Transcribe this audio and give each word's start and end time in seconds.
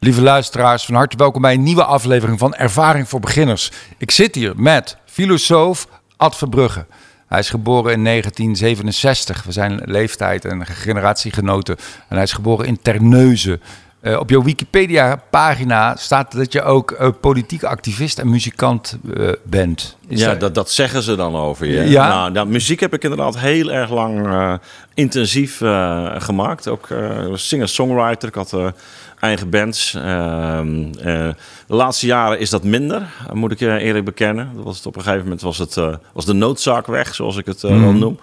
Lieve 0.00 0.22
luisteraars, 0.22 0.84
van 0.84 0.94
harte 0.94 1.16
welkom 1.16 1.42
bij 1.42 1.54
een 1.54 1.62
nieuwe 1.62 1.84
aflevering 1.84 2.38
van 2.38 2.54
Ervaring 2.54 3.08
voor 3.08 3.20
Beginners. 3.20 3.72
Ik 3.96 4.10
zit 4.10 4.34
hier 4.34 4.52
met 4.56 4.96
filosoof 5.04 5.88
Ad 6.16 6.36
Verbrugge. 6.36 6.86
Hij 7.26 7.38
is 7.38 7.50
geboren 7.50 7.92
in 7.92 8.04
1967. 8.04 9.42
We 9.42 9.52
zijn 9.52 9.80
leeftijd 9.84 10.44
en 10.44 10.66
generatiegenoten. 10.66 11.76
En 12.08 12.14
hij 12.14 12.22
is 12.22 12.32
geboren 12.32 12.66
in 12.66 12.82
Terneuzen. 12.82 13.60
Uh, 14.02 14.18
op 14.18 14.30
jouw 14.30 14.42
Wikipedia-pagina 14.42 15.96
staat 15.96 16.32
dat 16.32 16.52
je 16.52 16.62
ook 16.62 16.90
uh, 16.90 17.08
politiek 17.20 17.62
activist 17.62 18.18
en 18.18 18.30
muzikant 18.30 18.98
uh, 19.04 19.32
bent. 19.44 19.96
Is 20.08 20.20
ja, 20.20 20.34
dat, 20.34 20.54
dat 20.54 20.70
zeggen 20.70 21.02
ze 21.02 21.16
dan 21.16 21.36
over 21.36 21.66
je. 21.66 21.88
Ja. 21.88 22.08
Nou, 22.08 22.30
nou, 22.30 22.48
muziek 22.48 22.80
heb 22.80 22.94
ik 22.94 23.02
inderdaad 23.02 23.38
heel 23.38 23.72
erg 23.72 23.90
lang 23.90 24.28
intensief 24.94 25.56
gemaakt. 26.18 26.68
Ook 26.68 26.88
singer-songwriter. 27.34 28.28
Ik 28.28 28.34
had 28.34 28.72
eigen 29.20 29.50
bands. 29.50 29.94
Ehm, 29.94 30.84
eh, 30.98 31.28
de 31.66 31.74
laatste 31.74 32.06
jaren 32.06 32.38
is 32.38 32.50
dat 32.50 32.64
minder, 32.64 33.02
moet 33.32 33.52
ik 33.52 33.60
eerlijk 33.60 34.04
bekennen. 34.04 34.50
Dat 34.54 34.64
was 34.64 34.76
het 34.76 34.86
op 34.86 34.96
een 34.96 35.02
gegeven 35.02 35.22
moment 35.22 35.40
was, 35.40 35.58
het, 35.58 35.76
uh, 35.76 35.94
was 36.12 36.24
de 36.24 36.32
noodzaak 36.32 36.86
weg, 36.86 37.14
zoals 37.14 37.36
ik 37.36 37.46
het 37.46 37.62
mm. 37.62 37.82
wel 37.82 37.92
noem. 37.92 38.18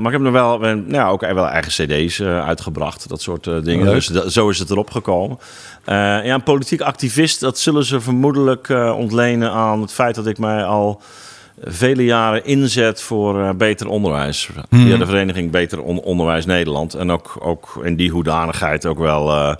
maar 0.00 0.12
ik 0.12 0.18
heb 0.18 0.24
er 0.24 0.32
wel, 0.32 0.58
nou, 0.86 1.12
ook 1.12 1.20
wel 1.20 1.48
eigen 1.48 1.72
cd's 1.72 2.20
uitgebracht, 2.20 3.08
dat 3.08 3.22
soort 3.22 3.64
dingen. 3.64 3.86
Dus 3.86 4.06
zo 4.10 4.48
is 4.48 4.58
het 4.58 4.70
erop 4.70 4.90
gekomen. 4.90 5.38
ja, 5.84 6.34
een 6.34 6.42
politiek 6.42 6.80
activist, 6.80 7.40
dat 7.40 7.58
zullen 7.58 7.84
ze 7.84 8.00
vermoedelijk 8.00 8.68
ontlenen 8.96 9.50
aan 9.50 9.80
het 9.80 9.92
feit 9.92 10.14
dat 10.14 10.26
ik 10.26 10.38
mij 10.38 10.59
al 10.64 11.02
vele 11.64 12.04
jaren 12.04 12.44
inzet 12.44 13.02
voor 13.02 13.40
uh, 13.40 13.50
beter 13.50 13.88
onderwijs. 13.88 14.48
Hmm. 14.68 14.80
Via 14.80 14.96
de 14.96 15.06
vereniging 15.06 15.50
Beter 15.50 15.82
Onderwijs 15.82 16.46
Nederland. 16.46 16.94
En 16.94 17.10
ook, 17.10 17.36
ook 17.40 17.80
in 17.82 17.96
die 17.96 18.10
hoedanigheid 18.10 18.86
ook 18.86 18.98
wel 18.98 19.28
uh, 19.28 19.54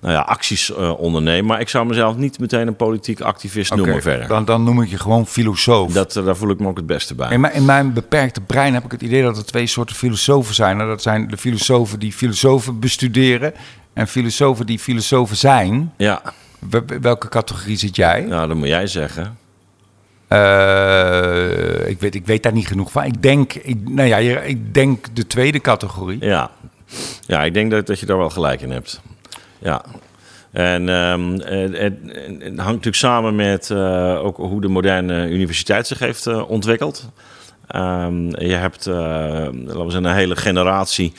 nou 0.00 0.14
ja, 0.14 0.20
acties 0.20 0.70
uh, 0.70 1.00
ondernemen. 1.00 1.46
Maar 1.46 1.60
ik 1.60 1.68
zou 1.68 1.86
mezelf 1.86 2.16
niet 2.16 2.38
meteen 2.38 2.66
een 2.66 2.76
politiek 2.76 3.20
activist 3.20 3.74
noemen 3.74 4.02
verder. 4.02 4.28
Dan, 4.28 4.44
dan 4.44 4.62
noem 4.62 4.82
ik 4.82 4.88
je 4.88 4.98
gewoon 4.98 5.26
filosoof. 5.26 5.92
Dat, 5.92 6.12
daar 6.12 6.36
voel 6.36 6.50
ik 6.50 6.58
me 6.58 6.68
ook 6.68 6.76
het 6.76 6.86
beste 6.86 7.14
bij. 7.14 7.30
In 7.30 7.40
mijn, 7.40 7.54
in 7.54 7.64
mijn 7.64 7.92
beperkte 7.92 8.40
brein 8.40 8.74
heb 8.74 8.84
ik 8.84 8.90
het 8.90 9.02
idee 9.02 9.22
dat 9.22 9.36
er 9.36 9.44
twee 9.44 9.66
soorten 9.66 9.96
filosofen 9.96 10.54
zijn. 10.54 10.78
Dat 10.78 11.02
zijn 11.02 11.28
de 11.28 11.36
filosofen 11.36 11.98
die 11.98 12.12
filosofen 12.12 12.80
bestuderen. 12.80 13.54
En 13.92 14.08
filosofen 14.08 14.66
die 14.66 14.78
filosofen 14.78 15.36
zijn. 15.36 15.92
Ja. 15.96 16.22
Welke 17.00 17.28
categorie 17.28 17.76
zit 17.76 17.96
jij? 17.96 18.20
Nou, 18.20 18.48
dat 18.48 18.56
moet 18.56 18.68
jij 18.68 18.86
zeggen. 18.86 19.37
Uh, 20.28 21.88
ik, 21.88 22.00
weet, 22.00 22.14
ik 22.14 22.26
weet 22.26 22.42
daar 22.42 22.52
niet 22.52 22.66
genoeg 22.66 22.90
van. 22.90 23.04
Ik 23.04 23.22
denk, 23.22 23.54
ik, 23.54 23.88
nou 23.88 24.08
ja, 24.08 24.16
ik 24.40 24.74
denk 24.74 25.06
de 25.12 25.26
tweede 25.26 25.60
categorie. 25.60 26.24
Ja, 26.24 26.50
ja 27.26 27.44
ik 27.44 27.54
denk 27.54 27.70
dat, 27.70 27.86
dat 27.86 28.00
je 28.00 28.06
daar 28.06 28.18
wel 28.18 28.30
gelijk 28.30 28.60
in 28.60 28.70
hebt. 28.70 29.00
Ja. 29.58 29.84
En 30.52 30.88
um, 30.88 31.32
het, 31.32 31.76
het, 31.76 31.94
hangt 32.40 32.56
natuurlijk 32.56 32.96
samen 32.96 33.36
met 33.36 33.70
uh, 33.72 34.24
ook 34.24 34.36
hoe 34.36 34.60
de 34.60 34.68
moderne 34.68 35.28
universiteit 35.28 35.86
zich 35.86 35.98
heeft 35.98 36.26
uh, 36.26 36.50
ontwikkeld. 36.50 37.10
Um, 37.76 38.40
je 38.40 38.54
hebt, 38.54 38.86
laten 38.86 39.64
we 39.64 39.90
zeggen, 39.90 40.04
een 40.04 40.14
hele 40.14 40.36
generatie 40.36 41.12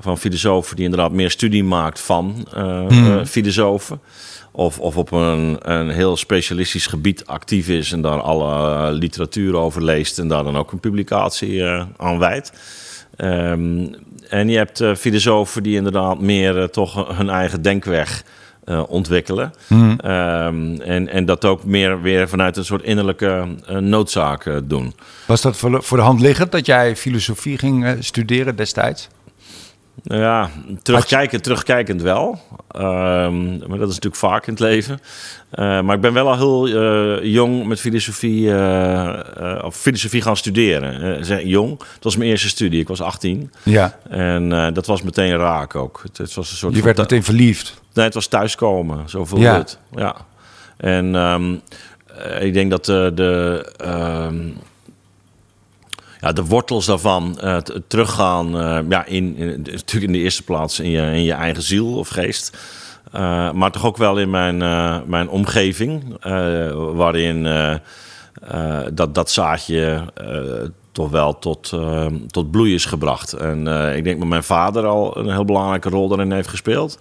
van 0.00 0.18
filosofen 0.18 0.76
die 0.76 0.84
inderdaad 0.84 1.12
meer 1.12 1.30
studie 1.30 1.64
maakt 1.64 2.00
van 2.00 2.46
hmm. 2.88 3.26
filosofen. 3.26 4.00
Of, 4.56 4.78
of 4.78 4.96
op 4.96 5.12
een, 5.12 5.56
een 5.60 5.90
heel 5.90 6.16
specialistisch 6.16 6.86
gebied 6.86 7.26
actief 7.26 7.68
is 7.68 7.92
en 7.92 8.02
daar 8.02 8.20
alle 8.20 8.92
literatuur 8.92 9.56
over 9.56 9.84
leest 9.84 10.18
en 10.18 10.28
daar 10.28 10.44
dan 10.44 10.56
ook 10.56 10.72
een 10.72 10.80
publicatie 10.80 11.52
uh, 11.52 11.82
aan 11.96 12.18
wijdt. 12.18 12.52
Um, 13.16 13.94
en 14.28 14.48
je 14.48 14.56
hebt 14.56 14.80
uh, 14.80 14.94
filosofen 14.94 15.62
die 15.62 15.76
inderdaad 15.76 16.20
meer 16.20 16.70
toch 16.70 17.16
hun 17.16 17.30
eigen 17.30 17.62
denkweg 17.62 18.22
ontwikkelen. 18.88 19.52
Mm. 19.66 19.90
Um, 19.90 20.80
en, 20.80 21.08
en 21.08 21.24
dat 21.24 21.44
ook 21.44 21.64
meer 21.64 22.02
weer 22.02 22.28
vanuit 22.28 22.56
een 22.56 22.64
soort 22.64 22.82
innerlijke 22.82 23.46
noodzaak 23.80 24.60
doen. 24.64 24.94
Was 25.26 25.40
dat 25.40 25.56
voor, 25.56 25.82
voor 25.82 25.96
de 25.96 26.02
hand 26.02 26.20
liggend 26.20 26.52
dat 26.52 26.66
jij 26.66 26.96
filosofie 26.96 27.58
ging 27.58 27.96
studeren 28.00 28.56
destijds? 28.56 29.08
Nou 30.02 30.20
ja, 30.20 30.50
terugkijkend, 30.82 31.42
terugkijkend 31.42 32.02
wel. 32.02 32.40
Um, 32.76 33.58
maar 33.68 33.78
dat 33.78 33.88
is 33.88 33.94
natuurlijk 33.94 34.16
vaak 34.16 34.46
in 34.46 34.52
het 34.52 34.62
leven. 34.62 35.00
Uh, 35.52 35.80
maar 35.80 35.94
ik 35.94 36.00
ben 36.00 36.12
wel 36.12 36.28
al 36.28 36.36
heel 36.36 36.68
uh, 36.68 37.32
jong 37.32 37.66
met 37.66 37.80
filosofie, 37.80 38.46
uh, 38.46 39.58
of 39.62 39.76
filosofie 39.76 40.22
gaan 40.22 40.36
studeren. 40.36 41.46
jong, 41.46 41.70
het 41.94 42.04
was 42.04 42.16
mijn 42.16 42.30
eerste 42.30 42.48
studie. 42.48 42.80
Ik 42.80 42.88
was 42.88 43.00
18. 43.00 43.52
Ja. 43.62 43.98
En 44.08 44.48
dat 44.74 44.86
was 44.86 45.02
meteen 45.02 45.36
raak 45.36 45.74
ook. 45.74 46.00
Het, 46.02 46.18
het 46.18 46.34
was 46.34 46.50
een 46.50 46.56
soort 46.56 46.76
Je 46.76 46.82
werd 46.82 46.96
meteen 46.96 47.24
verliefd? 47.24 47.80
Nee, 47.92 48.04
het 48.04 48.14
was 48.14 48.26
thuiskomen. 48.26 49.08
Zo 49.08 49.24
voelde 49.24 49.44
ja. 49.44 49.58
het. 49.58 49.78
Ja. 49.94 50.16
En 50.76 51.14
um, 51.14 51.60
ik 52.40 52.52
denk 52.52 52.70
dat 52.70 52.84
de... 52.84 53.66
Um, 54.30 54.56
de 56.32 56.44
wortels 56.44 56.86
daarvan 56.86 57.38
uh, 57.44 57.56
teruggaan, 57.88 58.56
uh, 58.56 58.78
ja, 58.88 59.04
in, 59.04 59.36
natuurlijk 59.62 60.06
in 60.06 60.12
de 60.12 60.18
eerste 60.18 60.42
plaats 60.42 60.80
in 60.80 60.90
je, 60.90 61.00
in 61.00 61.22
je 61.22 61.32
eigen 61.32 61.62
ziel 61.62 61.98
of 61.98 62.08
geest. 62.08 62.56
Uh, 63.14 63.52
maar 63.52 63.70
toch 63.70 63.84
ook 63.84 63.96
wel 63.96 64.18
in 64.18 64.30
mijn, 64.30 64.56
mijn 65.08 65.28
omgeving, 65.28 66.16
waarin 66.94 67.48
dat, 68.92 69.14
dat 69.14 69.30
zaadje 69.30 70.04
toch 70.92 71.10
wel 71.10 71.38
tot, 71.38 71.72
tot 72.26 72.50
bloei 72.50 72.74
is 72.74 72.84
gebracht. 72.84 73.32
En 73.32 73.66
ik 73.96 74.04
denk 74.04 74.18
dat 74.18 74.28
mijn 74.28 74.42
vader 74.42 74.86
al 74.86 75.16
een 75.18 75.30
heel 75.30 75.44
belangrijke 75.44 75.88
rol 75.88 76.08
daarin 76.08 76.32
heeft 76.32 76.48
gespeeld. 76.48 76.98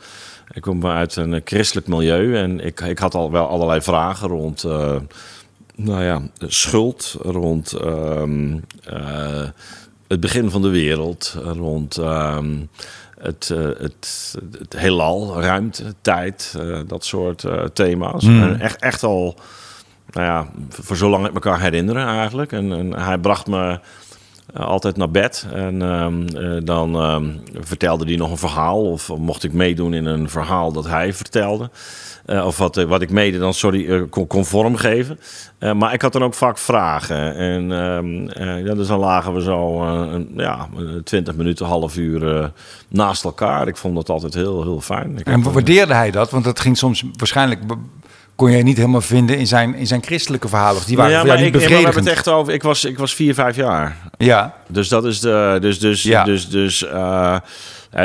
Ik 0.54 0.62
kom 0.62 0.88
uit 0.88 1.16
een 1.16 1.42
christelijk 1.44 1.88
milieu 1.88 2.36
en 2.38 2.60
ik, 2.60 2.82
ik 2.82 3.00
had 3.00 3.16
al 3.16 3.32
wel 3.32 3.48
allerlei 3.48 3.82
vragen 3.82 4.28
rond 4.28 4.66
nou 5.76 6.04
ja, 6.04 6.22
schuld 6.38 7.16
rond 7.22 7.74
um, 7.84 8.64
uh, 8.94 9.48
het 10.08 10.20
begin 10.20 10.50
van 10.50 10.62
de 10.62 10.70
wereld, 10.70 11.38
rond 11.44 11.98
um, 11.98 12.70
het, 13.20 13.50
uh, 13.54 13.66
het, 13.78 14.36
het 14.60 14.74
heelal, 14.78 15.42
ruimte, 15.42 15.94
tijd, 16.02 16.56
uh, 16.60 16.80
dat 16.88 17.06
soort 17.06 17.46
thema's. 17.74 18.24
Mm. 18.24 18.44
En 18.44 18.60
echt, 18.60 18.82
echt 18.82 19.04
al, 19.04 19.36
nou 20.12 20.26
ja, 20.26 20.48
voor 20.70 20.96
zolang 20.96 21.28
ik 21.28 21.34
elkaar 21.34 21.62
herinneren 21.62 22.08
eigenlijk. 22.08 22.52
En, 22.52 22.74
en 22.74 22.94
hij 22.94 23.18
bracht 23.18 23.48
me 23.48 23.80
altijd 24.54 24.98
naar 24.98 25.12
bed. 25.12 25.48
En 25.52 25.82
um, 25.82 26.66
dan 26.66 26.96
um, 26.96 27.42
vertelde 27.60 28.06
hij 28.06 28.16
nog 28.16 28.32
een 28.32 28.38
verhaal. 28.38 28.92
Of 28.92 29.18
mocht 29.18 29.44
ik 29.44 29.54
meedoen 29.54 29.94
in 29.94 30.06
een 30.06 30.30
verhaal 30.30 30.72
dat 30.72 30.88
hij 30.88 31.14
vertelde. 31.14 31.70
Uh, 32.26 32.46
of 32.46 32.58
wat, 32.58 32.76
wat 32.76 33.02
ik 33.02 33.10
mede 33.10 33.38
dan, 33.38 33.54
sorry, 33.54 34.08
kon, 34.10 34.28
kon 34.28 34.46
vormgeven. 34.46 35.20
Uh, 35.60 35.74
maar 35.74 35.94
ik 35.94 36.02
had 36.02 36.14
dan 36.14 36.24
ook 36.24 36.34
vaak 36.34 36.58
vragen. 36.58 37.36
En 37.36 37.72
um, 37.72 38.30
ja, 38.66 38.74
dus 38.74 38.88
dan 38.88 39.00
lagen 39.00 39.34
we 39.34 39.42
zo 39.42 39.84
een, 39.84 40.32
ja, 40.38 40.68
20 41.04 41.36
minuten, 41.36 41.66
half 41.66 41.98
uur 41.98 42.52
naast 42.88 43.24
elkaar. 43.24 43.68
Ik 43.68 43.78
vond 43.78 43.96
dat 43.96 44.10
altijd 44.10 44.34
heel, 44.34 44.64
heel 44.64 44.82
fijn. 44.82 45.18
Ik 45.18 45.28
en 45.28 45.52
waardeerde 45.54 45.94
hij 45.94 46.12
dat? 46.12 46.32
Want 46.32 46.44
dat 46.44 46.60
ging 46.60 46.78
soms 46.78 47.04
waarschijnlijk 47.18 47.62
kon 48.36 48.52
jij 48.52 48.64
niet 48.64 48.78
helemaal 48.78 49.02
vinden 49.02 49.38
in 49.38 49.48
zijn, 49.48 49.76
in 49.76 49.88
zijn 49.88 50.04
christelijke 50.04 50.48
verhalen. 50.48 50.82
Die 50.86 50.98
waren 50.98 51.12
ja, 51.12 51.24
maar 51.24 51.42
ik, 51.42 51.54
we 51.54 51.76
het 51.76 52.08
echt 52.08 52.28
over. 52.28 52.54
Ik 52.54 52.64
was, 52.64 52.86
ik 52.86 52.98
was 52.98 53.14
vier, 53.14 53.34
vijf 53.34 53.56
jaar. 53.56 53.98
Ja. 54.18 54.56
Dus 54.68 54.88
dat 54.88 55.06
is 55.06 55.20
de. 55.20 55.58
Dus, 55.62 55.80
dus, 55.80 56.04
ja. 56.04 56.24
dus, 56.24 56.50
dus 56.50 56.84
uh, 56.84 57.38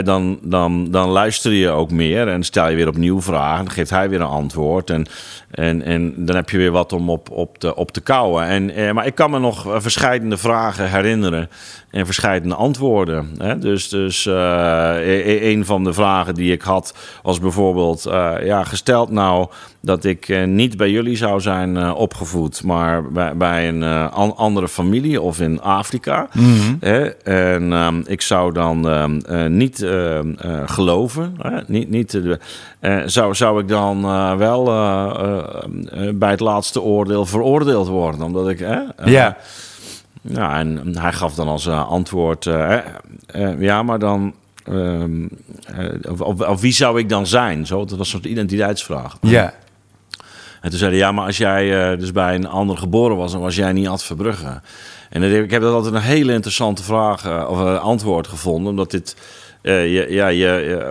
dan, 0.05 0.39
dan, 0.43 0.91
dan 0.91 1.09
luister 1.09 1.53
je 1.53 1.69
ook 1.69 1.91
meer 1.91 2.29
en 2.29 2.43
stel 2.43 2.69
je 2.69 2.77
weer 2.77 2.89
opnieuw 2.89 3.23
vragen. 3.23 3.65
Dan 3.65 3.75
geeft 3.75 3.91
hij 3.91 4.09
weer 4.09 4.21
een 4.21 4.27
antwoord. 4.27 4.91
En, 4.91 5.07
en, 5.51 5.83
en 5.83 6.15
dan 6.17 6.37
heb 6.37 6.51
je 6.51 6.59
weer 6.59 6.71
wat 6.71 6.93
om 6.93 7.11
op, 7.11 7.31
op, 7.31 7.59
te, 7.59 7.75
op 7.75 7.91
te 7.91 8.01
kouwen. 8.01 8.45
En, 8.45 8.71
eh, 8.71 8.93
maar 8.93 9.07
ik 9.07 9.15
kan 9.15 9.31
me 9.31 9.39
nog 9.39 9.67
verschillende 9.77 10.37
vragen 10.37 10.91
herinneren 10.91 11.49
en 11.91 12.05
verschillende 12.05 12.55
antwoorden. 12.55 13.35
Hè? 13.39 13.59
Dus, 13.59 13.89
dus 13.89 14.27
uh, 14.27 15.51
een 15.51 15.65
van 15.65 15.85
de 15.85 15.93
vragen 15.93 16.35
die 16.35 16.53
ik 16.53 16.63
had 16.63 16.95
was 17.23 17.41
bijvoorbeeld: 17.41 18.07
uh, 18.07 18.35
ja, 18.43 18.65
gesteld 18.65 19.11
nou 19.11 19.49
dat 19.81 20.05
ik 20.05 20.29
uh, 20.29 20.45
niet 20.45 20.77
bij 20.77 20.91
jullie 20.91 21.17
zou 21.17 21.41
zijn 21.41 21.93
opgevoed, 21.93 22.65
maar 22.65 23.13
bij, 23.13 23.37
bij 23.37 23.69
een 23.69 23.83
an 24.11 24.37
andere 24.37 24.69
familie 24.69 25.21
of 25.21 25.41
in 25.41 25.61
Afrika. 25.61 26.29
Mm 26.33 26.45
-hmm. 26.45 26.77
hè? 26.81 27.07
En 27.23 27.73
um, 27.73 28.03
ik 28.07 28.21
zou 28.21 28.53
dan 28.53 28.87
um, 28.87 29.57
niet 29.57 29.87
geloven, 30.65 31.37
niet, 31.67 31.91
niet 31.91 32.21
zou, 33.07 33.35
zou 33.35 33.61
ik 33.61 33.69
dan 33.69 34.03
wel 34.39 34.65
bij 36.15 36.31
het 36.31 36.41
laatste 36.41 36.81
oordeel 36.81 37.27
veroordeeld 37.27 37.89
worden, 37.89 38.23
omdat 38.23 38.49
ik. 38.49 38.59
ja. 39.05 39.37
Ja, 40.23 40.59
en 40.59 40.99
hij 40.99 41.13
gaf 41.13 41.35
dan 41.35 41.49
als 41.49 41.69
antwoord: 41.69 42.45
ja, 43.59 43.83
maar 43.83 43.99
dan. 43.99 44.35
Um, 44.69 45.29
of, 46.09 46.21
of, 46.21 46.41
of, 46.41 46.61
wie 46.61 46.73
zou 46.73 46.99
ik 46.99 47.09
dan 47.09 47.27
zijn? 47.27 47.67
Zo, 47.67 47.79
dat 47.79 47.91
was 47.91 47.99
een 47.99 48.05
soort 48.05 48.25
identiteitsvraag. 48.25 49.17
Ja. 49.21 49.55
En 50.61 50.71
toen 50.71 50.79
zeiden 50.79 50.99
ja, 50.99 51.13
maar 51.13 51.27
als 51.27 51.37
jij 51.37 51.93
uh, 51.93 51.99
dus 51.99 52.13
bij 52.13 52.35
een 52.35 52.49
ander 52.49 52.77
geboren 52.77 53.17
was, 53.17 53.33
dan 53.33 53.41
was 53.41 53.57
jij 53.57 53.73
niet 53.73 53.89
Ad 53.89 54.03
Verbrugge. 54.03 54.61
En 55.11 55.23
ik 55.23 55.51
heb 55.51 55.63
dat 55.63 55.73
altijd 55.73 55.95
een 55.95 56.01
hele 56.01 56.33
interessante 56.33 56.83
vraag 56.83 57.27
uh, 57.27 57.47
of 57.49 57.61
uh, 57.61 57.81
antwoord 57.81 58.27
gevonden, 58.27 58.71
omdat 58.71 58.91
dit 58.91 59.17
uh, 59.63 59.95
je, 59.95 60.07
ja, 60.13 60.29
je, 60.29 60.87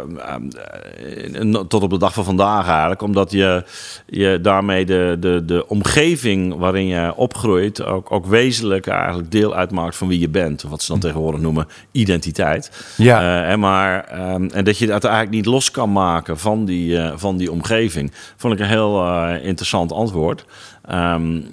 uh, 1.42 1.62
tot 1.62 1.84
op 1.84 1.90
de 1.90 1.98
dag 1.98 2.14
van 2.14 2.24
vandaag 2.24 2.68
eigenlijk. 2.68 3.02
Omdat 3.02 3.31
je, 3.31 3.64
je 4.06 4.40
daarmee 4.42 4.86
de, 4.86 5.18
de, 5.19 5.46
de 5.46 5.68
omgeving 5.68 6.56
waarin 6.56 6.88
je 6.88 7.16
opgroeit... 7.16 7.84
Ook, 7.84 8.12
ook 8.12 8.25
wezenlijk 8.25 8.88
eigenlijk 8.88 9.31
deel 9.31 9.56
uitmaakt 9.56 9.96
van 9.96 10.08
wie 10.08 10.19
je 10.19 10.30
bent. 10.30 10.62
Wat 10.62 10.81
ze 10.81 10.92
dan 10.92 11.00
tegenwoordig 11.00 11.42
noemen 11.42 11.68
identiteit. 11.92 12.94
Ja. 12.98 13.44
en, 13.44 13.60
maar, 13.60 14.19
um, 14.34 14.50
en 14.50 14.64
dat 14.64 14.78
je 14.78 14.86
dat 14.88 15.04
eigenlijk 15.04 15.36
niet 15.36 15.46
los 15.46 15.72
kan 15.72 15.92
maken 15.92 16.38
van 16.38 16.66
die, 16.66 17.00
van 17.16 17.38
die 17.38 17.52
omgeving. 17.52 18.12
Vond 18.36 18.54
ik 18.54 18.60
een 18.60 18.66
heel 18.66 19.06
interessant 19.42 19.92
antwoord. 19.92 20.46
Um, 20.92 21.46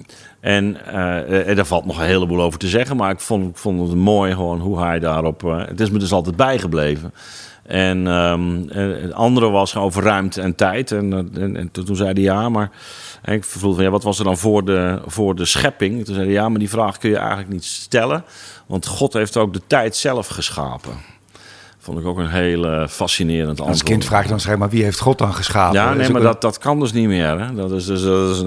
en, 0.45 0.77
uh, 0.87 1.47
en 1.47 1.55
daar 1.55 1.65
valt 1.65 1.85
nog 1.85 1.99
een 1.99 2.05
heleboel 2.05 2.41
over 2.41 2.59
te 2.59 2.67
zeggen. 2.67 2.95
Maar 2.95 3.11
ik 3.11 3.19
vond, 3.19 3.59
vond 3.59 3.89
het 3.89 3.97
mooi 3.97 4.33
gewoon 4.33 4.59
hoe 4.59 4.79
hij 4.79 4.99
daarop... 4.99 5.43
Uh, 5.43 5.65
het 5.65 5.79
is 5.79 5.89
me 5.89 5.99
dus 5.99 6.11
altijd 6.11 6.35
bijgebleven. 6.35 7.13
En 7.63 8.07
um, 8.07 8.69
het 8.69 9.13
andere 9.13 9.49
was 9.49 9.75
over 9.75 10.03
ruimte 10.03 10.41
en 10.41 10.55
tijd. 10.55 10.91
En, 10.91 11.29
en, 11.33 11.55
en 11.55 11.71
toen 11.71 11.95
zei 11.95 12.13
hij 12.13 12.21
ja, 12.21 12.49
maar... 12.49 12.71
ik 13.23 13.43
vroeg 13.43 13.75
van 13.75 13.83
ja, 13.83 13.89
wat 13.89 14.03
was 14.03 14.19
er 14.19 14.25
dan 14.25 14.37
voor 14.37 14.65
de, 14.65 15.01
voor 15.05 15.35
de 15.35 15.45
schepping? 15.45 16.05
Toen 16.05 16.15
zei 16.15 16.25
hij 16.25 16.35
ja, 16.35 16.49
maar 16.49 16.59
die 16.59 16.69
vraag 16.69 16.97
kun 16.97 17.09
je 17.09 17.17
eigenlijk 17.17 17.49
niet 17.49 17.65
stellen. 17.65 18.23
Want 18.65 18.85
God 18.85 19.13
heeft 19.13 19.37
ook 19.37 19.53
de 19.53 19.61
tijd 19.67 19.95
zelf 19.95 20.27
geschapen. 20.27 20.93
Vond 21.85 21.99
ik 21.99 22.05
ook 22.05 22.17
een 22.17 22.29
heel 22.29 22.87
fascinerend 22.87 23.49
antwoord. 23.49 23.69
Als 23.69 23.83
kind 23.83 24.05
vraag 24.05 24.23
je 24.23 24.29
dan 24.29 24.39
zeg 24.39 24.57
maar 24.57 24.69
wie 24.69 24.83
heeft 24.83 24.99
God 24.99 25.17
dan 25.17 25.33
geschapen? 25.33 25.79
Ja, 25.79 25.93
nee, 25.93 26.09
maar 26.09 26.21
dat, 26.21 26.41
dat 26.41 26.57
kan 26.57 26.79
dus 26.79 26.93
niet 26.93 27.07
meer. 27.07 27.39
Hè? 27.39 27.53
Dat 27.53 27.71
is 27.71 27.85
dus, 27.85 28.03
dat 28.03 28.29
is, 28.35 28.43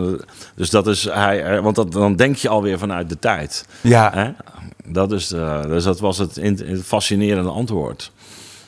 dus 0.54 0.70
dat 0.70 0.86
is 0.86 1.04
hij, 1.04 1.42
eh, 1.44 1.62
want 1.62 1.76
dat, 1.76 1.92
dan 1.92 2.16
denk 2.16 2.36
je 2.36 2.48
alweer 2.48 2.78
vanuit 2.78 3.08
de 3.08 3.18
tijd. 3.18 3.66
Ja. 3.80 4.10
Hè? 4.14 4.30
Dat 4.84 5.12
is, 5.12 5.32
uh, 5.32 5.62
dus 5.62 5.84
dat 5.84 6.00
was 6.00 6.18
het, 6.18 6.36
in, 6.36 6.60
het 6.66 6.82
fascinerende 6.84 7.50
antwoord. 7.50 8.12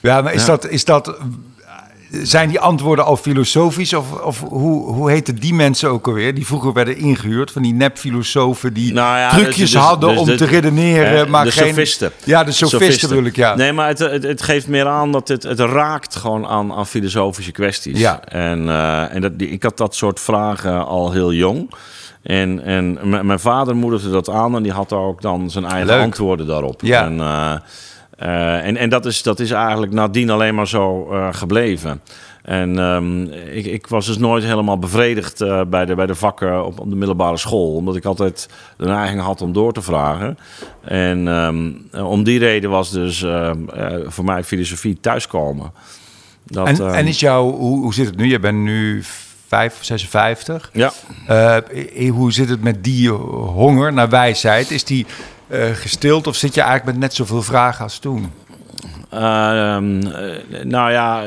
Ja, 0.01 0.21
maar 0.21 0.35
is, 0.35 0.45
Dat, 0.45 0.69
is 0.69 0.85
dat 0.85 1.17
zijn 2.23 2.49
die 2.49 2.61
antwoorden 2.61 3.05
al 3.05 3.17
filosofisch? 3.17 3.95
Of, 3.95 4.13
of 4.13 4.41
hoe, 4.41 4.93
hoe 4.93 5.11
heten 5.11 5.35
die 5.35 5.55
mensen 5.55 5.91
ook 5.91 6.07
alweer? 6.07 6.35
Die 6.35 6.47
vroeger 6.47 6.73
werden 6.73 6.97
ingehuurd 6.97 7.51
van 7.51 7.63
die 7.63 7.75
nepfilosofen 7.75 8.73
die 8.73 8.93
nou 8.93 9.19
ja, 9.19 9.31
trucjes 9.31 9.57
dus, 9.57 9.71
dus, 9.71 9.81
hadden 9.81 10.09
dus 10.09 10.19
om 10.19 10.37
te 10.37 10.45
redeneren. 10.45 11.31
Maar 11.31 11.45
de 11.45 11.51
geen, 11.51 11.69
sofisten. 11.69 12.13
Ja, 12.25 12.45
de 12.45 12.53
sofisten, 12.53 12.79
sofisten 12.79 13.09
bedoel 13.09 13.25
ik, 13.25 13.37
ja. 13.37 13.55
Nee, 13.55 13.73
maar 13.73 13.89
het, 13.89 13.99
het, 13.99 14.23
het, 14.23 14.43
geeft 14.43 14.69
meer 14.69 14.87
aan 14.87 15.13
dat 15.13 15.29
het, 15.29 15.43
het 15.43 15.61
raakt 15.61 16.17
gewoon 16.17 16.47
aan, 16.47 16.73
aan 16.73 16.87
filosofische 16.87 17.53
kwesties. 17.53 17.99
Ja. 17.99 18.21
En, 18.25 18.67
uh, 18.67 19.15
en 19.15 19.21
dat, 19.21 19.33
ik 19.37 19.63
had 19.63 19.77
dat 19.77 19.95
soort 19.95 20.21
vragen 20.21 20.87
al 20.87 21.13
heel 21.13 21.33
jong. 21.33 21.71
En, 22.23 22.65
en 22.65 22.99
mijn 23.27 23.41
vader 23.41 23.77
moedigde 23.77 24.11
dat 24.11 24.29
aan 24.29 24.57
en 24.57 24.63
die 24.63 24.73
had 24.73 24.93
ook 24.93 25.23
dan 25.23 25.51
zijn 25.51 25.65
eigen 25.65 25.87
Leuk. 25.87 26.03
antwoorden 26.03 26.47
daarop. 26.47 26.81
Ja. 26.83 27.05
En, 27.05 27.17
uh, 27.17 27.53
uh, 28.23 28.67
en, 28.67 28.77
en 28.77 28.89
dat, 28.89 29.07
is, 29.07 29.23
dat 29.23 29.41
is 29.41 29.51
eigenlijk 29.51 29.93
nadien 29.93 30.31
alleen 30.31 30.55
maar 30.55 30.69
zo 30.69 31.09
uh, 31.13 31.29
gebleven. 31.31 32.01
En 32.43 32.79
um, 32.79 33.33
ik, 33.33 33.67
ik, 33.67 33.87
was 33.87 34.07
dus 34.07 34.19
nooit 34.19 34.45
helemaal 34.45 34.79
bevredigd 34.79 35.41
uh, 35.41 35.61
bij, 35.65 35.85
de, 35.87 35.95
bij 35.95 36.07
de 36.07 36.15
vakken 36.15 36.65
op, 36.67 36.81
op, 36.81 36.91
de 36.91 36.97
middelbare 36.97 37.37
school. 37.37 37.75
Omdat 37.75 37.97
ik 37.97 38.05
altijd 38.05 38.49
de 38.77 38.87
neiging 38.87 39.21
had 39.21 39.41
om 39.41 39.53
door 39.53 39.73
te 39.73 39.83
vragen. 39.83 40.39
En 40.85 41.27
um, 41.27 41.89
om 41.93 42.23
die 42.23 42.39
reden 42.39 42.71
was 42.71 42.91
dus 42.91 43.27
voor 44.05 44.25
mij 44.25 44.45
filosofie 44.45 45.01
thuiskomen. 45.01 45.73
Dat, 46.45 46.67
en, 46.67 46.81
um, 46.81 46.89
en 46.89 47.07
is 47.07 47.21
jouw, 47.21 47.51
hoe, 47.51 47.81
hoe 47.81 47.95
zit 47.95 48.07
het 48.07 48.17
nu? 48.17 48.27
Je 48.27 48.39
bent 48.39 48.59
nu 48.59 49.03
5, 49.47 49.79
56. 49.81 50.71
Ja. 50.73 50.93
hoe 52.11 52.33
zit 52.33 52.49
het 52.49 52.63
met 52.63 52.85
die 52.85 53.11
honger 53.11 53.93
naar 53.93 54.09
wijsheid? 54.09 54.71
Is 54.71 54.85
die 54.85 55.07
gestild 55.73 56.27
of 56.27 56.37
zit 56.37 56.55
je 56.55 56.61
eigenlijk 56.61 56.93
met 56.93 57.01
net 57.01 57.15
zoveel 57.15 57.43
vragen 57.43 57.85
als 57.85 57.99
toen? 57.99 58.33
Uh, 59.15 59.21
nou 60.63 60.91
ja, 60.91 61.23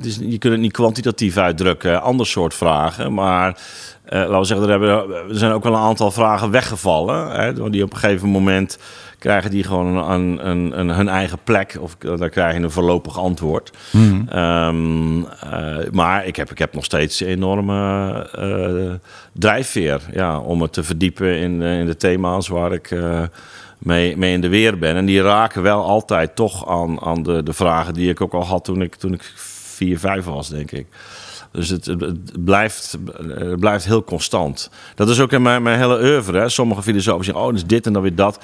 is, 0.00 0.16
je 0.20 0.38
kunt 0.38 0.52
het 0.52 0.60
niet 0.60 0.72
kwantitatief 0.72 1.36
uitdrukken. 1.36 2.02
Ander 2.02 2.26
soort 2.26 2.54
vragen. 2.54 3.14
Maar 3.14 3.58
laten 4.04 4.38
we 4.38 4.44
zeggen, 4.44 4.66
er, 4.66 4.70
hebben, 4.70 5.14
er 5.28 5.38
zijn 5.38 5.52
ook 5.52 5.62
wel 5.62 5.72
een 5.72 5.78
aantal 5.78 6.10
vragen 6.10 6.50
weggevallen. 6.50 7.30
Hè, 7.30 7.70
die 7.70 7.82
op 7.82 7.92
een 7.92 7.98
gegeven 7.98 8.28
moment 8.28 8.78
krijgen 9.22 9.50
die 9.50 9.64
gewoon 9.64 10.10
een, 10.10 10.48
een, 10.48 10.78
een, 10.78 10.88
hun 10.88 11.08
eigen 11.08 11.38
plek. 11.44 11.76
Of 11.80 11.96
dan 11.96 12.30
krijg 12.30 12.56
je 12.56 12.62
een 12.62 12.70
voorlopig 12.70 13.18
antwoord. 13.18 13.70
Mm. 13.90 14.28
Um, 14.34 15.18
uh, 15.18 15.26
maar 15.92 16.26
ik 16.26 16.36
heb, 16.36 16.50
ik 16.50 16.58
heb 16.58 16.74
nog 16.74 16.84
steeds 16.84 17.20
enorme 17.20 18.26
drijfveer 19.32 20.00
ja, 20.12 20.38
om 20.38 20.62
het 20.62 20.72
te 20.72 20.82
verdiepen 20.82 21.38
in, 21.38 21.62
in 21.62 21.86
de 21.86 21.96
thema's 21.96 22.48
waar 22.48 22.72
ik 22.72 22.94
mee, 23.78 24.16
mee 24.16 24.32
in 24.32 24.40
de 24.40 24.48
weer 24.48 24.78
ben. 24.78 24.96
En 24.96 25.06
die 25.06 25.22
raken 25.22 25.62
wel 25.62 25.84
altijd 25.84 26.36
toch 26.36 26.68
aan, 26.68 27.00
aan 27.00 27.22
de, 27.22 27.42
de 27.42 27.52
vragen 27.52 27.94
die 27.94 28.10
ik 28.10 28.20
ook 28.20 28.34
al 28.34 28.44
had 28.44 28.64
toen 28.64 28.82
ik, 28.82 28.94
toen 28.94 29.12
ik 29.12 29.32
4, 29.82 29.98
5 29.98 30.24
was, 30.24 30.48
denk 30.48 30.70
ik. 30.70 30.86
Dus 31.52 31.68
het, 31.68 31.94
blijft, 32.44 32.98
blijft 33.58 33.84
heel 33.84 34.04
constant. 34.04 34.70
Dat 34.94 35.08
is 35.08 35.20
ook 35.20 35.32
in 35.32 35.42
mijn, 35.42 35.66
hele 35.66 36.00
oeuvre. 36.00 36.38
Hè. 36.38 36.48
Sommige 36.48 36.82
filosofen 36.82 37.24
zeggen, 37.24 37.44
oh, 37.44 37.52
dus 37.52 37.66
dit 37.66 37.86
en 37.86 37.92
dan 37.92 38.02
weer 38.02 38.14
dat. 38.14 38.38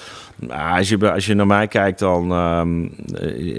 Als, 0.77 0.89
je, 0.89 1.13
als 1.13 1.27
je 1.27 1.35
naar 1.35 1.47
mij 1.47 1.69
kijkt, 1.69 1.99
dan 1.99 2.33
um, 2.33 2.95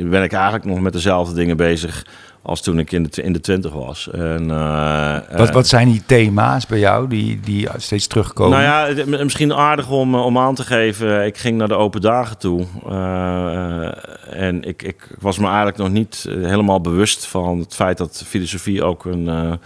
ben 0.09 0.23
ik 0.23 0.31
eigenlijk 0.33 0.65
nog 0.65 0.79
met 0.79 0.93
dezelfde 0.93 1.33
dingen 1.33 1.57
bezig 1.57 2.05
als 2.41 2.61
toen 2.61 2.79
ik 2.79 2.91
in 2.91 3.03
de, 3.03 3.21
in 3.21 3.33
de 3.33 3.39
twintig 3.39 3.73
was. 3.73 4.09
En, 4.11 4.43
uh, 4.43 5.17
wat, 5.37 5.49
wat 5.49 5.67
zijn 5.67 5.91
die 5.91 6.03
thema's 6.05 6.65
bij 6.65 6.79
jou 6.79 7.07
die, 7.07 7.39
die 7.39 7.67
steeds 7.77 8.07
terugkomen? 8.07 8.59
Nou 8.59 8.95
ja, 8.95 9.05
misschien 9.05 9.53
aardig 9.53 9.89
om, 9.89 10.15
om 10.15 10.37
aan 10.37 10.55
te 10.55 10.63
geven. 10.63 11.25
Ik 11.25 11.37
ging 11.37 11.57
naar 11.57 11.67
de 11.67 11.75
open 11.75 12.01
dagen 12.01 12.37
toe. 12.37 12.65
Uh, 12.89 13.91
en 14.29 14.63
ik, 14.63 14.83
ik 14.83 15.07
was 15.19 15.37
me 15.37 15.45
eigenlijk 15.45 15.77
nog 15.77 15.89
niet 15.89 16.25
helemaal 16.29 16.81
bewust 16.81 17.25
van 17.25 17.59
het 17.59 17.75
feit 17.75 17.97
dat 17.97 18.23
filosofie 18.25 18.83
ook 18.83 19.05
een 19.05 19.59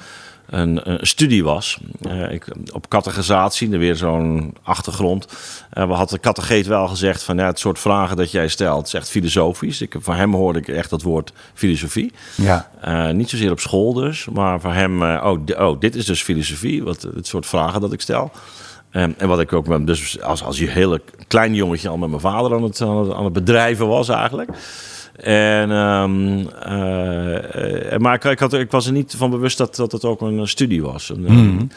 een, 0.54 0.90
een 0.90 1.08
studie 1.08 1.44
was. 1.44 1.80
Uh, 2.08 2.32
ik, 2.32 2.46
op 2.72 2.88
categorisatie, 2.88 3.72
er 3.72 3.80
weer 3.80 3.96
zo'n 3.96 4.56
achtergrond. 4.64 5.28
Uh, 5.74 5.88
we 5.88 5.94
hadden 5.94 6.16
de 6.16 6.22
categeet 6.22 6.68
wel 6.68 6.88
gezegd 6.88 7.24
van 7.24 7.38
ja, 7.38 7.46
het 7.46 7.60
soort 7.60 7.80
vragen 7.80 8.18
dat 8.18 8.32
jij 8.32 8.48
stelt, 8.48 8.88
is 8.88 8.94
echt 8.94 9.10
filosofisch. 9.10 9.82
Ik, 9.82 9.96
van 10.00 10.16
hem 10.16 10.34
hoorde 10.34 10.60
ik 10.60 10.68
echt 10.68 10.90
dat 10.90 11.02
woord 11.02 11.34
filosofie. 11.54 12.12
Ja. 12.36 12.70
Uh, 12.86 13.10
niet 13.10 13.30
zozeer 13.30 13.52
op 13.52 13.60
school 13.60 13.94
dus, 13.94 14.28
maar 14.34 14.60
voor 14.60 14.74
hem, 14.74 15.02
oh, 15.02 15.40
oh, 15.58 15.80
dit 15.80 15.96
is 15.96 16.06
dus 16.06 16.24
filosofie, 16.24 16.84
wat, 16.84 17.02
het 17.02 17.28
soort 17.28 17.46
vragen 17.46 17.82
dat 17.82 17.94
ik 17.94 18.02
stel. 18.02 18.32
Um, 18.92 19.14
en 19.18 19.28
wat 19.28 19.40
ik 19.40 19.54
ook 19.54 19.68
met, 19.68 19.88
dus 19.88 20.22
als, 20.22 20.44
als 20.44 20.60
je 20.60 20.70
hele 20.70 21.02
klein 21.28 21.56
jongetje 21.56 21.90
al 21.90 21.98
met 21.98 22.10
mijn 22.10 22.22
vader 22.22 22.54
aan 22.54 22.64
het, 22.64 22.82
aan 22.82 22.98
het, 22.98 23.14
aan 23.14 23.24
het 23.24 23.34
bedrijven 23.34 23.88
was 23.88 24.10
eigenlijk. 24.10 24.50
En, 25.16 25.72
um, 25.72 26.40
uh, 26.40 27.98
maar 27.98 28.14
ik, 28.14 28.24
ik, 28.24 28.40
had, 28.40 28.54
ik, 28.54 28.72
was 28.72 28.86
er 28.86 28.92
niet 28.92 29.16
van 29.18 29.30
bewust 29.30 29.58
dat, 29.58 29.76
dat 29.76 29.92
het 29.92 30.06
ook 30.06 30.22
een 30.22 30.48
studie 30.48 30.84
was. 30.84 31.12
Mm. 31.16 31.68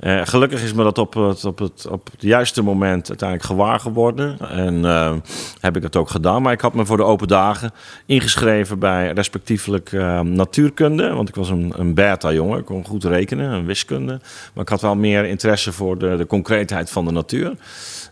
Uh, 0.00 0.20
gelukkig 0.24 0.62
is 0.62 0.72
me 0.72 0.82
dat 0.82 0.98
op 0.98 1.14
het, 1.14 1.44
op, 1.44 1.58
het, 1.58 1.86
op 1.90 2.08
het 2.10 2.22
juiste 2.22 2.62
moment 2.62 3.08
uiteindelijk 3.08 3.48
gewaar 3.48 3.80
geworden. 3.80 4.38
En 4.38 4.74
uh, 4.74 5.12
heb 5.60 5.76
ik 5.76 5.82
het 5.82 5.96
ook 5.96 6.10
gedaan. 6.10 6.42
Maar 6.42 6.52
ik 6.52 6.60
had 6.60 6.74
me 6.74 6.86
voor 6.86 6.96
de 6.96 7.02
open 7.02 7.28
dagen 7.28 7.72
ingeschreven 8.06 8.78
bij 8.78 9.12
respectievelijk 9.12 9.92
uh, 9.92 10.20
natuurkunde. 10.20 11.12
Want 11.14 11.28
ik 11.28 11.34
was 11.34 11.48
een, 11.48 11.72
een 11.76 11.94
beta-jongen. 11.94 12.58
Ik 12.58 12.64
kon 12.64 12.86
goed 12.86 13.04
rekenen, 13.04 13.52
een 13.52 13.66
wiskunde. 13.66 14.20
Maar 14.54 14.62
ik 14.64 14.68
had 14.68 14.80
wel 14.80 14.96
meer 14.96 15.24
interesse 15.24 15.72
voor 15.72 15.98
de, 15.98 16.16
de 16.16 16.26
concreetheid 16.26 16.90
van 16.90 17.04
de 17.04 17.12
natuur. 17.12 17.52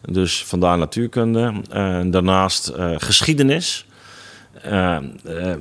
Dus 0.02 0.44
vandaar 0.44 0.78
natuurkunde. 0.78 1.52
En 1.70 2.10
daarnaast 2.10 2.72
geschiedenis. 2.96 3.86
Uh, 4.66 4.96
uh, 5.26 5.54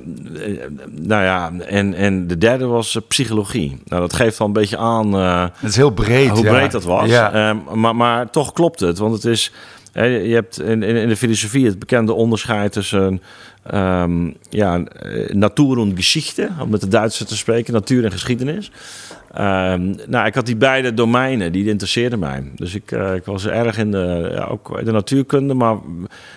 nou 0.90 1.22
ja, 1.22 1.52
en, 1.66 1.94
en 1.94 2.26
de 2.26 2.38
derde 2.38 2.66
was 2.66 2.98
psychologie. 3.08 3.80
Nou, 3.84 4.00
dat 4.00 4.12
geeft 4.12 4.38
wel 4.38 4.46
een 4.46 4.52
beetje 4.52 4.76
aan. 4.76 5.12
het 5.12 5.52
is 5.62 5.76
heel 5.76 5.90
breed. 5.90 6.28
Hoe 6.28 6.44
ja. 6.44 6.52
breed 6.52 6.70
dat 6.70 6.84
was. 6.84 7.08
Ja. 7.08 7.32
Ehm, 7.32 7.80
maar, 7.80 7.96
maar 7.96 8.30
toch 8.30 8.52
klopt 8.52 8.80
het. 8.80 8.98
Want 8.98 9.14
het 9.14 9.24
is. 9.24 9.52
je 9.92 10.30
hebt 10.32 10.60
in, 10.60 10.82
in, 10.82 11.08
de 11.08 11.16
filosofie 11.16 11.66
het 11.66 11.78
bekende 11.78 12.12
onderscheid 12.12 12.72
tussen. 12.72 13.22
Um, 13.74 14.36
ja, 14.48 14.82
natuur 15.28 15.78
en 15.78 15.96
geschichte, 15.96 16.48
om 16.60 16.70
met 16.70 16.80
de 16.80 16.88
Duitse 16.88 17.24
te 17.24 17.36
spreken, 17.36 17.72
natuur 17.72 18.04
en 18.04 18.12
geschiedenis. 18.12 18.70
Um, 19.38 19.96
nou, 20.06 20.26
ik 20.26 20.34
had 20.34 20.46
die 20.46 20.56
beide 20.56 20.94
domeinen, 20.94 21.52
die 21.52 21.68
interesseerden 21.68 22.18
mij. 22.18 22.50
Dus 22.54 22.74
ik, 22.74 22.90
uh, 22.90 23.14
ik 23.14 23.24
was 23.24 23.46
erg 23.46 23.78
in 23.78 23.90
de, 23.90 24.30
ja, 24.34 24.44
ook 24.44 24.84
de 24.84 24.92
natuurkunde, 24.92 25.54
maar 25.54 25.76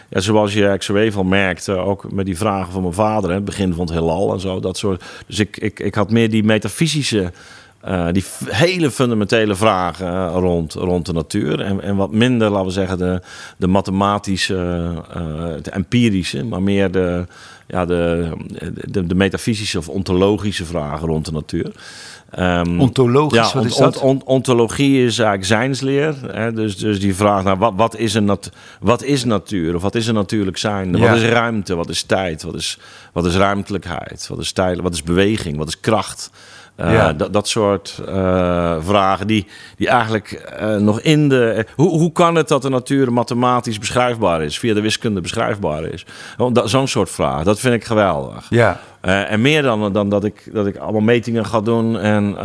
ja, 0.10 0.20
zoals 0.20 0.54
je 0.54 0.76
zo 0.80 0.96
even 0.96 1.18
al 1.18 1.24
merkte, 1.24 1.74
ook 1.74 2.12
met 2.12 2.26
die 2.26 2.38
vragen 2.38 2.72
van 2.72 2.82
mijn 2.82 2.94
vader, 2.94 3.32
het 3.32 3.46
begin 3.46 3.74
van 3.74 3.86
het 3.86 3.94
heelal 3.94 4.34
en 4.34 4.40
zo, 4.40 4.60
dat 4.60 4.78
soort. 4.78 5.04
Dus 5.28 5.40
ik, 5.40 5.58
ik, 5.58 5.80
ik 5.80 5.96
had 5.96 6.12
meer 6.12 6.30
die 6.30 6.44
metafysische 6.44 7.32
eh, 7.82 8.08
die 8.12 8.24
hele 8.48 8.92
fundamentele 8.92 9.56
vragen 9.56 10.30
rond, 10.30 10.74
rond 10.74 11.06
de 11.06 11.14
natuur. 11.14 11.60
En, 11.60 11.82
en 11.82 11.96
wat 11.96 12.12
minder, 12.12 12.50
laten 12.50 12.66
we 12.66 12.72
zeggen, 12.72 12.98
de, 12.98 13.22
de 13.58 13.68
mathematische, 13.68 14.92
uh, 15.18 15.44
de 15.62 15.72
empirische, 15.72 16.44
maar 16.44 16.62
meer 16.62 16.92
de, 16.92 17.26
ja, 17.68 17.86
de, 17.86 18.32
de, 18.86 19.08
de 19.08 19.16
metafysische 19.16 19.78
of 19.78 19.90
ontologische 19.90 20.66
vragen 20.66 21.08
rond 21.08 21.26
de 21.26 21.32
natuur. 21.32 21.72
Um, 22.40 22.80
Ontologisch, 22.80 23.52
ja, 23.52 23.54
wat 23.54 23.66
is 23.66 23.76
dat? 23.76 24.02
ontologie 24.26 25.06
is 25.06 25.20
eigenlijk 25.20 25.48
zijnsleer. 25.48 26.16
Hè? 26.32 26.54
Dus, 26.54 26.78
dus 26.78 27.00
die 27.00 27.16
vraag 27.16 27.44
naar 27.44 27.58
wat, 27.58 27.74
wat, 27.76 27.98
is 27.98 28.14
een 28.14 28.26
nat 28.26 28.52
wat 28.80 29.04
is 29.04 29.24
natuur? 29.24 29.76
Of 29.76 29.82
wat 29.82 29.96
is 29.96 30.08
een 30.08 30.14
natuurlijk 30.14 30.58
zijn? 30.58 31.00
Wat 31.00 31.16
is 31.16 31.24
ruimte? 31.24 31.76
Wat 31.76 31.90
is 31.90 32.04
tijd? 32.04 32.44
Wat 32.44 32.56
is, 32.56 32.78
wat 33.14 33.26
is 33.26 33.36
ruimtelijkheid? 33.36 34.28
Wat 34.28 34.40
is, 34.40 34.52
tijd, 34.52 34.80
wat 34.80 34.94
is 34.94 35.04
beweging? 35.04 35.58
Wat 35.58 35.68
is 35.68 35.80
kracht? 35.80 36.30
Uh, 36.82 36.94
ja. 36.94 37.14
dat, 37.14 37.34
dat 37.34 37.48
soort 37.48 38.02
uh, 38.10 38.76
vragen 38.80 39.28
die, 39.28 39.48
die 39.78 39.88
eigenlijk 39.88 40.56
uh, 40.62 40.76
nog 40.76 41.02
in 41.02 41.30
de... 41.30 41.66
Hoe, 41.76 41.90
hoe 41.90 42.12
kan 42.12 42.36
het 42.36 42.48
dat 42.48 42.62
de 42.62 42.70
natuur 42.70 43.14
mathematisch 43.14 43.80
beschrijfbaar 43.80 44.42
is? 44.42 44.60
Via 44.60 44.74
de 44.74 44.82
wiskunde 44.82 45.22
beschrijfbaar 45.22 45.84
is? 45.84 46.06
Zo'n 46.64 46.88
soort 46.88 47.10
vraag, 47.10 47.44
dat 47.44 47.60
vind 47.60 47.74
ik 47.74 47.84
geweldig. 47.84 48.46
Ja. 48.50 48.80
en 49.02 49.42
meer 49.42 49.62
dan, 49.62 49.94
dan 49.94 50.10
dat, 50.10 50.24
ik, 50.24 50.50
dat 50.54 50.68
ik 50.68 50.78
allemaal 50.78 51.02
metingen 51.02 51.46
ga 51.46 51.62
doen 51.62 52.00
en... 52.00 52.36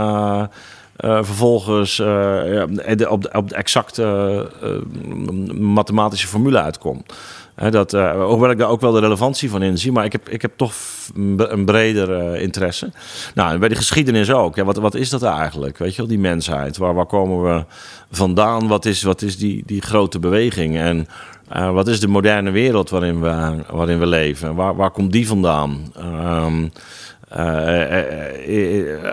vervolgens 0.99 1.97
ja, 1.97 2.63
op, 3.09 3.23
de, 3.23 3.31
op 3.33 3.49
de 3.49 3.55
exacte 3.55 4.49
mathematische 5.55 6.27
formule 6.27 6.61
uitkom 6.61 7.05
dat, 7.57 7.95
uh, 7.95 8.25
hoewel 8.25 8.51
ik 8.51 8.59
daar 8.59 8.69
ook 8.69 8.81
wel 8.81 8.93
de 8.93 9.01
relevantie 9.01 9.51
van 9.51 9.63
inzie, 9.63 9.93
maar 9.93 10.05
ik 10.05 10.13
heb, 10.13 10.29
ik 10.29 10.43
heb 10.43 10.53
toch 10.57 10.75
een 11.37 11.65
breder 11.65 12.35
uh, 12.35 12.43
interesse. 12.43 12.91
Nou, 13.35 13.59
bij 13.59 13.69
de 13.69 13.75
geschiedenis 13.75 14.31
ook. 14.31 14.57
Ja, 14.57 14.65
wat, 14.65 14.77
wat 14.77 14.95
is 14.95 15.11
dat 15.11 15.23
eigenlijk? 15.23 15.79
Weet 15.79 15.91
je 15.91 15.97
wel, 15.97 16.07
die 16.07 16.19
mensheid? 16.19 16.77
Waar, 16.77 16.95
waar 16.95 17.07
komen 17.07 17.43
we 17.43 17.65
vandaan? 18.11 18.69
Wat 18.69 18.85
is, 18.85 19.03
wat 19.03 19.23
is 19.23 19.39
die, 19.39 19.63
die 19.67 19.83
grote 19.83 20.19
beweging? 20.19 20.77
En 20.77 21.07
uh, 21.57 21.73
wat 21.73 21.89
is 21.89 22.01
de 22.01 22.09
moderne 22.09 22.51
wereld 22.51 22.91
waarin 22.91 23.21
we, 23.21 23.63
waarin 23.71 23.99
we 23.99 24.07
leven? 24.07 24.55
Waar, 24.55 24.77
waar 24.77 24.91
komt 24.91 25.13
die 25.13 25.27
vandaan? 25.27 25.93
Um, 25.99 26.73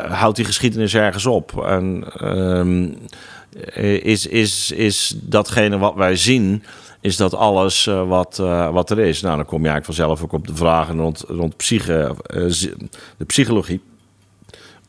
houdt 0.09 0.35
die 0.35 0.45
geschiedenis 0.45 0.95
ergens 0.95 1.25
op? 1.25 1.65
En 1.65 2.05
um, 2.21 2.97
is, 4.03 4.27
is, 4.27 4.71
is 4.71 5.15
datgene 5.21 5.77
wat 5.77 5.95
wij 5.95 6.15
zien 6.15 6.63
is 7.03 7.17
dat 7.17 7.36
alles 7.36 7.86
uh, 7.86 8.07
wat, 8.07 8.38
uh, 8.41 8.69
wat 8.69 8.89
er 8.89 9.00
is. 9.00 9.22
Nou, 9.22 9.36
dan 9.36 9.45
kom 9.45 9.63
je 9.63 9.69
eigenlijk 9.69 9.98
vanzelf 9.98 10.24
ook 10.24 10.31
op 10.31 10.48
de 10.48 10.55
vragen 10.55 10.98
rond, 10.98 11.24
rond 11.27 11.57
psyche, 11.57 12.15
uh, 12.33 12.50
de 13.17 13.25
psychologie. 13.25 13.81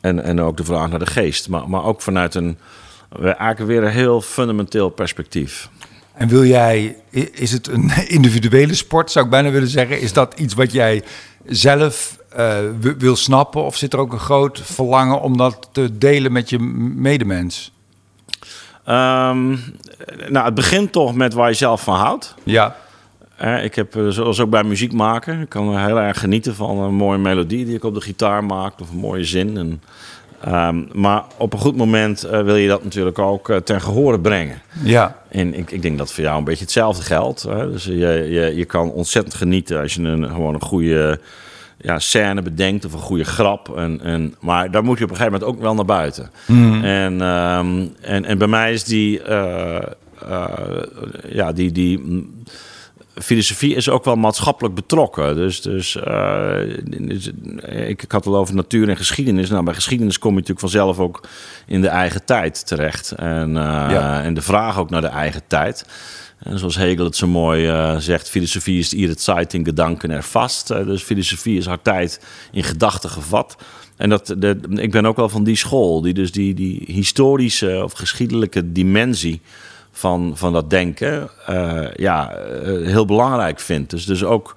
En, 0.00 0.22
en 0.22 0.40
ook 0.40 0.56
de 0.56 0.64
vraag 0.64 0.90
naar 0.90 0.98
de 0.98 1.06
geest. 1.06 1.48
Maar, 1.48 1.68
maar 1.68 1.84
ook 1.84 2.02
vanuit 2.02 2.34
een, 2.34 2.58
eigenlijk 3.20 3.58
weer 3.58 3.82
een 3.82 3.90
heel 3.90 4.20
fundamenteel 4.20 4.88
perspectief. 4.88 5.68
En 6.12 6.28
wil 6.28 6.44
jij, 6.44 6.96
is 7.32 7.52
het 7.52 7.66
een 7.66 7.90
individuele 8.18 8.74
sport, 8.74 9.10
zou 9.10 9.24
ik 9.24 9.30
bijna 9.30 9.50
willen 9.50 9.68
zeggen? 9.68 10.00
Is 10.00 10.12
dat 10.12 10.34
iets 10.38 10.54
wat 10.54 10.72
jij 10.72 11.02
zelf 11.46 12.18
wil 12.98 13.16
snappen? 13.16 13.62
Of 13.62 13.76
zit 13.76 13.92
er 13.92 13.98
ook 13.98 14.12
een 14.12 14.18
groot 14.18 14.60
verlangen 14.60 15.20
om 15.20 15.36
dat 15.36 15.68
te 15.72 15.98
delen 15.98 16.32
met 16.32 16.50
je 16.50 16.58
medemens? 16.58 17.73
Um, 18.88 19.60
nou, 20.28 20.44
het 20.44 20.54
begint 20.54 20.92
toch 20.92 21.14
met 21.14 21.34
waar 21.34 21.48
je 21.48 21.54
zelf 21.54 21.82
van 21.82 21.94
houdt. 21.94 22.34
Ja. 22.42 22.76
ik 23.62 23.74
heb, 23.74 23.96
eh, 23.96 24.08
zoals 24.08 24.40
ook 24.40 24.50
bij 24.50 24.64
muziek 24.64 24.92
maken, 24.92 25.40
ik 25.40 25.48
kan 25.48 25.78
heel 25.78 26.00
erg 26.00 26.20
genieten 26.20 26.54
van 26.54 26.78
een 26.78 26.94
mooie 26.94 27.18
melodie 27.18 27.64
die 27.64 27.74
ik 27.74 27.84
op 27.84 27.94
de 27.94 28.00
gitaar 28.00 28.44
maak 28.44 28.80
of 28.80 28.90
een 28.90 28.96
mooie 28.96 29.24
zin. 29.24 29.56
En, 29.56 29.82
um, 30.48 30.88
maar 30.92 31.22
op 31.36 31.52
een 31.52 31.58
goed 31.58 31.76
moment 31.76 32.24
uh, 32.24 32.42
wil 32.42 32.56
je 32.56 32.68
dat 32.68 32.84
natuurlijk 32.84 33.18
ook 33.18 33.48
uh, 33.48 33.56
ten 33.56 33.80
gehore 33.80 34.20
brengen. 34.20 34.62
Ja. 34.82 35.16
En 35.28 35.54
ik, 35.54 35.70
ik 35.70 35.82
denk 35.82 35.98
dat 35.98 36.12
voor 36.12 36.24
jou 36.24 36.38
een 36.38 36.44
beetje 36.44 36.64
hetzelfde 36.64 37.02
geldt. 37.02 37.42
Hè? 37.42 37.70
Dus 37.70 37.84
je, 37.84 37.94
je, 37.94 38.52
je 38.56 38.64
kan 38.64 38.90
ontzettend 38.90 39.34
genieten 39.34 39.80
als 39.80 39.94
je 39.94 40.02
een, 40.02 40.28
gewoon 40.28 40.54
een 40.54 40.62
goede 40.62 41.20
ja, 41.84 41.98
scène 41.98 42.42
bedenkt 42.42 42.84
of 42.84 42.92
een 42.92 42.98
goede 42.98 43.24
grap. 43.24 43.76
En, 43.76 44.00
en, 44.02 44.34
maar 44.40 44.70
daar 44.70 44.84
moet 44.84 44.98
je 44.98 45.04
op 45.04 45.10
een 45.10 45.16
gegeven 45.16 45.38
moment 45.38 45.56
ook 45.56 45.62
wel 45.62 45.74
naar 45.74 45.84
buiten. 45.84 46.30
Mm. 46.46 46.84
En, 46.84 47.20
um, 47.20 47.94
en, 48.00 48.24
en 48.24 48.38
bij 48.38 48.46
mij 48.46 48.72
is 48.72 48.84
die, 48.84 49.20
uh, 49.28 49.78
uh, 50.28 50.46
ja, 51.28 51.52
die, 51.52 51.72
die 51.72 52.26
filosofie 53.14 53.74
is 53.74 53.88
ook 53.88 54.04
wel 54.04 54.16
maatschappelijk 54.16 54.74
betrokken. 54.74 55.34
Dus, 55.34 55.62
dus, 55.62 55.96
uh, 55.96 56.56
dus 56.84 57.30
ik, 57.62 58.02
ik, 58.02 58.12
had 58.12 58.24
het 58.24 58.34
al 58.34 58.40
over 58.40 58.54
natuur 58.54 58.88
en 58.88 58.96
geschiedenis. 58.96 59.50
Nou, 59.50 59.64
bij 59.64 59.74
geschiedenis 59.74 60.18
kom 60.18 60.30
je 60.30 60.36
natuurlijk 60.36 60.60
vanzelf 60.60 60.98
ook 60.98 61.28
in 61.66 61.80
de 61.80 61.88
eigen 61.88 62.24
tijd 62.24 62.66
terecht. 62.66 63.12
En, 63.12 63.52
ja. 63.54 64.22
en 64.22 64.34
de 64.34 64.42
vraag 64.42 64.78
ook 64.78 64.90
naar 64.90 65.00
de 65.00 65.06
eigen 65.06 65.42
tijd. 65.46 65.84
En 66.44 66.58
zoals 66.58 66.76
Hegel 66.76 67.04
het 67.04 67.16
zo 67.16 67.26
mooi 67.26 67.68
uh, 67.68 67.96
zegt, 67.96 68.30
filosofie 68.30 68.78
is 68.78 68.92
ihre 68.92 69.14
Zeit 69.16 69.54
in 69.54 69.64
gedanken 69.64 70.10
ervast. 70.10 70.70
Uh, 70.70 70.86
dus 70.86 71.02
filosofie 71.02 71.58
is 71.58 71.66
haar 71.66 71.82
tijd 71.82 72.20
in 72.52 72.64
gedachten 72.64 73.10
gevat. 73.10 73.56
En 73.96 74.08
dat, 74.08 74.34
ik 74.70 74.90
ben 74.90 75.06
ook 75.06 75.16
wel 75.16 75.28
van 75.28 75.44
die 75.44 75.56
school, 75.56 76.00
die 76.00 76.14
dus 76.14 76.32
die, 76.32 76.54
die 76.54 76.82
historische 76.86 77.80
of 77.84 77.92
geschiedelijke 77.92 78.72
dimensie 78.72 79.40
van, 79.92 80.32
van 80.34 80.52
dat 80.52 80.70
denken 80.70 81.30
uh, 81.50 81.86
ja, 81.94 82.36
heel 82.64 83.04
belangrijk 83.04 83.60
vindt. 83.60 83.90
Dus, 83.90 84.04
dus 84.04 84.24
ook 84.24 84.56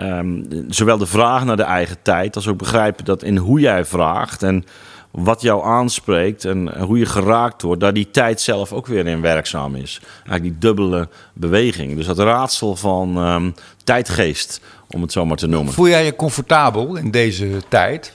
um, 0.00 0.46
zowel 0.68 0.98
de 0.98 1.06
vraag 1.06 1.44
naar 1.44 1.56
de 1.56 1.62
eigen 1.62 1.96
tijd 2.02 2.36
als 2.36 2.48
ook 2.48 2.58
begrijpen 2.58 3.04
dat 3.04 3.22
in 3.22 3.36
hoe 3.36 3.60
jij 3.60 3.84
vraagt 3.84 4.42
en 4.42 4.64
wat 5.10 5.42
jou 5.42 5.64
aanspreekt 5.64 6.44
en 6.44 6.78
hoe 6.82 6.98
je 6.98 7.06
geraakt 7.06 7.62
wordt, 7.62 7.80
daar 7.80 7.92
die 7.92 8.10
tijd 8.10 8.40
zelf 8.40 8.72
ook 8.72 8.86
weer 8.86 9.06
in 9.06 9.20
werkzaam 9.20 9.74
is. 9.74 10.00
Eigenlijk 10.14 10.42
die 10.42 10.58
dubbele 10.58 11.08
beweging. 11.32 11.96
Dus 11.96 12.06
dat 12.06 12.18
raadsel 12.18 12.76
van 12.76 13.16
um, 13.16 13.54
tijdgeest, 13.84 14.60
om 14.88 15.02
het 15.02 15.12
zo 15.12 15.26
maar 15.26 15.36
te 15.36 15.46
noemen. 15.46 15.72
Voel 15.72 15.88
jij 15.88 16.04
je 16.04 16.16
comfortabel 16.16 16.96
in 16.96 17.10
deze 17.10 17.62
tijd? 17.68 18.12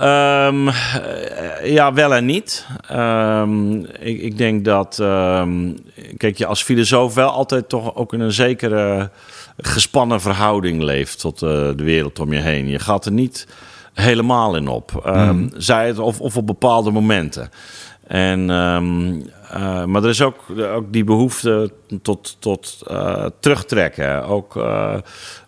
Um, 0.00 0.70
ja, 1.64 1.92
wel 1.92 2.14
en 2.14 2.24
niet. 2.24 2.66
Um, 2.92 3.84
ik, 3.84 4.20
ik, 4.20 4.38
denk 4.38 4.64
dat, 4.64 4.98
um, 5.00 5.78
kijk, 6.16 6.38
je 6.38 6.46
als 6.46 6.62
filosoof 6.62 7.14
wel 7.14 7.30
altijd 7.30 7.68
toch 7.68 7.94
ook 7.94 8.12
in 8.12 8.20
een 8.20 8.32
zekere 8.32 9.10
gespannen 9.56 10.20
verhouding 10.20 10.82
leeft 10.82 11.20
tot 11.20 11.42
uh, 11.42 11.48
de 11.48 11.84
wereld 11.84 12.18
om 12.18 12.32
je 12.32 12.40
heen. 12.40 12.68
Je 12.68 12.78
gaat 12.78 13.06
er 13.06 13.12
niet 13.12 13.46
helemaal 13.94 14.56
in 14.56 14.68
op. 14.68 15.02
Um, 15.06 15.50
Zij 15.56 15.86
het 15.86 15.98
of, 15.98 16.20
of 16.20 16.36
op 16.36 16.46
bepaalde 16.46 16.90
momenten. 16.90 17.50
En, 18.06 18.50
um, 18.50 19.22
uh, 19.54 19.84
maar 19.84 20.02
er 20.02 20.08
is 20.08 20.22
ook, 20.22 20.36
ook 20.74 20.92
die 20.92 21.04
behoefte 21.04 21.72
tot, 22.02 22.36
tot 22.38 22.82
uh, 22.90 23.26
terugtrekken. 23.40 24.24
Ook 24.24 24.56
uh, 24.56 24.94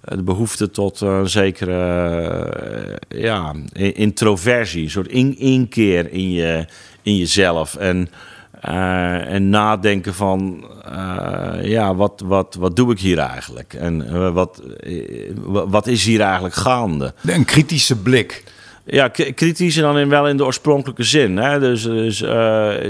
de 0.01 0.23
behoefte 0.23 0.71
tot 0.71 1.01
een 1.01 1.29
zekere 1.29 3.01
ja, 3.09 3.55
introversie. 3.73 4.85
Een 4.85 4.91
soort 4.91 5.09
in, 5.09 5.39
inkeer 5.39 6.13
in, 6.13 6.31
je, 6.31 6.67
in 7.03 7.17
jezelf. 7.17 7.77
En 7.77 8.09
uh, 8.69 9.33
en 9.33 9.49
nadenken 9.49 10.15
van, 10.15 10.65
uh, 10.89 11.55
ja, 11.63 11.95
wat, 11.95 12.23
wat, 12.25 12.57
wat 12.59 12.77
doe 12.77 12.93
ik 12.93 12.99
hier 12.99 13.19
eigenlijk? 13.19 13.75
En 13.75 14.07
uh, 14.13 14.33
wat, 14.33 14.63
wat 15.47 15.87
is 15.87 16.05
hier 16.05 16.21
eigenlijk 16.21 16.55
gaande? 16.55 17.15
Een 17.27 17.45
kritische 17.45 17.97
blik. 17.97 18.45
Ja, 18.85 19.09
kritisch 19.09 19.77
en 19.77 19.83
dan 19.83 19.99
in, 19.99 20.09
wel 20.09 20.29
in 20.29 20.37
de 20.37 20.45
oorspronkelijke 20.45 21.03
zin. 21.03 21.37
Hè? 21.37 21.61
Dus, 21.61 21.83
dus 21.83 22.25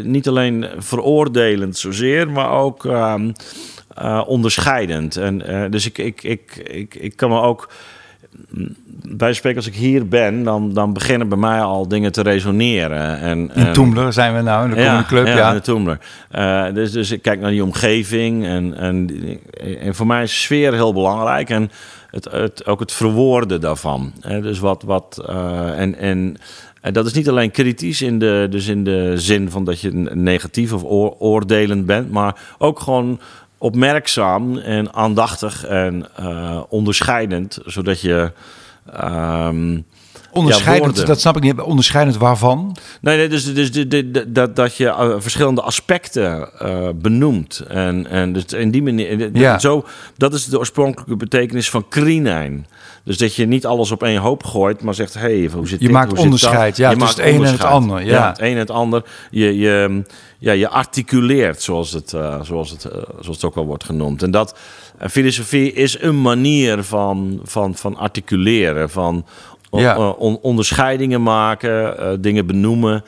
niet 0.03 0.29
alleen 0.29 0.67
veroordelend 0.79 1.77
zozeer, 1.77 2.31
maar 2.31 2.51
ook 2.51 2.85
ehm, 2.85 3.33
onderscheidend. 4.27 5.17
En, 5.17 5.71
dus 5.71 5.87
ik, 5.87 5.99
ik, 5.99 6.23
ik, 6.23 6.57
ik, 6.57 6.95
ik 6.95 7.17
kan 7.17 7.31
me 7.31 7.41
ook 7.41 7.69
bij 9.07 9.33
spreken, 9.33 9.59
als 9.59 9.69
ik 9.69 9.75
hier 9.75 10.09
ben, 10.09 10.43
dan, 10.43 10.73
dan 10.73 10.93
beginnen 10.93 11.29
bij 11.29 11.39
mij 11.39 11.61
al 11.61 11.89
dingen 11.89 12.13
te 12.13 12.23
resoneren. 12.23 13.19
En, 13.19 13.51
in 13.55 13.73
Toemler 13.73 14.13
zijn 14.13 14.35
we 14.35 14.43
nou, 14.43 14.69
in 14.69 14.75
de 14.75 14.81
ja, 14.81 15.05
club. 15.07 15.27
Ja, 15.27 15.37
ja. 15.37 15.49
in 15.49 15.55
de 15.55 15.61
Toemler. 15.61 15.99
Uh, 16.33 16.75
dus, 16.75 16.93
dus 16.93 17.11
ik 17.11 17.23
kijk 17.23 17.41
naar 17.41 17.51
die 17.51 17.65
omgeving 17.65 18.45
en, 18.45 18.77
en, 18.77 19.11
en 19.81 19.95
voor 19.95 20.07
mij 20.07 20.23
is 20.23 20.43
sfeer 20.43 20.73
heel 20.73 20.93
belangrijk. 20.93 21.51
En 21.51 21.71
het, 22.11 22.25
het, 22.31 22.67
ook 22.67 22.81
het 22.81 22.93
verwoorden 22.93 23.61
daarvan. 23.61 24.13
Hè? 24.21 24.41
Dus 24.41 24.59
wat, 24.59 24.83
wat 24.83 25.25
uh, 25.31 25.81
en, 25.81 25.99
en, 25.99 26.37
en 26.81 26.93
dat 26.93 27.07
is 27.07 27.13
niet 27.13 27.29
alleen 27.29 27.51
kritisch 27.51 28.03
in 28.03 28.19
de, 28.19 28.47
dus 28.51 28.67
in 28.67 28.85
de 28.85 29.13
zin 29.17 29.51
van 29.51 29.65
dat 29.65 29.81
je 29.81 29.91
negatief 30.13 30.73
of 30.73 30.83
oordelend 31.19 31.87
bent, 31.87 32.11
maar 32.11 32.37
ook 32.59 32.81
gewoon 32.81 33.21
opmerkzaam 33.59 34.59
en 34.59 34.95
aandachtig 34.95 35.65
en 35.65 36.07
uh, 36.21 36.61
onderscheidend, 36.69 37.59
zodat 37.65 38.01
je. 38.01 38.33
Um, 39.05 39.85
Onderscheidend, 40.35 41.07
dat 41.07 41.21
snap 41.21 41.37
ik 41.37 41.43
niet. 41.43 41.61
Onderscheidend 41.61 42.17
waarvan? 42.17 42.77
Nee, 43.01 43.17
nee 43.17 43.29
dus, 43.29 43.55
dus, 43.55 43.71
dat, 44.27 44.57
dat 44.57 44.77
je 44.77 44.85
uh, 44.85 45.15
verschillende 45.19 45.63
aspecten 45.63 46.51
uh, 46.63 46.89
benoemt. 46.95 47.65
En, 47.69 48.07
en 48.07 48.33
dus 48.33 48.45
in 48.45 48.71
die 48.71 48.83
manier, 48.83 49.37
ja. 49.39 49.59
zo, 49.59 49.87
dat 50.17 50.35
is 50.35 50.45
de 50.45 50.59
oorspronkelijke 50.59 51.17
betekenis 51.17 51.71
van 51.71 51.89
krinijn. 51.89 52.67
Dus 53.05 53.19
dat 53.19 53.35
je 53.35 53.47
niet 53.47 53.67
alles 53.67 53.91
op 53.91 54.03
één 54.03 54.21
hoop 54.21 54.45
gooit, 54.45 54.83
maar 54.83 54.95
zegt: 54.95 55.15
hey, 55.15 55.51
hoe 55.53 55.69
zit 55.69 55.79
Je 55.81 55.85
dit, 55.87 55.95
maakt 55.95 56.11
hoe 56.11 56.19
onderscheid, 56.19 56.77
ja, 56.77 56.91
je 56.91 56.97
maakt 56.97 57.11
het 57.11 57.19
een 57.19 57.25
en 57.25 57.31
het 57.33 57.41
onderscheid. 57.41 57.73
ander, 57.73 58.05
ja. 58.05 58.29
het 58.29 58.41
een 58.41 58.53
en 58.53 58.57
het 58.59 58.71
ander. 58.71 59.03
Je, 59.31 59.59
je, 59.59 60.03
ja, 60.39 60.53
je 60.53 60.69
articuleert, 60.69 61.63
zoals 61.63 61.93
het, 61.93 62.13
eh, 62.13 62.43
zoals, 62.43 62.71
het, 62.71 62.85
eh, 62.85 62.93
zoals 63.21 63.37
het 63.37 63.45
ook 63.45 63.55
wel 63.55 63.67
wordt 63.67 63.85
genoemd. 63.85 64.23
En 64.23 64.31
dat 64.31 64.59
en 64.99 65.11
filosofie 65.11 65.73
is 65.73 66.01
een 66.03 66.21
manier 66.23 66.83
van, 66.83 67.41
van, 67.43 67.75
van 67.75 67.97
articuleren, 67.97 68.91
van 68.91 69.27
Ja. 69.71 69.95
eh, 69.95 70.13
on- 70.19 70.39
onderscheidingen 70.43 71.23
maken, 71.23 71.99
eh, 71.99 72.09
dingen 72.21 72.47
benoemen. 72.47 73.05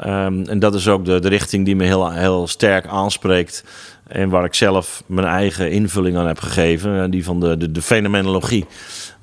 Ehm, 0.00 0.42
en 0.44 0.58
dat 0.58 0.74
is 0.74 0.88
ook 0.88 1.04
de, 1.04 1.20
de 1.20 1.28
richting 1.28 1.64
die 1.64 1.76
me 1.76 1.84
heel, 1.84 2.10
heel 2.10 2.46
sterk 2.46 2.86
aanspreekt. 2.86 3.64
En 4.06 4.28
waar 4.28 4.44
ik 4.44 4.54
zelf 4.54 5.02
mijn 5.06 5.26
eigen 5.26 5.70
invulling 5.70 6.16
aan 6.16 6.26
heb 6.26 6.38
gegeven. 6.38 7.02
eh, 7.02 7.10
Die 7.10 7.24
van 7.24 7.40
de, 7.40 7.56
de, 7.56 7.72
de 7.72 7.82
fenomenologie. 7.82 8.66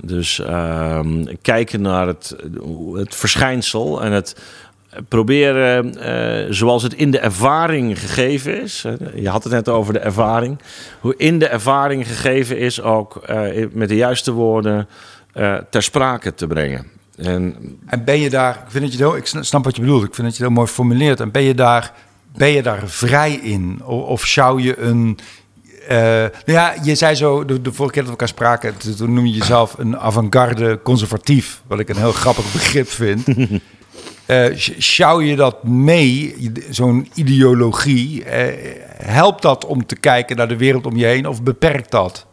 Dus 0.02 0.40
ehm, 0.40 1.25
kijken 1.42 1.82
naar 1.82 2.08
het, 2.08 2.36
het 2.94 3.16
verschijnsel 3.16 4.02
en 4.04 4.12
het 4.12 4.36
proberen 5.08 5.98
eh, 6.00 6.52
zoals 6.52 6.84
het 6.84 6.94
in 6.94 7.12
de 7.12 7.20
ervaring 7.20 8.00
gegeven 8.00 8.62
is. 8.62 8.86
Je 9.16 9.30
had 9.30 9.44
het 9.44 9.54
net 9.54 9.70
over 9.70 9.94
de 9.94 10.00
ervaring. 10.00 10.60
Hoe 11.00 11.13
in 11.18 11.40
de 11.40 11.48
ervaring 11.48 12.08
gegeven 12.08 12.58
is 12.58 12.82
ook 12.82 13.16
eh, 13.16 13.66
met 13.72 13.90
de 13.90 13.96
juiste 13.96 14.32
woorden 14.32 14.88
ter 15.70 15.84
sprake 15.84 16.34
te 16.34 16.48
brengen. 16.48 16.86
En 17.18 17.56
En 17.86 18.04
ben 18.04 18.20
je 18.20 18.30
daar, 18.30 18.54
ik, 18.66 18.72
vind 18.72 18.84
dat 18.84 18.94
je 18.94 18.98
heel, 19.00 19.16
ik 19.16 19.25
snap 19.25 19.63
wat 19.63 19.75
je 19.75 19.82
bedoelt, 19.82 20.04
ik 20.04 20.13
vind 20.16 20.28
dat 20.28 20.38
je 20.38 20.44
het 20.44 20.52
heel 20.52 20.62
mooi 20.62 20.68
formuleert. 20.74 21.20
En 21.20 21.32
ben 21.32 21.42
je 21.42 21.54
daar, 21.54 21.94
ben 22.36 22.50
je 22.50 22.62
daar 22.63 22.82
vrij 22.86 23.34
in? 23.34 23.82
Of, 23.84 24.04
of 24.04 24.25
zou 24.25 24.62
je 24.62 24.80
een. 24.80 25.18
eh, 25.88 25.98
nou 25.98 26.30
ja, 26.46 26.74
je 26.84 26.96
zei 26.96 27.16
zo, 27.16 27.46
de, 27.46 27.62
de 27.62 27.74
vorige 27.74 27.94
keer 27.94 28.04
dat 28.04 28.12
we 28.13 28.18
elkaar 28.20 28.28
spraken, 28.36 28.74
toen- 28.98 29.13
noem 29.13 29.25
je 29.25 29.34
jezelf 29.38 29.75
een 29.78 29.98
avant-garde 29.98 30.80
conservatief. 30.84 31.62
Wat 31.68 31.80
ik 31.80 31.90
een 31.90 31.98
heel 31.98 32.12
grappig 32.12 32.52
begrip 32.58 32.88
vind. 32.90 33.25
Sjouw 34.80 35.22
je 35.22 35.36
dat 35.36 35.63
mee, 35.63 36.36
zo'n 36.70 37.08
ideologie? 37.13 38.24
eh, 38.24 38.82
helpt 39.08 39.42
dat 39.42 39.66
om 39.66 39.86
te 39.86 39.96
kijken 39.96 40.38
naar 40.38 40.48
de 40.48 40.58
wereld 40.58 40.86
om 40.86 40.96
je 40.98 41.06
heen 41.06 41.28
of 41.28 41.44
beperkt 41.44 41.92
dat? 41.92 42.25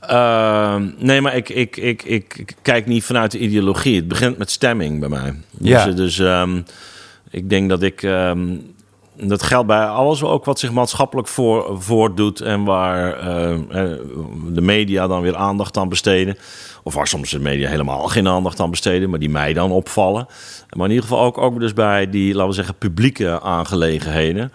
Ehm, 0.00 0.88
nee, 0.98 1.20
maar 1.20 1.36
ik, 1.36 1.48
ik, 1.48 1.76
ik, 1.76 2.02
ik, 2.02 2.54
kijk 2.62 2.86
niet 2.86 3.04
vanuit 3.04 3.30
de 3.30 3.38
ideologie. 3.38 3.96
Het 3.96 4.08
begint 4.08 4.38
met 4.38 4.50
stemming 4.50 5.00
bij 5.00 5.08
mij. 5.08 5.34
Ja. 5.58 5.84
Dus, 5.84 5.94
dus 5.94 6.18
ehm, 6.18 6.60
ik 7.30 7.50
denk 7.50 7.68
dat 7.68 7.82
ik. 7.82 8.02
ehm, 8.02 8.54
dat 9.28 9.42
geldt 9.42 9.66
bij 9.66 9.86
alles 9.86 10.22
ook 10.22 10.44
wat 10.44 10.58
zich 10.58 10.72
maatschappelijk 10.72 11.28
voor, 11.28 11.82
voordoet 11.82 12.40
en 12.40 12.64
waar 12.64 13.18
eh, 13.18 13.52
eh, 13.52 13.98
de 14.48 14.60
media 14.60 15.06
dan 15.06 15.22
weer 15.22 15.36
aandacht 15.36 15.76
aan 15.76 15.88
besteden. 15.88 16.36
Of 16.82 16.94
waar 16.94 17.06
soms 17.06 17.30
de 17.30 17.38
media 17.38 17.68
helemaal 17.68 18.08
geen 18.08 18.28
aandacht 18.28 18.60
aan 18.60 18.70
besteden, 18.70 19.10
maar 19.10 19.18
die 19.18 19.30
mij 19.30 19.52
dan 19.52 19.70
opvallen. 19.70 20.26
Maar 20.76 20.86
in 20.86 20.94
ieder 20.94 21.08
geval 21.08 21.24
ook, 21.24 21.38
ook 21.38 21.60
dus 21.60 21.72
bij 21.72 22.10
die, 22.10 22.34
laten 22.34 22.48
we 22.48 22.54
zeggen, 22.54 22.74
publieke 22.74 23.40
aangelegenheden. 23.40 24.52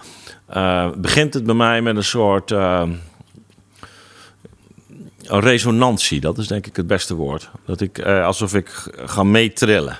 eh, 0.47 0.89
begint 0.97 1.33
het 1.33 1.43
bij 1.43 1.55
mij 1.55 1.81
met 1.81 1.95
een 1.95 2.03
soort. 2.03 2.51
een 2.51 3.00
resonantie, 5.39 6.19
dat 6.19 6.38
is 6.38 6.47
denk 6.47 6.67
ik 6.67 6.75
het 6.75 6.88
beste 6.88 7.15
woord. 7.15 7.50
Dat 7.65 7.81
ik 7.81 8.00
alsof 8.01 8.53
ik 8.53 8.91
ga 9.05 9.24
meetrillen. 9.24 10.00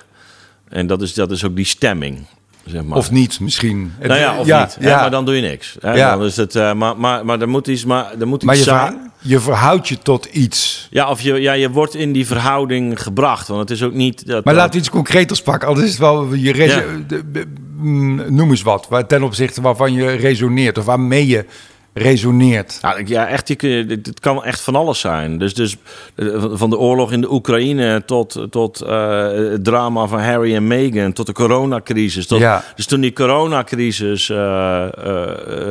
En 0.68 0.86
dat 0.86 1.02
is, 1.02 1.14
dat 1.14 1.30
is 1.30 1.44
ook 1.44 1.56
die 1.56 1.64
stemming, 1.64 2.26
zeg 2.68 2.82
maar. 2.84 2.98
Of 2.98 3.10
niet 3.10 3.40
misschien? 3.40 3.92
Nou 4.02 4.20
ja, 4.20 4.38
of 4.38 4.46
Ja, 4.46 4.60
niet. 4.64 4.76
hè, 4.80 4.88
ja. 4.88 5.00
maar 5.00 5.10
dan 5.10 5.24
doe 5.24 5.34
je 5.36 5.42
niks. 5.42 5.76
Hè? 5.80 5.92
Ja. 5.94 6.16
Dan 6.16 6.26
is 6.26 6.36
het, 6.36 6.56
eh, 6.56 6.72
maar, 6.72 6.96
maar, 6.96 7.24
maar 7.24 7.40
er 7.40 7.48
moet 7.48 7.66
iets, 7.66 7.84
maar 7.84 8.12
er 8.20 8.26
moet 8.28 8.42
Maar 8.42 8.54
iets 8.54 8.64
je, 8.64 8.70
zijn. 8.70 8.86
verha- 8.92 9.06
je 9.22 9.40
verhoudt 9.40 9.88
je 9.88 9.98
tot 9.98 10.24
iets. 10.24 10.88
Ja, 10.90 11.10
of 11.10 11.20
je, 11.20 11.34
ja, 11.34 11.52
je 11.52 11.70
wordt 11.70 11.94
in 11.94 12.12
die 12.12 12.26
verhouding 12.26 13.02
gebracht. 13.02 13.48
Want 13.48 13.60
het 13.60 13.70
is 13.70 13.82
ook 13.82 13.92
niet... 13.94 14.26
Dat, 14.26 14.44
Maar 14.44 14.54
laten 14.54 14.72
we 14.72 14.78
iets 14.78 14.90
concreters 14.90 15.42
pakken. 15.42 15.68
Anders 15.68 15.86
is 15.86 15.92
het 15.92 16.00
wel 16.00 16.34
je 16.34 16.54
Ja. 16.56 16.82
de- 17.06 17.30
de- 17.30 17.46
mm, 17.76 18.34
noem 18.34 18.50
eens 18.50 18.62
wat. 18.62 18.88
Ten 19.06 19.22
opzichte 19.22 19.60
waarvan 19.60 19.92
je 19.92 20.10
resoneert 20.10 20.78
of 20.78 20.84
waarmee 20.84 21.26
je 21.26 21.44
resoneert. 21.92 22.78
Ja, 23.04 23.28
echt, 23.28 23.46
dit 23.46 24.20
kan 24.20 24.44
echt 24.44 24.60
van 24.60 24.76
alles 24.76 25.00
zijn. 25.00 25.38
Dus, 25.38 25.54
dus 25.54 25.76
eh, 26.14 26.26
van 26.52 26.70
de 26.70 26.78
oorlog 26.78 27.12
in 27.12 27.20
de 27.20 27.32
Oekraïne 27.32 28.02
tot, 28.06 28.46
tot 28.50 28.80
eh, 28.80 29.28
het 29.30 29.64
drama 29.64 30.06
van 30.06 30.20
Harry 30.20 30.54
en 30.54 30.66
Meghan, 30.66 31.12
tot 31.12 31.26
de 31.26 31.32
coronacrisis. 31.32 32.26
Tot, 32.26 32.38
Ja. 32.38 32.64
Dus 32.76 32.86
toen 32.86 33.00
die 33.00 33.12
coronacrisis 33.12 34.30
eh, 34.30 34.88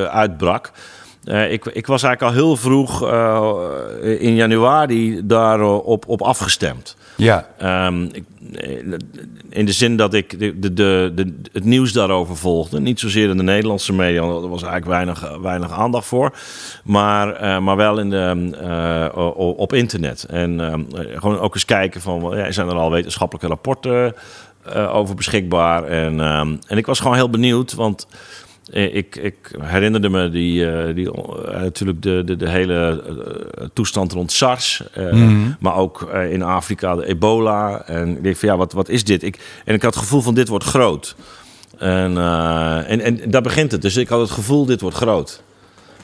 uitbrak. 0.03 0.71
Eh, 1.27 1.51
ik, 1.51 1.65
ik 1.65 1.87
was 1.87 2.03
eigenlijk 2.03 2.33
al 2.33 2.43
heel 2.43 2.55
vroeg 2.55 3.03
eh, 3.03 3.61
in 4.19 4.35
januari 4.35 5.21
daarop 5.23 5.85
op, 5.85 6.07
op 6.07 6.21
afgestemd. 6.21 6.95
Ja, 7.15 7.47
Ehm, 7.57 8.03
ik, 8.03 8.23
eh, 8.53 8.77
in 9.49 9.65
de 9.65 9.71
zin 9.71 9.97
dat 9.97 10.13
ik 10.13 10.39
de, 10.39 10.59
de, 10.59 10.73
de, 10.73 11.33
het 11.51 11.63
nieuws 11.63 11.91
daarover 11.91 12.37
volgde. 12.37 12.79
Niet 12.79 12.99
zozeer 12.99 13.29
in 13.29 13.37
de 13.37 13.43
Nederlandse 13.43 13.93
media, 13.93 14.21
want 14.21 14.43
er 14.43 14.49
was 14.49 14.63
eigenlijk 14.63 14.91
weinig, 14.91 15.37
weinig 15.41 15.71
aandacht 15.71 16.05
voor. 16.05 16.33
Maar, 16.83 17.33
eh, 17.33 17.59
maar 17.59 17.75
wel 17.75 17.99
in 17.99 18.09
de, 18.09 18.49
eh, 18.61 19.31
op 19.35 19.73
internet. 19.73 20.23
En 20.23 20.59
ehm, 20.59 20.81
eh, 20.95 21.19
gewoon 21.19 21.39
ook 21.39 21.53
eens 21.53 21.65
kijken 21.65 22.01
van, 22.01 22.37
ja, 22.37 22.51
zijn 22.51 22.67
er 22.67 22.75
al 22.75 22.91
wetenschappelijke 22.91 23.49
rapporten 23.49 24.15
eh, 24.65 24.95
over 24.95 25.15
beschikbaar? 25.15 25.83
En, 25.83 26.19
ehm, 26.19 26.55
en 26.67 26.77
ik 26.77 26.85
was 26.85 26.99
gewoon 26.99 27.15
heel 27.15 27.29
benieuwd, 27.29 27.73
want... 27.73 28.07
eh, 28.71 28.95
Ik, 28.95 29.15
ik 29.15 29.35
herinnerde 29.59 30.09
me 30.09 30.29
die, 30.29 30.71
eh, 30.71 30.95
die, 30.95 31.11
eh, 31.11 31.61
natuurlijk 31.61 32.01
de, 32.01 32.21
de, 32.25 32.35
de 32.35 32.49
hele 32.49 33.03
toestand 33.73 34.11
rond 34.11 34.31
SARS. 34.31 34.83
eh, 34.93 35.13
Maar 35.59 35.75
ook 35.75 36.01
in 36.29 36.41
Afrika 36.41 36.95
de 36.95 37.05
ebola. 37.05 37.81
En 37.85 38.09
ik 38.09 38.23
denk 38.23 38.35
van 38.37 38.49
ja, 38.49 38.57
wat, 38.57 38.73
wat 38.73 38.89
is 38.89 39.03
dit? 39.03 39.23
Ik, 39.23 39.39
en 39.65 39.73
ik 39.75 39.81
had 39.81 39.93
het 39.93 40.03
gevoel 40.03 40.21
van 40.21 40.33
dit 40.33 40.47
wordt 40.47 40.65
groot. 40.65 41.15
En, 41.77 42.17
en, 42.87 43.01
en 43.01 43.19
daar 43.29 43.41
begint 43.41 43.71
het. 43.71 43.81
Dus 43.81 43.95
ik 43.97 44.07
had 44.07 44.19
het 44.19 44.31
gevoel 44.31 44.65
dit 44.65 44.81
wordt 44.81 44.95
groot. 44.95 45.43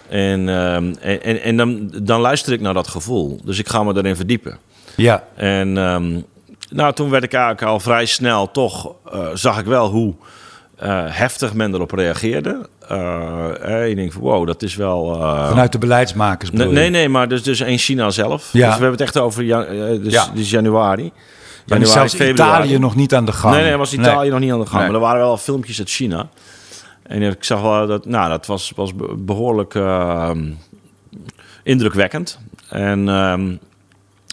En, 0.09 0.49
ehm, 0.49 0.93
en, 0.99 1.23
en, 1.23 1.41
en 1.41 1.57
dan, 1.57 1.91
dan 2.03 2.21
luister 2.21 2.53
ik 2.53 2.61
naar 2.61 2.73
dat 2.73 2.87
gevoel. 2.87 3.39
Dus 3.43 3.59
ik 3.59 3.69
ga 3.69 3.83
me 3.83 3.93
daarin 3.93 4.15
verdiepen. 4.15 4.57
ja, 4.95 5.23
En 5.35 5.77
ehm, 5.77 6.19
nou, 6.69 6.93
toen 6.93 7.09
werd 7.09 7.23
ik 7.23 7.33
eigenlijk 7.33 7.63
al 7.63 7.79
vrij 7.79 8.05
snel 8.05 8.51
toch, 8.51 8.91
zag 9.33 9.59
ik 9.59 9.65
wel 9.65 9.89
hoe 9.89 10.13
eh, 10.83 11.03
heftig 11.07 11.53
men 11.53 11.73
erop 11.73 11.91
reageerde. 11.91 12.69
Ik 13.89 13.95
denk 13.95 14.11
van 14.11 14.21
wow, 14.21 14.47
dat 14.47 14.61
is 14.61 14.75
wel... 14.75 15.13
eh, 15.21 15.47
vanuit 15.49 15.71
de 15.71 15.77
beleidsmakers 15.77 16.51
nee, 16.51 16.67
nee, 16.67 16.89
nee, 16.89 17.09
maar 17.09 17.27
dus, 17.27 17.43
dus 17.43 17.61
in 17.61 17.77
China 17.77 18.09
zelf. 18.09 18.49
Ja. 18.51 18.65
Dus 18.67 18.75
we 18.77 18.81
hebben 18.83 18.91
het 18.91 19.01
echt 19.01 19.17
over 19.19 19.43
ja, 19.43 19.63
eh, 19.63 20.03
dus, 20.03 20.13
Ja. 20.13 20.27
dus 20.33 20.49
januari. 20.49 21.11
Is 21.65 21.91
zelfs 21.91 22.15
Italië 22.15 22.79
nog 22.79 22.95
niet 22.95 23.13
aan 23.15 23.25
de 23.25 23.31
gang. 23.31 23.55
Nee, 23.55 23.63
nee, 23.63 23.75
was 23.77 23.93
Italië 23.93 24.29
nog 24.29 24.39
niet 24.39 24.51
aan 24.51 24.59
de 24.59 24.65
gang. 24.65 24.77
Nee. 24.81 24.91
Maar 24.91 24.95
er 25.01 25.05
waren 25.05 25.21
wel 25.21 25.37
filmpjes 25.37 25.79
uit 25.79 25.89
China. 25.89 26.27
En 27.03 27.21
ik 27.21 27.43
zag 27.43 27.61
wel 27.61 27.87
dat, 27.87 28.05
nou, 28.05 28.29
dat 28.29 28.45
was, 28.45 28.71
was 28.75 28.95
be- 28.95 29.15
behoorlijk 29.17 29.75
ehm, 29.75 30.49
indrukwekkend. 31.63 32.39
En 32.69 33.09
ehm, 33.09 33.55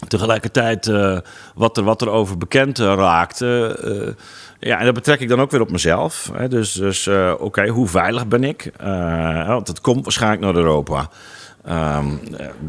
tegelijkertijd 0.07 0.87
uh, 0.87 1.17
wat, 1.55 1.77
er, 1.77 1.83
wat 1.83 2.01
er 2.01 2.09
over 2.09 2.37
bekend 2.37 2.77
raakte. 2.79 4.15
Ja, 4.63 4.79
en 4.79 4.85
dat 4.85 4.93
betrek 4.93 5.19
ik 5.19 5.29
dan 5.29 5.41
ook 5.41 5.51
weer 5.51 5.61
op 5.61 5.71
mezelf. 5.71 6.29
Hè. 6.33 6.47
Dus, 6.47 6.73
dus 6.73 7.05
uh, 7.05 7.33
oké, 7.39 7.67
hoe 7.67 7.87
veilig 7.87 8.27
ben 8.27 8.43
ik? 8.43 8.71
want 9.47 9.67
het 9.67 9.81
komt 9.81 10.03
waarschijnlijk 10.03 10.41
naar 10.41 10.55
Europa. 10.55 11.09
Um, 11.69 12.19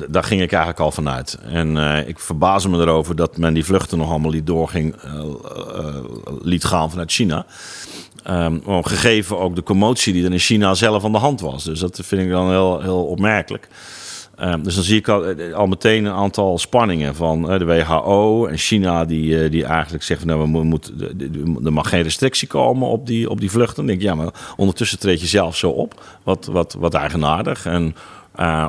daar 0.08 0.24
ging 0.24 0.42
ik 0.42 0.52
eigenlijk 0.52 0.80
al 0.80 0.90
vanuit. 0.90 1.38
En 1.44 1.76
uh, 1.76 2.08
ik 2.08 2.18
verbaasde 2.18 2.68
me 2.68 2.80
erover 2.80 3.16
dat 3.16 3.36
men 3.36 3.54
die 3.54 3.64
vluchten 3.64 3.98
nog 3.98 4.10
allemaal 4.10 4.30
liet 4.30 4.46
doorging, 4.46 4.94
liet 6.42 6.64
gaan 6.64 6.90
vanuit 6.90 7.12
China. 7.12 7.46
Um, 8.30 8.62
gegeven 8.84 9.38
ook 9.38 9.54
de 9.54 9.62
commotie 9.62 10.12
die 10.12 10.24
er 10.24 10.32
in 10.32 10.38
China 10.38 10.74
zelf 10.74 11.04
aan 11.04 11.12
de 11.12 11.18
hand 11.18 11.40
was. 11.40 11.64
Dus 11.64 11.80
dat 11.80 12.00
vind 12.02 12.22
ik 12.22 12.30
dan 12.30 12.50
heel, 12.50 12.80
heel 12.80 13.04
opmerkelijk. 13.04 13.68
Um, 14.40 14.62
dus 14.62 14.74
dan 14.74 14.84
zie 14.84 14.98
ik 14.98 15.08
al, 15.08 15.24
al, 15.54 15.66
meteen 15.66 16.04
een 16.04 16.12
aantal 16.12 16.58
spanningen 16.58 17.14
van 17.14 17.42
de 17.42 17.64
WHO 17.64 18.46
en 18.46 18.58
China, 18.58 19.04
die, 19.04 19.48
die 19.48 19.64
eigenlijk 19.64 20.04
zeggen: 20.04 20.26
nou, 20.26 20.40
we 20.52 20.62
moeten, 20.64 21.00
er 21.64 21.72
mag 21.72 21.88
geen 21.88 22.02
restrictie 22.02 22.48
komen 22.48 22.88
op 22.88 23.06
die, 23.06 23.30
op 23.30 23.40
die 23.40 23.50
vluchten. 23.50 23.76
Dan 23.76 23.86
denk 23.86 23.98
ik, 23.98 24.04
ja, 24.06 24.14
maar 24.14 24.32
ondertussen 24.56 24.98
treed 24.98 25.20
je 25.20 25.26
zelf 25.26 25.56
zo 25.56 25.70
op. 25.70 26.02
Wat, 26.22 26.46
wat, 26.46 26.76
wat 26.78 26.94
eigenaardig. 26.94 27.66
En 27.66 27.94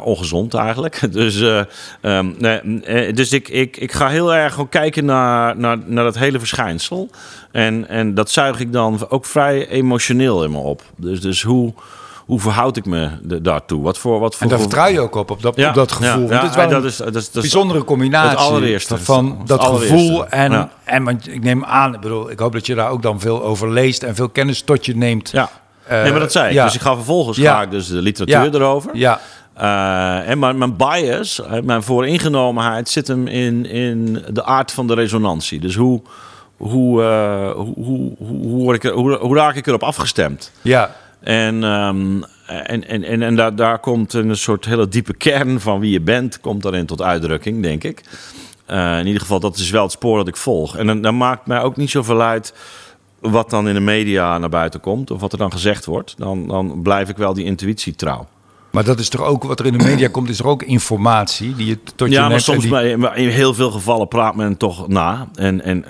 ongezond 0.03 0.53
eigenlijk. 0.53 1.01
Dus, 1.11 1.65
um, 2.01 2.35
nee, 2.37 3.13
dus 3.13 3.31
ik, 3.31 3.49
ik, 3.49 3.77
ik 3.77 3.91
ga 3.91 4.07
heel 4.07 4.33
erg 4.33 4.53
gewoon 4.53 4.69
kijken 4.69 5.05
naar, 5.05 5.57
naar, 5.57 5.77
naar 5.85 6.03
dat 6.03 6.17
hele 6.17 6.39
verschijnsel. 6.39 7.09
En, 7.51 7.87
en 7.87 8.13
dat 8.13 8.31
zuig 8.31 8.59
ik 8.59 8.71
dan 8.71 9.09
ook 9.09 9.25
vrij 9.25 9.67
emotioneel 9.67 10.43
in 10.43 10.51
me 10.51 10.57
op. 10.57 10.81
Dus, 10.95 11.21
dus 11.21 11.41
hoe, 11.41 11.73
hoe 12.25 12.39
verhoud 12.39 12.77
ik 12.77 12.85
me 12.85 13.09
de, 13.21 13.41
daartoe? 13.41 13.81
Wat 13.81 13.97
voor, 13.97 14.19
wat 14.19 14.35
voor, 14.35 14.43
en 14.43 14.49
daar 14.49 14.59
vertrouw 14.59 14.87
je 14.87 14.99
ook 14.99 15.15
op, 15.15 15.31
op 15.31 15.41
dat, 15.41 15.55
ja, 15.55 15.69
op 15.69 15.75
dat 15.75 15.91
gevoel. 15.91 16.27
Ja, 16.27 16.33
ja, 16.33 16.41
dat 16.41 16.49
is 16.49 16.55
wel 16.55 16.69
dat 16.69 16.83
is, 16.83 16.97
dat 16.97 17.15
is, 17.15 17.31
dat 17.31 17.41
bijzondere 17.41 17.83
combinatie. 17.83 18.29
Het 18.29 18.39
allereerste. 18.39 18.97
Van 18.97 19.41
dat 19.45 19.59
allereerste. 19.59 19.97
gevoel 19.97 20.27
en, 20.27 20.69
en 20.83 21.03
want 21.03 21.27
ik 21.27 21.43
neem 21.43 21.65
aan, 21.65 21.93
ik 21.93 21.99
bedoel, 21.99 22.31
ik 22.31 22.39
hoop 22.39 22.53
dat 22.53 22.65
je 22.65 22.75
daar 22.75 22.89
ook 22.89 23.01
dan 23.01 23.19
veel 23.19 23.43
over 23.43 23.71
leest 23.71 24.03
en 24.03 24.15
veel 24.15 24.29
kennis 24.29 24.61
tot 24.61 24.85
je 24.85 24.95
neemt. 24.95 25.29
Ja. 25.29 25.49
Uh, 25.91 26.01
nee, 26.01 26.11
maar 26.11 26.19
dat 26.19 26.31
zei 26.31 26.55
ik. 26.55 26.63
Dus 26.63 26.75
ik 26.75 26.81
ga 26.81 26.95
vervolgens 26.95 27.37
ga 27.37 27.61
ik 27.61 27.71
dus 27.71 27.87
de 27.87 28.01
literatuur 28.01 28.55
erover. 28.55 28.89
Ja. 28.93 29.19
Uh, 29.57 30.29
en 30.29 30.39
mijn, 30.39 30.57
mijn 30.57 30.77
bias, 30.77 31.41
mijn 31.63 31.83
vooringenomenheid 31.83 32.89
zit 32.89 33.07
hem 33.07 33.27
in, 33.27 33.65
in 33.65 34.23
de 34.29 34.43
aard 34.43 34.71
van 34.71 34.87
de 34.87 34.93
resonantie. 34.93 35.59
Dus 35.59 35.75
hoe, 35.75 36.01
hoe, 36.57 37.01
uh, 37.01 37.51
hoe, 37.51 37.73
hoe, 37.75 38.11
hoe, 38.17 38.63
word 38.63 38.75
ik 38.75 38.83
er, 38.83 38.91
hoe, 38.91 39.17
hoe 39.17 39.35
raak 39.35 39.55
ik 39.55 39.67
erop 39.67 39.83
afgestemd? 39.83 40.51
Ja. 40.61 40.95
En, 41.23 41.63
um, 41.63 42.23
en, 42.47 42.87
en, 42.87 43.03
en, 43.03 43.21
en 43.21 43.35
daar, 43.35 43.55
daar 43.55 43.79
komt 43.79 44.13
een 44.13 44.37
soort 44.37 44.65
hele 44.65 44.87
diepe 44.87 45.13
kern 45.13 45.59
van 45.59 45.79
wie 45.79 45.91
je 45.91 46.01
bent, 46.01 46.39
komt 46.39 46.63
daarin 46.63 46.85
tot 46.85 47.01
uitdrukking, 47.01 47.61
denk 47.61 47.83
ik. 47.83 48.01
Uh, 48.69 48.99
in 48.99 49.05
ieder 49.05 49.21
geval, 49.21 49.39
dat 49.39 49.57
is 49.57 49.69
wel 49.69 49.83
het 49.83 49.91
spoor 49.91 50.17
dat 50.17 50.27
ik 50.27 50.37
volg. 50.37 50.77
En 50.77 50.87
dan, 50.87 51.01
dan 51.01 51.17
maakt 51.17 51.45
mij 51.45 51.61
ook 51.61 51.75
niet 51.75 51.89
zoveel 51.89 52.21
uit 52.21 52.53
wat 53.19 53.49
dan 53.49 53.67
in 53.67 53.73
de 53.73 53.79
media 53.79 54.37
naar 54.37 54.49
buiten 54.49 54.79
komt, 54.79 55.11
of 55.11 55.21
wat 55.21 55.31
er 55.31 55.37
dan 55.37 55.51
gezegd 55.51 55.85
wordt. 55.85 56.15
Dan, 56.17 56.47
dan 56.47 56.81
blijf 56.81 57.09
ik 57.09 57.17
wel 57.17 57.33
die 57.33 57.45
intuïtie 57.45 57.95
trouw. 57.95 58.27
Maar 58.73 58.83
dat 58.83 58.99
is 58.99 59.09
toch 59.09 59.21
ook 59.21 59.43
wat 59.43 59.59
er 59.59 59.65
in 59.65 59.77
de 59.77 59.83
media 59.83 60.07
komt, 60.07 60.29
is 60.29 60.39
er 60.39 60.47
ook 60.47 60.63
informatie 60.63 61.55
die 61.55 61.65
je 61.65 61.77
tot 61.95 62.07
je 62.07 62.13
Ja, 62.13 62.29
maar 62.29 62.41
soms 62.41 62.63
die... 62.63 62.77
in 63.13 63.29
heel 63.29 63.53
veel 63.53 63.71
gevallen 63.71 64.07
praat 64.07 64.35
men 64.35 64.57
toch 64.57 64.87
na. 64.87 65.27
En, 65.35 65.63
en 65.63 65.85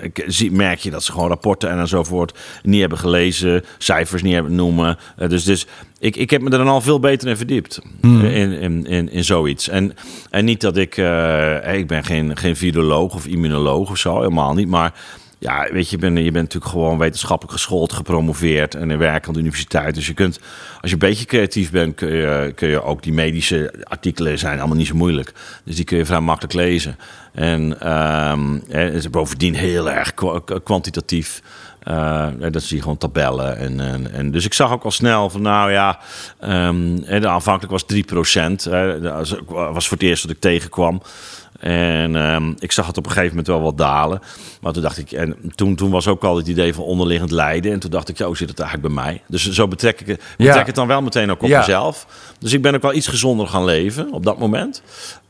merk 0.50 0.78
je 0.78 0.90
dat 0.90 1.04
ze 1.04 1.12
gewoon 1.12 1.28
rapporten 1.28 1.70
en 1.70 1.78
enzovoort 1.78 2.38
niet 2.62 2.80
hebben 2.80 2.98
gelezen, 2.98 3.64
cijfers 3.78 4.22
niet 4.22 4.32
hebben 4.32 4.54
noemen. 4.54 4.98
Uh, 5.18 5.28
dus, 5.28 5.44
dus 5.44 5.66
ik, 5.98 6.16
ik 6.16 6.30
heb 6.30 6.42
me 6.42 6.50
er 6.50 6.58
dan 6.58 6.68
al 6.68 6.80
veel 6.80 7.00
beter 7.00 7.28
in 7.28 7.36
verdiept. 7.36 7.80
Hmm. 8.00 8.24
In, 8.24 8.52
in, 8.52 8.86
in, 8.86 9.10
in 9.10 9.24
zoiets. 9.24 9.68
En, 9.68 9.94
en 10.30 10.44
niet 10.44 10.60
dat 10.60 10.76
ik, 10.76 10.96
uh, 10.96 11.74
ik 11.74 11.86
ben 11.86 12.04
geen, 12.04 12.36
geen 12.36 12.56
viroloog 12.56 13.14
of 13.14 13.26
immunoloog 13.26 13.90
of 13.90 13.98
zo, 13.98 14.16
helemaal 14.16 14.54
niet. 14.54 14.68
Maar 14.68 14.92
ja, 15.44 15.68
weet 15.72 15.90
je, 15.90 15.96
je 15.96 16.02
bent, 16.02 16.18
je 16.18 16.22
bent 16.24 16.34
natuurlijk 16.34 16.72
gewoon 16.72 16.98
wetenschappelijk 16.98 17.58
geschoold, 17.58 17.92
gepromoveerd 17.92 18.74
en 18.74 18.98
werk 18.98 19.26
aan 19.26 19.32
de 19.32 19.38
universiteit. 19.38 19.94
Dus 19.94 20.06
je 20.06 20.14
kunt, 20.14 20.38
als 20.80 20.90
je 20.90 20.92
een 20.92 21.08
beetje 21.08 21.24
creatief 21.24 21.70
bent, 21.70 21.94
kun 21.94 22.12
je, 22.12 22.52
kun 22.54 22.68
je 22.68 22.82
ook 22.82 23.02
die 23.02 23.12
medische 23.12 23.74
artikelen 23.82 24.38
zijn 24.38 24.58
allemaal 24.58 24.76
niet 24.76 24.86
zo 24.86 24.94
moeilijk. 24.94 25.32
Dus 25.64 25.76
die 25.76 25.84
kun 25.84 25.96
je 25.96 26.04
vrij 26.04 26.20
makkelijk 26.20 26.54
lezen. 26.54 26.96
En 27.32 27.76
het 28.68 28.94
is 28.94 29.10
bovendien 29.10 29.54
heel 29.54 29.90
erg 29.90 30.14
kwantitatief. 30.62 31.42
Uh, 31.88 32.26
dat 32.50 32.62
zie 32.62 32.76
je 32.76 32.82
gewoon 32.82 32.98
tabellen. 32.98 33.56
En, 33.56 34.12
en, 34.12 34.30
dus 34.30 34.44
ik 34.44 34.54
zag 34.54 34.72
ook 34.72 34.84
al 34.84 34.90
snel 34.90 35.30
van, 35.30 35.42
nou 35.42 35.70
ja, 35.70 35.98
um, 36.40 37.04
aanvankelijk 37.08 37.72
was 37.72 37.84
3%. 37.84 38.68
Uh, 38.68 39.02
dat 39.02 39.40
was 39.46 39.88
voor 39.88 39.96
het 39.96 40.06
eerst 40.06 40.22
dat 40.22 40.30
ik 40.30 40.40
tegenkwam. 40.40 41.02
En 41.64 42.14
um, 42.14 42.54
ik 42.58 42.72
zag 42.72 42.86
het 42.86 42.96
op 42.96 43.04
een 43.04 43.10
gegeven 43.10 43.30
moment 43.30 43.46
wel 43.46 43.62
wat 43.62 43.78
dalen. 43.78 44.20
Maar 44.60 44.72
toen 44.72 44.82
dacht 44.82 44.98
ik, 44.98 45.12
en 45.12 45.36
toen, 45.54 45.74
toen 45.74 45.90
was 45.90 46.08
ook 46.08 46.24
al 46.24 46.36
het 46.36 46.46
idee 46.46 46.74
van 46.74 46.84
onderliggend 46.84 47.30
lijden. 47.30 47.72
En 47.72 47.78
toen 47.80 47.90
dacht 47.90 48.08
ik, 48.08 48.18
ja, 48.18 48.26
hoe 48.26 48.36
zit 48.36 48.48
het 48.48 48.60
eigenlijk 48.60 48.94
bij 48.94 49.04
mij? 49.04 49.22
Dus 49.28 49.50
zo 49.50 49.68
betrek 49.68 50.00
ik, 50.00 50.06
betrek 50.06 50.54
ja. 50.54 50.64
het 50.64 50.74
dan 50.74 50.86
wel 50.86 51.02
meteen 51.02 51.30
ook 51.30 51.42
op 51.42 51.48
ja. 51.48 51.58
mezelf. 51.58 52.06
Dus 52.38 52.52
ik 52.52 52.62
ben 52.62 52.74
ook 52.74 52.82
wel 52.82 52.94
iets 52.94 53.06
gezonder 53.06 53.46
gaan 53.46 53.64
leven 53.64 54.12
op 54.12 54.24
dat 54.24 54.38
moment. 54.38 54.82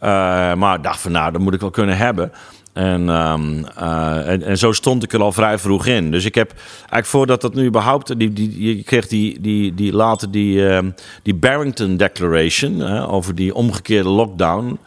Uh, 0.03 0.09
maar 0.55 0.83
dacht 0.83 1.01
van, 1.01 1.13
nou, 1.13 1.33
dat 1.33 1.41
moet 1.41 1.55
ik 1.55 1.61
wel 1.61 1.71
kunnen 1.71 1.97
hebben. 1.97 2.33
En, 2.73 3.09
um, 3.09 3.67
uh, 3.79 4.29
en, 4.29 4.43
en, 4.43 4.59
zo 4.59 4.73
stond 4.73 5.03
ik 5.03 5.13
er 5.13 5.23
al 5.23 5.33
vrij 5.33 5.59
vroeg 5.59 5.87
in. 5.87 6.11
Dus 6.11 6.25
ik 6.25 6.35
heb 6.35 6.53
eigenlijk 6.79 7.07
voordat 7.07 7.41
dat 7.41 7.55
nu 7.55 7.67
überhaupt... 7.67 8.19
Die, 8.19 8.33
die, 8.33 8.77
je 8.77 8.83
kreeg 8.83 9.07
die, 9.07 9.41
die, 9.41 9.75
die 9.75 9.93
later 9.93 10.31
die, 10.31 10.57
uh, 10.57 10.79
die 11.23 11.35
Barrington 11.35 11.97
Declaration... 11.97 12.81
Uh, 12.81 13.13
over 13.13 13.35
die 13.35 13.55
omgekeerde 13.55 14.09
lockdown... 14.09 14.79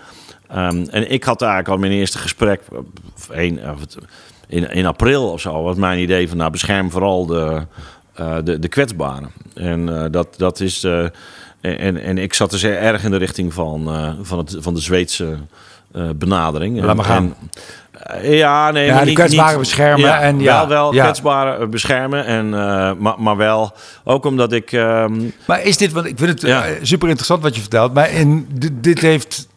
Um, 0.55 0.87
en 0.89 1.11
ik 1.11 1.23
had 1.23 1.41
eigenlijk 1.41 1.71
al 1.71 1.77
mijn 1.77 1.91
eerste 1.91 2.17
gesprek 2.17 2.61
een, 3.29 3.59
in, 4.47 4.71
in 4.71 4.85
april 4.85 5.31
of 5.31 5.41
zo. 5.41 5.63
Was 5.63 5.75
mijn 5.75 5.99
idee 5.99 6.27
van 6.27 6.37
nou 6.37 6.51
bescherm 6.51 6.91
vooral 6.91 7.25
de, 7.25 7.61
uh, 8.19 8.35
de, 8.43 8.59
de 8.59 8.67
kwetsbaren. 8.67 9.31
En 9.53 9.87
uh, 9.87 10.05
dat, 10.11 10.27
dat 10.37 10.59
is. 10.59 10.83
Uh, 10.83 11.07
en, 11.61 12.01
en 12.01 12.17
ik 12.17 12.33
zat 12.33 12.51
dus 12.51 12.63
erg 12.63 13.03
in 13.03 13.11
de 13.11 13.17
richting 13.17 13.53
van, 13.53 14.15
van, 14.21 14.37
het, 14.37 14.55
van 14.59 14.73
de 14.73 14.79
Zweedse 14.79 15.37
benadering. 16.15 16.81
Laat 16.81 16.95
maar 16.95 17.05
gaan. 17.05 17.35
En, 17.91 18.31
ja, 18.31 18.71
nee, 18.71 18.85
ja, 18.85 19.03
niet, 19.03 19.13
kwetsbaren 19.13 19.51
niet, 19.51 19.59
beschermen. 19.59 20.05
Ja, 20.05 20.21
en 20.21 20.39
ja, 20.39 20.59
wel, 20.59 20.67
wel 20.67 20.93
ja. 20.93 21.03
kwetsbaren 21.03 21.69
beschermen. 21.69 22.25
En, 22.25 22.49
maar, 22.97 23.15
maar 23.17 23.37
wel 23.37 23.73
ook 24.03 24.25
omdat 24.25 24.51
ik. 24.51 24.71
Um, 24.71 25.33
maar 25.45 25.63
is 25.63 25.77
dit, 25.77 25.91
want 25.91 26.05
ik 26.05 26.17
vind 26.17 26.41
het 26.41 26.79
super 26.81 27.07
interessant 27.07 27.43
wat 27.43 27.55
je 27.55 27.61
vertelt. 27.61 27.93
Maar 27.93 28.11
in, 28.11 28.47
dit 28.73 28.99
heeft 28.99 29.47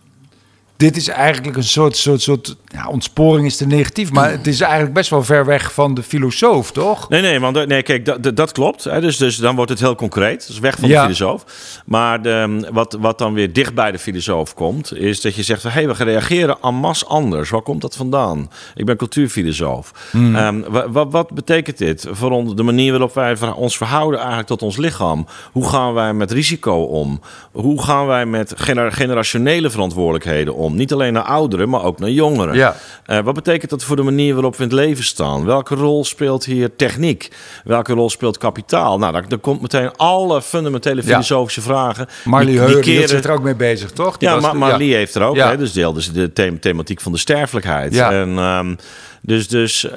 dit 0.81 0.97
is 0.97 1.09
eigenlijk 1.09 1.57
een 1.57 1.65
soort, 1.65 1.97
soort, 1.97 2.23
soort 2.23 2.57
ja, 2.67 2.89
ontsporing 2.89 3.47
is 3.47 3.57
te 3.57 3.67
negatief, 3.67 4.13
maar 4.13 4.31
het 4.31 4.47
is 4.47 4.61
eigenlijk 4.61 4.95
best 4.95 5.11
wel 5.11 5.23
ver 5.23 5.45
weg 5.45 5.73
van 5.73 5.95
de 5.95 6.03
filosoof, 6.03 6.73
toch? 6.73 7.09
Nee, 7.09 7.21
nee, 7.21 7.41
want 7.41 7.67
nee, 7.67 7.83
kijk, 7.83 8.05
dat, 8.05 8.37
dat 8.37 8.53
klopt. 8.53 8.85
Hè, 8.85 9.01
dus, 9.01 9.17
dus 9.17 9.37
dan 9.37 9.57
wordt 9.57 9.71
het 9.71 9.81
heel 9.81 9.95
concreet. 9.95 10.47
Dus 10.47 10.59
weg 10.59 10.79
van 10.79 10.89
ja. 10.89 10.95
de 10.95 11.15
filosoof. 11.15 11.45
Maar 11.87 12.23
de, 12.23 12.69
wat, 12.73 12.97
wat 13.01 13.19
dan 13.19 13.35
weer 13.35 13.53
dicht 13.53 13.75
bij 13.75 13.93
de 13.93 13.99
filosoof 13.99 14.55
komt, 14.55 14.97
is 14.97 15.21
dat 15.21 15.35
je 15.35 15.43
zegt 15.43 15.63
van 15.63 15.71
hé, 15.71 15.83
hey, 15.85 15.97
we 15.97 16.05
reageren 16.05 16.57
en 16.63 16.75
masse 16.75 17.07
anders. 17.07 17.51
Waar 17.51 17.63
komt 17.63 17.81
dat 17.81 17.97
vandaan? 17.97 18.51
Ik 18.75 18.85
ben 18.85 18.97
cultuurfilosoof. 18.97 19.93
Hmm. 20.11 20.37
Um, 20.37 20.65
wat, 20.69 21.07
wat 21.11 21.31
betekent 21.31 21.79
dit 21.79 22.07
voor 22.11 22.31
ons, 22.31 22.55
de 22.55 22.63
manier 22.63 22.91
waarop 22.91 23.15
wij 23.15 23.53
ons 23.53 23.77
verhouden 23.77 24.19
eigenlijk 24.19 24.49
tot 24.49 24.63
ons 24.63 24.77
lichaam? 24.77 25.27
Hoe 25.53 25.69
gaan 25.69 25.95
wij 25.95 26.15
met 26.15 26.33
risico 26.33 26.83
om? 26.83 27.21
Hoe 27.53 27.83
gaan 27.83 28.07
wij 28.07 28.27
met 28.27 28.53
gener 28.57 28.93
generationele 28.93 29.71
verantwoordelijkheden 29.71 30.55
om? 30.55 30.70
Niet 30.75 30.93
alleen 30.93 31.13
naar 31.13 31.23
ouderen, 31.23 31.69
maar 31.69 31.85
ook 31.85 31.99
naar 31.99 32.11
jongeren. 32.11 32.55
Ja. 32.55 32.77
Uh, 33.07 33.19
wat 33.19 33.35
betekent 33.35 33.71
dat 33.71 33.85
voor 33.85 33.97
de 33.97 34.03
manier 34.03 34.35
waarop 34.35 34.57
we 34.57 34.63
in 34.63 34.69
het 34.69 34.79
leven 34.79 35.05
staan? 35.05 35.45
Welke 35.45 35.75
rol 35.75 36.05
speelt 36.05 36.45
hier 36.45 36.77
techniek? 36.77 37.31
Welke 37.65 37.93
rol 37.93 38.11
speelt 38.11 38.39
kapitaal? 38.39 38.99
Nou, 38.99 39.13
daar, 39.13 39.29
daar 39.29 39.39
komt 39.39 39.61
meteen 39.61 39.97
alle 39.97 40.43
fundamentele 40.43 41.03
filosofische 41.03 41.61
ja. 41.61 41.67
vragen. 41.67 42.07
Marlie 42.25 42.81
keren... 42.81 43.09
zit 43.09 43.25
er 43.25 43.33
ook 43.33 43.43
mee 43.43 43.55
bezig, 43.55 43.91
toch? 43.91 44.17
Die 44.17 44.29
ja, 44.29 44.41
maar 44.41 44.57
Marlie 44.57 44.89
ja. 44.89 44.97
heeft 44.97 45.15
er 45.15 45.23
ook. 45.23 45.37
Hè, 45.37 45.57
dus 45.57 45.73
deelde 45.73 46.03
ze 46.03 46.13
de 46.13 46.33
the 46.33 46.59
thematiek 46.61 47.01
van 47.01 47.13
de 47.13 47.19
sterfelijkheid. 47.19 47.95
Ja. 47.95 48.11
En, 48.11 48.39
um, 48.39 48.77
dus, 49.21 49.49
dus 49.49 49.85
uh, 49.85 49.91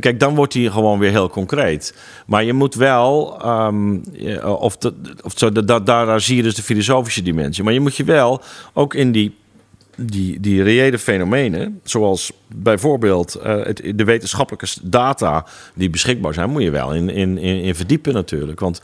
kijk, 0.00 0.20
dan 0.20 0.34
wordt 0.34 0.54
hij 0.54 0.70
gewoon 0.70 0.98
weer 0.98 1.10
heel 1.10 1.28
concreet. 1.28 1.94
Maar 2.26 2.44
je 2.44 2.52
moet 2.52 2.74
wel, 2.74 3.40
um, 3.46 4.02
of, 4.42 4.76
de, 4.76 4.94
of 5.22 5.32
zo, 5.36 5.52
da, 5.52 5.80
daar 5.80 6.20
zie 6.20 6.36
je 6.36 6.42
dus 6.42 6.54
de 6.54 6.62
filosofische 6.62 7.22
dimensie. 7.22 7.64
Maar 7.64 7.72
je 7.72 7.80
moet 7.80 7.96
je 7.96 8.04
wel 8.04 8.40
ook 8.72 8.94
in 8.94 9.12
die 9.12 9.34
die, 9.96 10.40
die 10.40 10.62
reële 10.62 10.98
fenomenen, 10.98 11.80
zoals 11.84 12.32
bijvoorbeeld 12.48 13.36
uh, 13.36 13.64
het, 13.64 13.92
de 13.94 14.04
wetenschappelijke 14.04 14.66
data 14.82 15.46
die 15.74 15.90
beschikbaar 15.90 16.34
zijn, 16.34 16.50
moet 16.50 16.62
je 16.62 16.70
wel 16.70 16.94
in, 16.94 17.10
in, 17.10 17.38
in 17.38 17.74
verdiepen 17.74 18.12
natuurlijk. 18.12 18.60
Want 18.60 18.82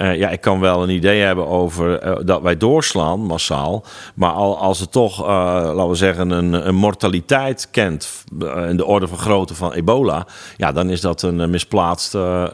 uh, 0.00 0.16
ja, 0.16 0.28
ik 0.28 0.40
kan 0.40 0.60
wel 0.60 0.82
een 0.82 0.90
idee 0.90 1.20
hebben 1.20 1.46
over 1.46 2.06
uh, 2.06 2.16
dat 2.24 2.42
wij 2.42 2.56
doorslaan 2.56 3.20
massaal, 3.20 3.84
maar 4.14 4.30
al, 4.30 4.58
als 4.58 4.80
het 4.80 4.92
toch, 4.92 5.26
laten 5.26 5.88
we 5.88 5.94
zeggen, 5.94 6.30
een, 6.30 6.68
een 6.68 6.74
mortaliteit 6.74 7.68
kent 7.70 8.24
in 8.68 8.76
de 8.76 8.84
orde 8.84 9.08
van 9.08 9.18
grootte 9.18 9.54
van 9.54 9.72
ebola, 9.72 10.26
ja, 10.56 10.72
dan 10.72 10.90
is 10.90 11.00
dat 11.00 11.22
een 11.22 11.50
misplaatste 11.50 12.50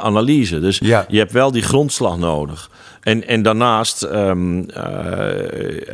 analyse. 0.00 0.60
Dus 0.60 0.78
ja. 0.78 1.04
je 1.08 1.18
hebt 1.18 1.32
wel 1.32 1.50
die 1.50 1.62
grondslag 1.62 2.18
nodig. 2.18 2.70
En, 3.04 3.26
en 3.26 3.42
daarnaast 3.42 4.02
um, 4.02 4.66
uh, 4.76 5.36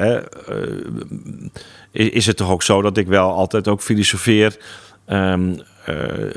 uh, 0.01 0.17
is 1.93 2.27
het 2.27 2.37
toch 2.37 2.51
ook 2.51 2.63
zo 2.63 2.83
dat 2.83 2.97
ik 2.97 3.07
wel 3.07 3.33
altijd 3.33 3.69
ook 3.69 3.81
filosofeer 3.81 4.57
um, 5.09 5.61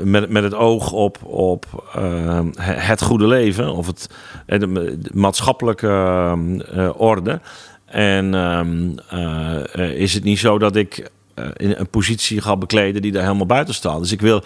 met, 0.02 0.28
met 0.28 0.42
het 0.42 0.54
oog 0.54 0.92
op, 0.92 1.24
op 1.24 1.90
ehm, 1.94 2.46
het 2.60 3.02
goede 3.02 3.26
leven 3.26 3.74
of 3.74 3.86
het, 3.86 4.10
de, 4.46 4.58
de 4.98 5.10
maatschappelijke 5.12 6.94
orde. 6.96 7.40
En 7.84 8.34
is 9.74 10.14
het 10.14 10.24
niet 10.24 10.38
zo 10.38 10.58
dat 10.58 10.76
ik 10.76 11.10
in 11.56 11.74
een 11.76 11.88
positie 11.90 12.40
ga 12.40 12.56
bekleden 12.56 13.02
die 13.02 13.12
daar 13.12 13.22
helemaal 13.22 13.46
buiten 13.46 13.74
staat. 13.74 14.00
Dus 14.00 14.12
ik 14.12 14.20
wil, 14.20 14.42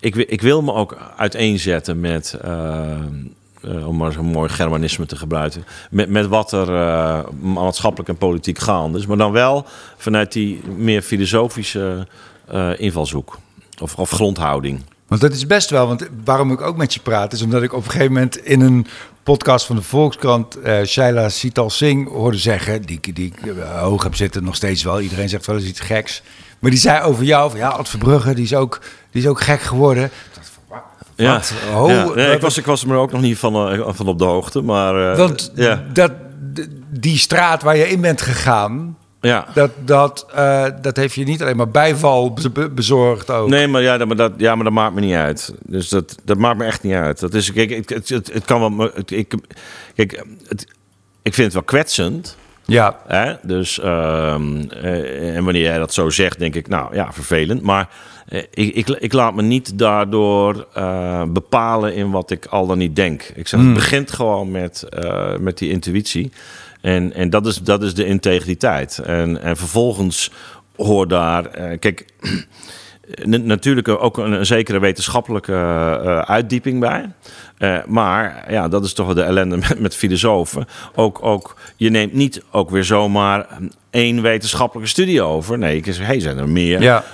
ik, 0.00 0.14
ik 0.14 0.42
wil 0.42 0.62
me 0.62 0.72
ook 0.72 0.96
uiteenzetten 1.16 2.00
met 2.00 2.38
uh, 3.64 3.88
om 3.88 3.96
maar 3.96 4.12
zo'n 4.12 4.26
mooi 4.26 4.48
Germanisme 4.48 5.06
te 5.06 5.16
gebruiken, 5.16 5.64
met, 5.90 6.08
met 6.08 6.26
wat 6.26 6.52
er 6.52 6.68
uh, 6.68 7.20
maatschappelijk 7.40 8.08
en 8.08 8.16
politiek 8.16 8.58
gaande 8.58 8.98
is, 8.98 9.06
maar 9.06 9.16
dan 9.16 9.32
wel 9.32 9.66
vanuit 9.96 10.32
die 10.32 10.60
meer 10.76 11.02
filosofische 11.02 12.06
uh, 12.54 12.70
invalshoek 12.80 13.38
of, 13.80 13.96
of 13.96 14.10
grondhouding. 14.10 14.84
Want 15.06 15.20
dat 15.20 15.32
is 15.32 15.46
best 15.46 15.70
wel, 15.70 15.86
want 15.86 16.08
waarom 16.24 16.52
ik 16.52 16.60
ook 16.60 16.76
met 16.76 16.94
je 16.94 17.00
praat, 17.00 17.32
is 17.32 17.42
omdat 17.42 17.62
ik 17.62 17.72
op 17.72 17.84
een 17.84 17.90
gegeven 17.90 18.12
moment 18.12 18.36
in 18.36 18.60
een 18.60 18.86
podcast 19.22 19.66
van 19.66 19.76
de 19.76 19.82
Volkskrant 19.82 20.58
uh, 20.58 20.82
Shaila 20.84 21.28
Sital 21.28 21.70
Singh 21.70 22.10
hoorde 22.10 22.38
zeggen, 22.38 22.82
die, 22.82 23.00
die 23.12 23.26
ik 23.26 23.54
hoog 23.78 24.02
heb 24.02 24.14
zitten 24.14 24.44
nog 24.44 24.54
steeds 24.54 24.82
wel, 24.82 25.00
iedereen 25.00 25.28
zegt 25.28 25.46
wel 25.46 25.56
eens 25.56 25.64
iets 25.64 25.80
geks, 25.80 26.22
maar 26.58 26.70
die 26.70 26.80
zei 26.80 27.02
over 27.02 27.24
jou, 27.24 27.50
van, 27.50 27.58
ja, 27.58 27.68
Ad 27.68 27.88
Verbrugge, 27.88 28.34
die 28.34 28.44
is 28.44 28.54
ook, 28.54 28.80
die 29.10 29.22
is 29.22 29.28
ook 29.28 29.40
gek 29.40 29.60
geworden. 29.60 30.10
Ja, 31.16 31.40
oh, 31.74 31.88
ja. 31.88 32.14
Nee, 32.14 32.34
ik, 32.34 32.40
was, 32.40 32.58
ik 32.58 32.66
was 32.66 32.84
er 32.84 32.94
ook 32.94 33.12
nog 33.12 33.20
niet 33.20 33.38
van, 33.38 33.72
uh, 33.72 33.88
van 33.88 34.06
op 34.06 34.18
de 34.18 34.24
hoogte. 34.24 34.62
Maar, 34.62 35.10
uh, 35.10 35.16
Want 35.16 35.52
dat, 35.92 36.12
die 36.90 37.18
straat 37.18 37.62
waar 37.62 37.76
je 37.76 37.88
in 37.88 38.00
bent 38.00 38.20
gegaan... 38.20 38.96
Ja. 39.20 39.46
Dat, 39.54 39.70
dat, 39.84 40.26
uh, 40.36 40.66
dat 40.82 40.96
heeft 40.96 41.14
je 41.14 41.24
niet 41.24 41.42
alleen 41.42 41.56
maar 41.56 41.68
bijval 41.68 42.36
bezorgd 42.70 43.30
ook. 43.30 43.48
Nee, 43.48 43.68
maar, 43.68 43.82
ja, 43.82 44.04
maar, 44.04 44.16
dat, 44.16 44.32
ja, 44.36 44.54
maar 44.54 44.64
dat 44.64 44.72
maakt 44.72 44.94
me 44.94 45.00
niet 45.00 45.14
uit. 45.14 45.54
Dus 45.66 45.88
dat, 45.88 46.16
dat 46.24 46.38
maakt 46.38 46.58
me 46.58 46.64
echt 46.64 46.82
niet 46.82 46.94
uit. 46.94 47.20
Dat 47.20 47.34
is, 47.34 47.52
kijk, 47.52 47.70
het, 47.70 47.88
het, 47.88 48.08
het, 48.08 48.32
het 48.32 48.44
kan 48.44 48.76
wel... 48.76 48.90
Ik, 49.06 49.34
kijk, 49.94 50.24
het, 50.46 50.66
ik 51.22 51.34
vind 51.34 51.46
het 51.46 51.52
wel 51.52 51.62
kwetsend 51.62 52.36
Ja. 52.66 52.98
Hè? 53.06 53.34
Dus, 53.42 53.78
ehm, 53.80 54.70
en 54.70 55.44
wanneer 55.44 55.62
jij 55.62 55.78
dat 55.78 55.94
zo 55.94 56.10
zegt, 56.10 56.38
denk 56.38 56.54
ik, 56.54 56.68
nou 56.68 56.94
ja, 56.94 57.12
vervelend. 57.12 57.62
Maar 57.62 57.88
ik, 58.50 58.74
ik, 58.74 58.88
ik, 58.88 59.12
laat 59.12 59.34
me 59.34 59.42
niet 59.42 59.78
daardoor 59.78 60.66
bepalen 61.28 61.94
in 61.94 62.10
wat 62.10 62.30
ik 62.30 62.46
al 62.46 62.66
dan 62.66 62.78
niet 62.78 62.96
denk. 62.96 63.22
Ik 63.22 63.48
zeg, 63.48 63.60
het 63.60 63.68
hmm. 63.68 63.74
begint 63.74 64.12
gewoon 64.12 64.50
met, 64.50 64.88
met 65.40 65.58
die 65.58 65.70
intuïtie. 65.70 66.32
En, 66.80 67.12
en 67.12 67.30
dat, 67.30 67.46
is, 67.46 67.56
dat 67.56 67.82
is 67.82 67.94
de 67.94 68.04
integriteit. 68.04 68.98
En, 68.98 69.42
en 69.42 69.56
vervolgens 69.56 70.30
hoor 70.76 71.08
daar. 71.08 71.48
kijk. 71.78 72.04
natuurlijk 73.24 73.88
ook 73.88 74.18
een, 74.18 74.46
zekere 74.46 74.78
wetenschappelijke 74.78 75.52
uh, 75.52 76.18
uitdieping 76.18 76.80
bij. 76.80 77.10
Uh, 77.58 77.78
maar 77.86 78.44
ja, 78.52 78.68
dat 78.68 78.84
is 78.84 78.92
toch 78.92 79.14
de 79.14 79.22
ellende 79.22 79.56
met, 79.68 79.80
met 79.80 79.96
filosofen. 79.96 80.66
Ook, 80.94 81.18
ook, 81.22 81.56
je 81.76 81.90
neemt 81.90 82.12
niet 82.12 82.42
ook 82.50 82.70
weer 82.70 82.84
zomaar 82.84 83.46
één 83.90 84.22
wetenschappelijke 84.22 84.90
studie 84.90 85.22
over. 85.22 85.58
Nee, 85.58 85.76
ik 85.76 85.84
zeg, 85.84 86.06
hey, 86.06 86.20
zijn 86.20 86.38
er 86.38 86.48
meer? 86.48 86.82
Ja. 86.82 87.04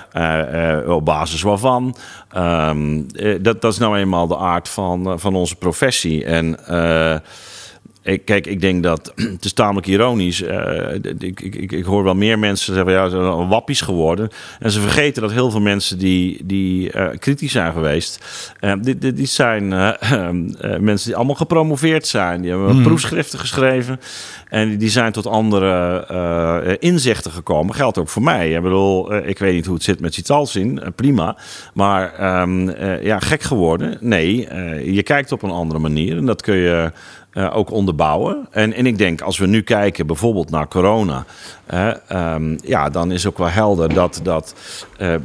Uh, 0.83 0.95
op 0.95 1.05
basis 1.05 1.41
waarvan? 1.41 1.95
Um, 2.37 3.05
dat, 3.41 3.61
dat 3.61 3.71
is 3.71 3.77
nou 3.77 3.97
eenmaal 3.97 4.27
de 4.27 4.37
aard 4.37 4.69
van, 4.69 5.19
van 5.19 5.35
onze 5.35 5.55
professie. 5.55 6.25
En 6.25 6.57
ik, 8.01 8.25
kijk, 8.25 8.47
ik 8.47 8.61
denk 8.61 8.83
dat 8.83 9.13
het 9.35 9.45
is 9.45 9.53
tamelijk 9.53 9.87
ironisch. 9.87 10.41
Uh, 10.41 10.93
ik, 11.19 11.41
ik, 11.41 11.71
ik, 11.71 11.83
hoor 11.83 12.03
wel 12.03 12.15
meer 12.15 12.39
mensen 12.39 12.73
zeggen, 12.73 12.93
ja, 12.93 13.09
ze 13.09 13.15
zijn 13.15 13.47
wappies 13.47 13.81
geworden. 13.81 14.29
En 14.59 14.71
ze 14.71 14.79
vergeten 14.81 15.21
dat 15.21 15.31
heel 15.31 15.51
veel 15.51 15.61
mensen 15.61 15.97
die, 15.97 16.45
die 16.45 16.93
uh, 16.95 17.07
kritisch 17.19 17.51
zijn 17.51 17.73
geweest, 17.73 18.25
uh, 18.61 18.73
die, 18.81 18.97
die, 18.97 19.13
die, 19.13 19.25
zijn 19.25 19.67
mensen 20.79 21.07
die 21.07 21.15
allemaal 21.15 21.35
gepromoveerd 21.35 22.07
zijn. 22.07 22.41
Die 22.41 22.49
hebben 22.51 22.69
hmm. 22.69 22.83
proefschriften 22.83 23.39
geschreven 23.39 23.99
en 24.47 24.77
die 24.77 24.89
zijn 24.89 25.11
tot 25.11 25.27
andere 25.27 26.77
inzichten 26.79 27.31
gekomen. 27.31 27.75
Geldt 27.75 27.97
ook 27.97 28.09
voor 28.09 28.21
mij. 28.21 28.51
Ik 28.51 28.61
bedoel, 28.61 29.15
ik 29.15 29.39
weet 29.39 29.53
niet 29.53 29.65
hoe 29.65 29.75
het 29.75 29.83
zit 29.83 29.99
met 29.99 30.13
Citalzin, 30.13 30.81
prima. 30.95 31.37
Maar 31.73 32.41
um, 32.41 32.69
ja, 33.01 33.19
gek 33.19 33.41
geworden? 33.41 33.97
Nee, 33.99 34.47
je 34.93 35.03
kijkt 35.03 35.31
op 35.31 35.43
een 35.43 35.51
andere 35.51 35.79
manier 35.79 36.17
en 36.17 36.25
dat 36.25 36.41
kun 36.41 36.55
je 36.55 36.91
uh, 37.39 37.57
ook 37.57 37.71
onderbouwen. 37.71 38.47
En, 38.51 38.73
en 38.73 38.85
ik 38.85 38.97
denk, 38.97 39.21
als 39.21 39.37
we 39.37 39.47
nu 39.47 39.61
kijken 39.61 40.07
bijvoorbeeld 40.07 40.49
naar 40.49 40.67
corona, 40.67 41.25
uh, 41.73 42.55
ja, 42.61 42.89
dan 42.89 43.11
is 43.11 43.27
ook 43.27 43.37
wel 43.37 43.49
helder 43.49 43.93
dat, 43.93 44.19
dat 44.23 44.55
uh, 45.01 45.15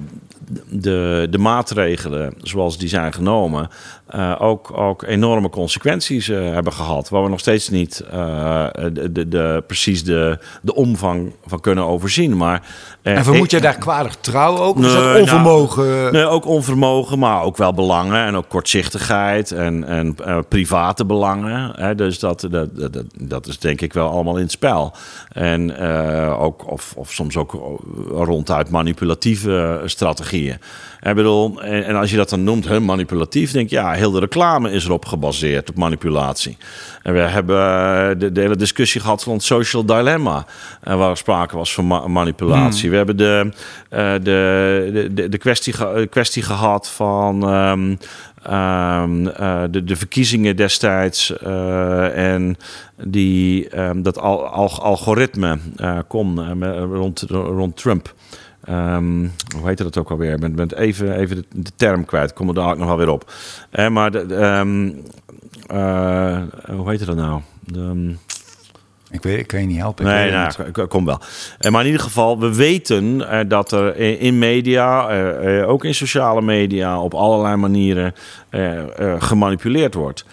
de, 0.69 1.27
de 1.31 1.39
maatregelen 1.39 2.35
zoals 2.43 2.79
die 2.79 2.89
zijn 2.89 3.13
genomen, 3.13 3.69
uh, 4.17 4.35
ook, 4.39 4.79
ook 4.79 5.03
enorme 5.03 5.51
consequenties 5.51 6.29
uh, 6.29 6.53
hebben 6.53 6.73
gehad. 6.73 7.09
Waar 7.09 7.23
we 7.23 7.29
nog 7.29 7.41
steeds 7.41 7.69
niet 7.69 8.05
uh, 8.15 8.67
de, 8.93 9.13
de, 9.13 9.29
de, 9.29 9.63
precies 9.67 10.05
de, 10.05 10.39
de 10.63 10.75
omvang 10.75 11.33
van 11.47 11.61
kunnen 11.61 11.85
overzien. 11.85 12.37
Maar, 12.37 12.63
en 13.03 13.25
vermoed 13.25 13.51
jij 13.51 13.61
daar 13.61 13.79
kwalijk 13.79 14.15
trouw 14.15 14.57
ook? 14.57 14.77
Nee, 14.77 14.87
is 14.87 14.95
dat 14.95 15.05
nou, 15.05 15.21
onvermogen? 15.21 16.13
nee, 16.13 16.27
ook 16.27 16.47
onvermogen, 16.47 17.19
maar 17.19 17.43
ook 17.43 17.57
wel 17.57 17.73
belangen. 17.73 18.27
En 18.27 18.37
ook 18.37 18.49
kortzichtigheid 18.49 19.53
en, 19.53 19.85
en 19.85 20.17
private 20.49 21.05
belangen. 21.05 21.73
Hè, 21.77 21.95
dus 21.95 22.19
dat, 22.19 22.47
dat, 22.51 22.77
dat, 22.77 23.05
dat 23.19 23.47
is 23.47 23.59
denk 23.59 23.81
ik 23.81 23.93
wel 23.93 24.09
allemaal 24.09 24.37
in 24.37 24.43
het 24.43 24.51
spel. 24.51 24.93
En 25.33 25.77
ook, 26.37 26.71
of, 26.71 26.93
of 26.97 27.13
soms 27.13 27.37
ook 27.37 27.53
ronduit 28.09 28.71
manipulatieve 28.71 29.83
strategieën. 29.85 30.59
Ik 31.05 31.15
bedoel, 31.15 31.63
en, 31.63 31.85
en, 31.85 31.97
als 31.97 32.11
je 32.11 32.17
dat 32.17 32.31
dan 32.31 32.45
noemt, 32.45 32.65
hè, 32.65 32.81
manipulatief, 32.81 33.53
denk 33.53 33.71
je, 33.71 33.77
ja, 33.77 33.93
heel 33.93 34.11
de 34.11 34.19
reclame 34.19 34.71
is 34.71 34.85
erop 34.85 35.05
gebaseerd, 35.05 35.71
op 35.71 35.77
manipulatie. 35.77 36.57
En 37.03 37.13
we 37.13 37.19
hebben 37.19 37.57
eh, 37.57 38.19
de, 38.19 38.33
de 38.33 38.41
hele 38.41 38.57
discussie 38.57 39.01
gehad 39.01 39.25
het 39.25 39.43
social 39.43 39.85
dilemma, 39.85 40.47
uh, 40.89 40.97
waar 40.97 41.17
sprake 41.17 41.57
was 41.57 41.75
van 41.75 42.13
manipulatie. 42.13 42.81
Hmm. 42.81 42.91
We 42.91 42.97
hebben 42.97 43.17
de, 43.17 43.53
uh, 43.91 44.13
de, 44.23 45.11
de, 45.13 45.29
de 45.29 45.39
kwestie, 45.39 45.75
kwestie 46.09 46.43
gehad 46.43 46.89
van. 46.89 47.55
Um, 47.55 47.99
Um, 48.51 49.27
uh, 49.27 49.63
de, 49.71 49.85
de, 49.85 49.97
verkiezingen 49.97 50.57
destijds 50.57 51.33
uh, 51.47 52.35
en 52.35 52.57
die, 53.05 53.79
um, 53.79 54.03
dat 54.03 54.19
al, 54.19 54.47
al, 54.47 54.83
algoritme 54.83 55.59
uh, 55.77 55.99
kon 56.09 56.61
rond, 56.95 57.25
rond 57.31 57.77
Trump. 57.77 58.15
Um, 58.71 59.33
hoe 59.57 59.67
heette 59.67 59.83
dat 59.83 59.99
ook 59.99 60.11
alweer? 60.11 60.45
Ik 60.45 60.57
ben, 60.57 60.79
even, 60.79 61.17
even 61.17 61.37
de, 61.37 61.45
de, 61.49 61.71
term 61.77 62.05
kwijt. 62.05 62.33
Kom 62.33 62.49
er 62.49 62.55
daar 62.55 62.77
nog 62.77 62.87
wel 62.87 62.97
weer 62.97 63.09
op. 63.09 63.33
Eh, 63.71 63.89
maar 63.89 64.11
de, 64.11 64.35
um, 64.35 65.03
uh, 65.73 66.43
hoe 66.67 66.91
heette 66.91 67.05
dat 67.05 67.17
nou? 67.17 67.41
De, 67.61 67.79
um... 67.79 68.19
Ik 69.11 69.23
weet, 69.23 69.39
ik 69.39 69.47
kan 69.47 69.61
je 69.61 69.67
niet 69.67 69.79
helpen. 69.79 70.05
Nee, 70.05 70.31
nou, 70.31 70.53
ik 70.75 70.89
kom 70.89 71.05
wel. 71.05 71.21
Uh, 71.61 71.71
maar 71.71 71.81
in 71.81 71.87
ieder 71.87 72.03
geval, 72.03 72.39
we 72.39 72.55
weten 72.55 73.05
uh, 73.05 73.41
dat 73.49 73.73
er 73.73 73.97
in 73.97 74.39
media, 74.39 75.17
uh, 75.43 75.69
ook 75.69 75.85
in 75.85 75.95
sociale 75.95 76.43
media, 76.43 77.01
op 77.01 77.15
allerlei 77.15 77.57
manieren 77.57 78.15
gemanipuleerd 79.19 79.95
wordt. 79.95 80.25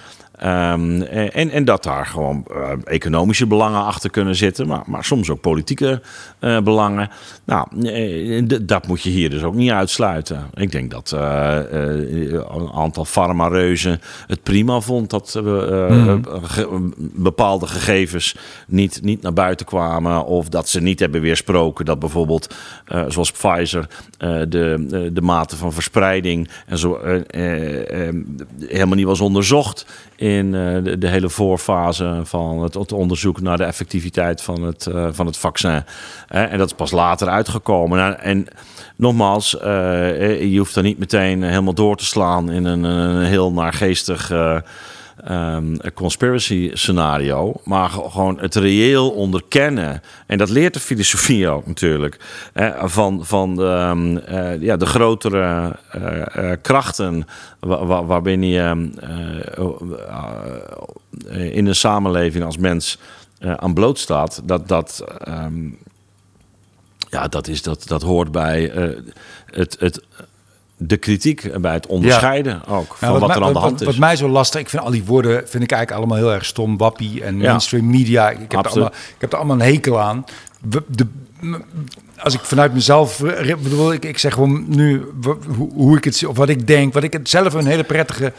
Um, 0.43 1.01
en, 1.01 1.49
en 1.49 1.65
dat 1.65 1.83
daar 1.83 2.05
gewoon 2.05 2.45
uh, 2.51 2.71
economische 2.83 3.47
belangen 3.47 3.83
achter 3.83 4.09
kunnen 4.09 4.35
zitten, 4.35 4.67
maar, 4.67 4.83
maar 4.85 5.03
soms 5.03 5.29
ook 5.29 5.41
politieke 5.41 6.01
uh, 6.39 6.59
belangen. 6.59 7.09
Nou, 7.45 7.67
uh, 7.75 8.43
dat 8.61 8.87
moet 8.87 9.01
je 9.01 9.09
hier 9.09 9.29
dus 9.29 9.43
ook 9.43 9.53
niet 9.53 9.71
uitsluiten. 9.71 10.49
Ik 10.53 10.71
denk 10.71 10.91
dat 10.91 11.11
een 11.11 12.71
aantal 12.73 13.05
farmareuzen 13.05 14.01
het 14.27 14.43
prima 14.43 14.79
vond 14.79 15.09
dat 15.09 15.39
mm. 15.43 16.23
ge 16.43 16.89
bepaalde 16.97 17.67
gegevens 17.67 18.35
niet, 18.67 18.99
niet 19.03 19.21
naar 19.21 19.33
buiten 19.33 19.65
kwamen, 19.65 20.25
of 20.25 20.49
dat 20.49 20.69
ze 20.69 20.81
niet 20.81 20.99
hebben 20.99 21.21
weersproken 21.21 21.85
dat 21.85 21.99
bijvoorbeeld, 21.99 22.55
zoals 23.07 23.31
Pfizer, 23.31 23.87
de, 24.17 25.09
de 25.13 25.21
mate 25.21 25.55
van 25.55 25.73
verspreiding 25.73 26.49
en 26.65 26.77
zo 26.77 26.99
helemaal 28.67 28.95
niet 28.95 29.05
was 29.05 29.21
onderzocht 29.21 29.85
in 30.15 30.30
uh, 30.31 30.83
de, 30.83 30.97
de, 30.97 31.07
hele 31.07 31.29
voorfase 31.29 32.21
van 32.23 32.63
het, 32.63 32.73
het, 32.73 32.91
onderzoek 32.91 33.41
naar 33.41 33.57
de 33.57 33.63
effectiviteit 33.63 34.41
van 34.41 34.63
het, 34.63 34.85
uh, 34.85 35.07
van 35.11 35.25
het 35.25 35.37
vaccin. 35.37 35.83
en 36.27 36.57
dat 36.57 36.67
is 36.67 36.75
pas 36.75 36.91
later 36.91 37.27
uitgekomen. 37.27 37.97
Nou, 37.97 38.13
en 38.13 38.47
nogmaals, 38.95 39.55
uh, 39.55 40.51
je 40.51 40.57
hoeft 40.57 40.75
er 40.75 40.83
niet 40.83 40.97
meteen 40.97 41.43
helemaal 41.43 41.73
door 41.73 41.95
te 41.95 42.05
slaan 42.05 42.51
in 42.51 42.65
een, 42.65 42.83
een 42.83 43.25
heel 43.25 43.51
naargeestig 43.51 44.31
um, 45.29 45.77
conspiracy 45.93 46.69
scenario, 46.73 47.53
maar 47.63 47.89
gewoon 47.89 48.39
het 48.39 48.55
reëel 48.55 49.09
onderkennen. 49.09 50.01
En 50.25 50.37
dat 50.37 50.49
leert 50.49 50.73
de 50.73 50.79
filosofie 50.79 51.47
ook 51.47 51.67
natuurlijk. 51.67 52.19
Hè, 52.53 52.89
van 52.89 53.25
van 53.25 53.55
de, 53.55 53.87
um, 53.89 54.19
ja, 54.61 54.77
de 54.77 54.85
grotere 54.85 55.75
uh, 55.95 56.51
krachten 56.61 57.27
waar, 57.59 58.05
waarbinnen 58.05 58.49
je 58.49 58.89
in 61.51 61.65
een 61.65 61.75
samenleving 61.75 62.43
als 62.43 62.57
mens 62.57 62.97
aan 63.39 63.73
blootstaat. 63.73 64.41
Dat, 64.43 64.67
dat, 64.67 65.03
um, 65.27 65.77
ja, 67.09 67.27
dat, 67.27 67.47
is, 67.47 67.61
dat, 67.61 67.87
dat 67.87 68.01
hoort 68.01 68.31
bij 68.31 68.71
het, 69.45 69.75
het 69.79 70.01
de 70.83 70.97
kritiek 70.97 71.61
bij 71.61 71.73
het 71.73 71.87
onderscheiden 71.87 72.67
ook 72.67 72.95
van 72.95 73.19
wat, 73.19 73.35
er 73.35 73.43
aan 73.43 73.53
de 73.53 73.59
hand 73.59 73.81
is. 73.81 73.85
Wat 73.85 73.97
mij 73.97 74.15
zo 74.15 74.27
lastig, 74.27 74.61
ik 74.61 74.69
vind 74.69 74.83
al 74.83 74.91
die 74.91 75.03
woorden 75.03 75.31
vind 75.31 75.63
ik 75.63 75.71
eigenlijk 75.71 75.91
allemaal 75.91 76.17
heel 76.17 76.33
erg 76.33 76.45
stom. 76.45 76.77
Wappie 76.77 77.23
en 77.23 77.37
mainstream 77.37 77.89
media. 77.89 78.29
Ik 78.29 78.51
heb, 78.51 78.65
er 78.65 78.71
allemaal, 78.71 78.91
ik 78.91 79.15
heb 79.17 79.31
er 79.31 79.37
allemaal 79.37 79.55
een 79.55 79.73
hekel 79.73 79.99
aan. 79.99 80.25
De, 80.61 81.07
als 82.17 82.33
ik 82.33 82.39
vanuit 82.39 82.73
mezelf 82.73 83.21
bedoel, 83.63 83.93
ik, 83.93 84.05
ik 84.05 84.17
zeg 84.17 84.33
gewoon 84.33 84.65
nu 84.67 85.05
hoe, 85.57 85.69
hoe 85.73 85.97
ik 85.97 86.03
het 86.03 86.15
zie, 86.15 86.29
of 86.29 86.37
wat 86.37 86.49
ik 86.49 86.67
denk, 86.67 86.93
wat 86.93 87.03
ik 87.03 87.13
het 87.13 87.29
zelf 87.29 87.53
een 87.53 87.65
hele 87.65 87.83
prettige 87.83 88.33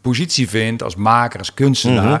positie 0.00 0.48
vind 0.48 0.82
als 0.82 0.96
maker, 0.96 1.38
als 1.38 1.54
kunstenaar, 1.54 2.20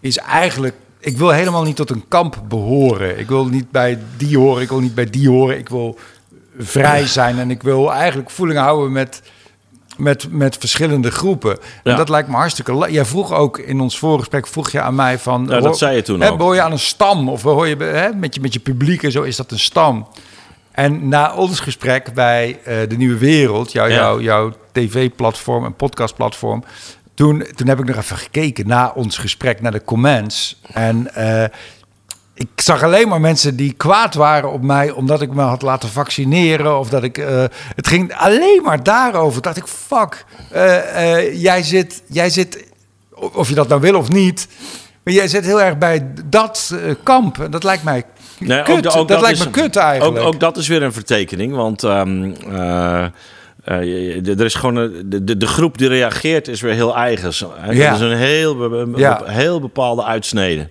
is 0.00 0.18
eigenlijk 0.18 0.74
ik 1.00 1.18
wil 1.18 1.30
helemaal 1.30 1.62
niet 1.62 1.76
tot 1.76 1.90
een 1.90 2.04
kamp 2.08 2.42
behoren. 2.48 3.18
Ik 3.18 3.28
wil 3.28 3.46
niet 3.46 3.70
bij 3.70 3.98
die 4.16 4.38
horen, 4.38 4.62
ik 4.62 4.68
wil 4.68 4.80
niet 4.80 4.94
bij 4.94 5.10
die 5.10 5.28
horen. 5.28 5.58
Ik 5.58 5.68
wil 5.68 5.98
vrij 6.58 7.06
zijn. 7.06 7.38
En 7.38 7.50
ik 7.50 7.62
wil 7.62 7.92
eigenlijk 7.92 8.30
voeling 8.30 8.58
houden 8.58 8.92
met, 8.92 9.22
met, 9.96 10.26
met 10.30 10.56
verschillende 10.56 11.10
groepen. 11.10 11.58
En 11.82 11.96
dat 11.96 12.08
lijkt 12.08 12.28
me 12.28 12.34
hartstikke... 12.34 12.86
Jij 12.90 13.04
vroeg 13.04 13.32
ook 13.32 13.58
in 13.58 13.80
ons 13.80 13.98
voorgesprek, 13.98 14.46
vroeg 14.46 14.70
je 14.70 14.80
aan 14.80 14.94
mij 14.94 15.18
van... 15.18 15.46
Ja, 15.48 15.60
dat 15.60 15.78
zei 15.78 15.96
je 15.96 16.02
toen 16.02 16.20
hè, 16.20 16.28
Hoor 16.28 16.54
je 16.54 16.62
aan 16.62 16.72
een 16.72 16.78
stam? 16.78 17.28
Of 17.28 17.42
hoor 17.42 17.68
je 17.68 17.76
hè, 17.76 18.12
met, 18.12 18.34
je 18.34 18.40
met 18.40 18.52
je 18.52 18.60
publiek 18.60 19.02
en 19.02 19.12
zo, 19.12 19.22
is 19.22 19.36
dat 19.36 19.50
een 19.50 19.58
stam? 19.58 20.08
En 20.70 21.08
na 21.08 21.34
ons 21.34 21.60
gesprek 21.60 22.14
bij 22.14 22.58
uh, 22.58 22.88
De 22.88 22.96
Nieuwe 22.96 23.18
Wereld, 23.18 23.72
jouw, 23.72 23.88
jouw, 23.88 24.20
jouw 24.20 24.52
tv-platform 24.72 25.64
en 25.64 25.74
podcastplatform... 25.74 26.64
Toen, 27.14 27.44
toen 27.54 27.68
heb 27.68 27.78
ik 27.78 27.84
nog 27.84 27.96
even 27.96 28.16
gekeken 28.16 28.66
na 28.66 28.92
ons 28.94 29.18
gesprek, 29.18 29.60
naar 29.60 29.72
de 29.72 29.84
comments. 29.84 30.60
En 30.72 31.10
uh, 31.18 31.44
ik 32.40 32.48
zag 32.60 32.82
alleen 32.82 33.08
maar 33.08 33.20
mensen 33.20 33.56
die 33.56 33.72
kwaad 33.72 34.14
waren 34.14 34.52
op 34.52 34.62
mij 34.62 34.90
omdat 34.90 35.22
ik 35.22 35.34
me 35.34 35.42
had 35.42 35.62
laten 35.62 35.88
vaccineren. 35.88 36.78
Of 36.78 36.88
dat 36.88 37.02
ik. 37.02 37.18
Uh, 37.18 37.44
het 37.76 37.86
ging 37.88 38.14
alleen 38.16 38.62
maar 38.62 38.82
daarover. 38.82 39.42
Dacht 39.42 39.56
ik, 39.56 39.66
fuck. 39.66 40.24
Uh, 40.54 40.74
uh, 40.74 41.42
jij, 41.42 41.62
zit, 41.62 42.02
jij 42.06 42.30
zit, 42.30 42.64
of 43.34 43.48
je 43.48 43.54
dat 43.54 43.68
nou 43.68 43.80
wil 43.80 43.94
of 43.94 44.08
niet. 44.08 44.48
Maar 45.02 45.14
jij 45.14 45.28
zit 45.28 45.44
heel 45.44 45.62
erg 45.62 45.78
bij 45.78 46.06
dat 46.24 46.74
kamp. 47.02 47.38
En 47.38 47.50
dat 47.50 47.64
lijkt 47.64 47.82
mij 47.84 48.04
Nee, 48.38 48.62
kut. 48.62 48.76
ook 48.76 48.82
de- 48.82 48.98
ook 48.98 49.08
dat, 49.08 49.20
lijkt 49.20 49.38
is- 49.38 49.44
me 49.44 49.50
kut 49.50 49.76
eigenlijk. 49.76 50.18
Ook, 50.24 50.26
ook 50.34 50.40
dat 50.40 50.56
is 50.56 50.68
weer 50.68 50.82
een 50.82 50.92
vertekening, 50.92 51.54
want 51.54 51.82
ehm, 51.84 52.32
eh, 52.50 53.04
eh, 53.64 54.26
er 54.28 54.44
is 54.44 54.54
gewoon 54.54 54.76
een- 54.76 55.02
de, 55.06 55.24
de, 55.24 55.36
de 55.36 55.46
groep 55.46 55.78
die 55.78 55.88
reageert 55.88 56.48
is 56.48 56.60
weer 56.60 56.74
heel 56.74 56.96
eigen. 56.96 57.32
hè. 57.56 57.72
Ja. 57.72 57.94
Is 57.94 58.00
een 58.00 58.16
heel, 58.16 58.56
be- 58.56 58.68
be- 58.68 58.98
Ja. 58.98 59.20
heel 59.24 59.60
bepaalde 59.60 60.04
uitsnede. 60.04 60.68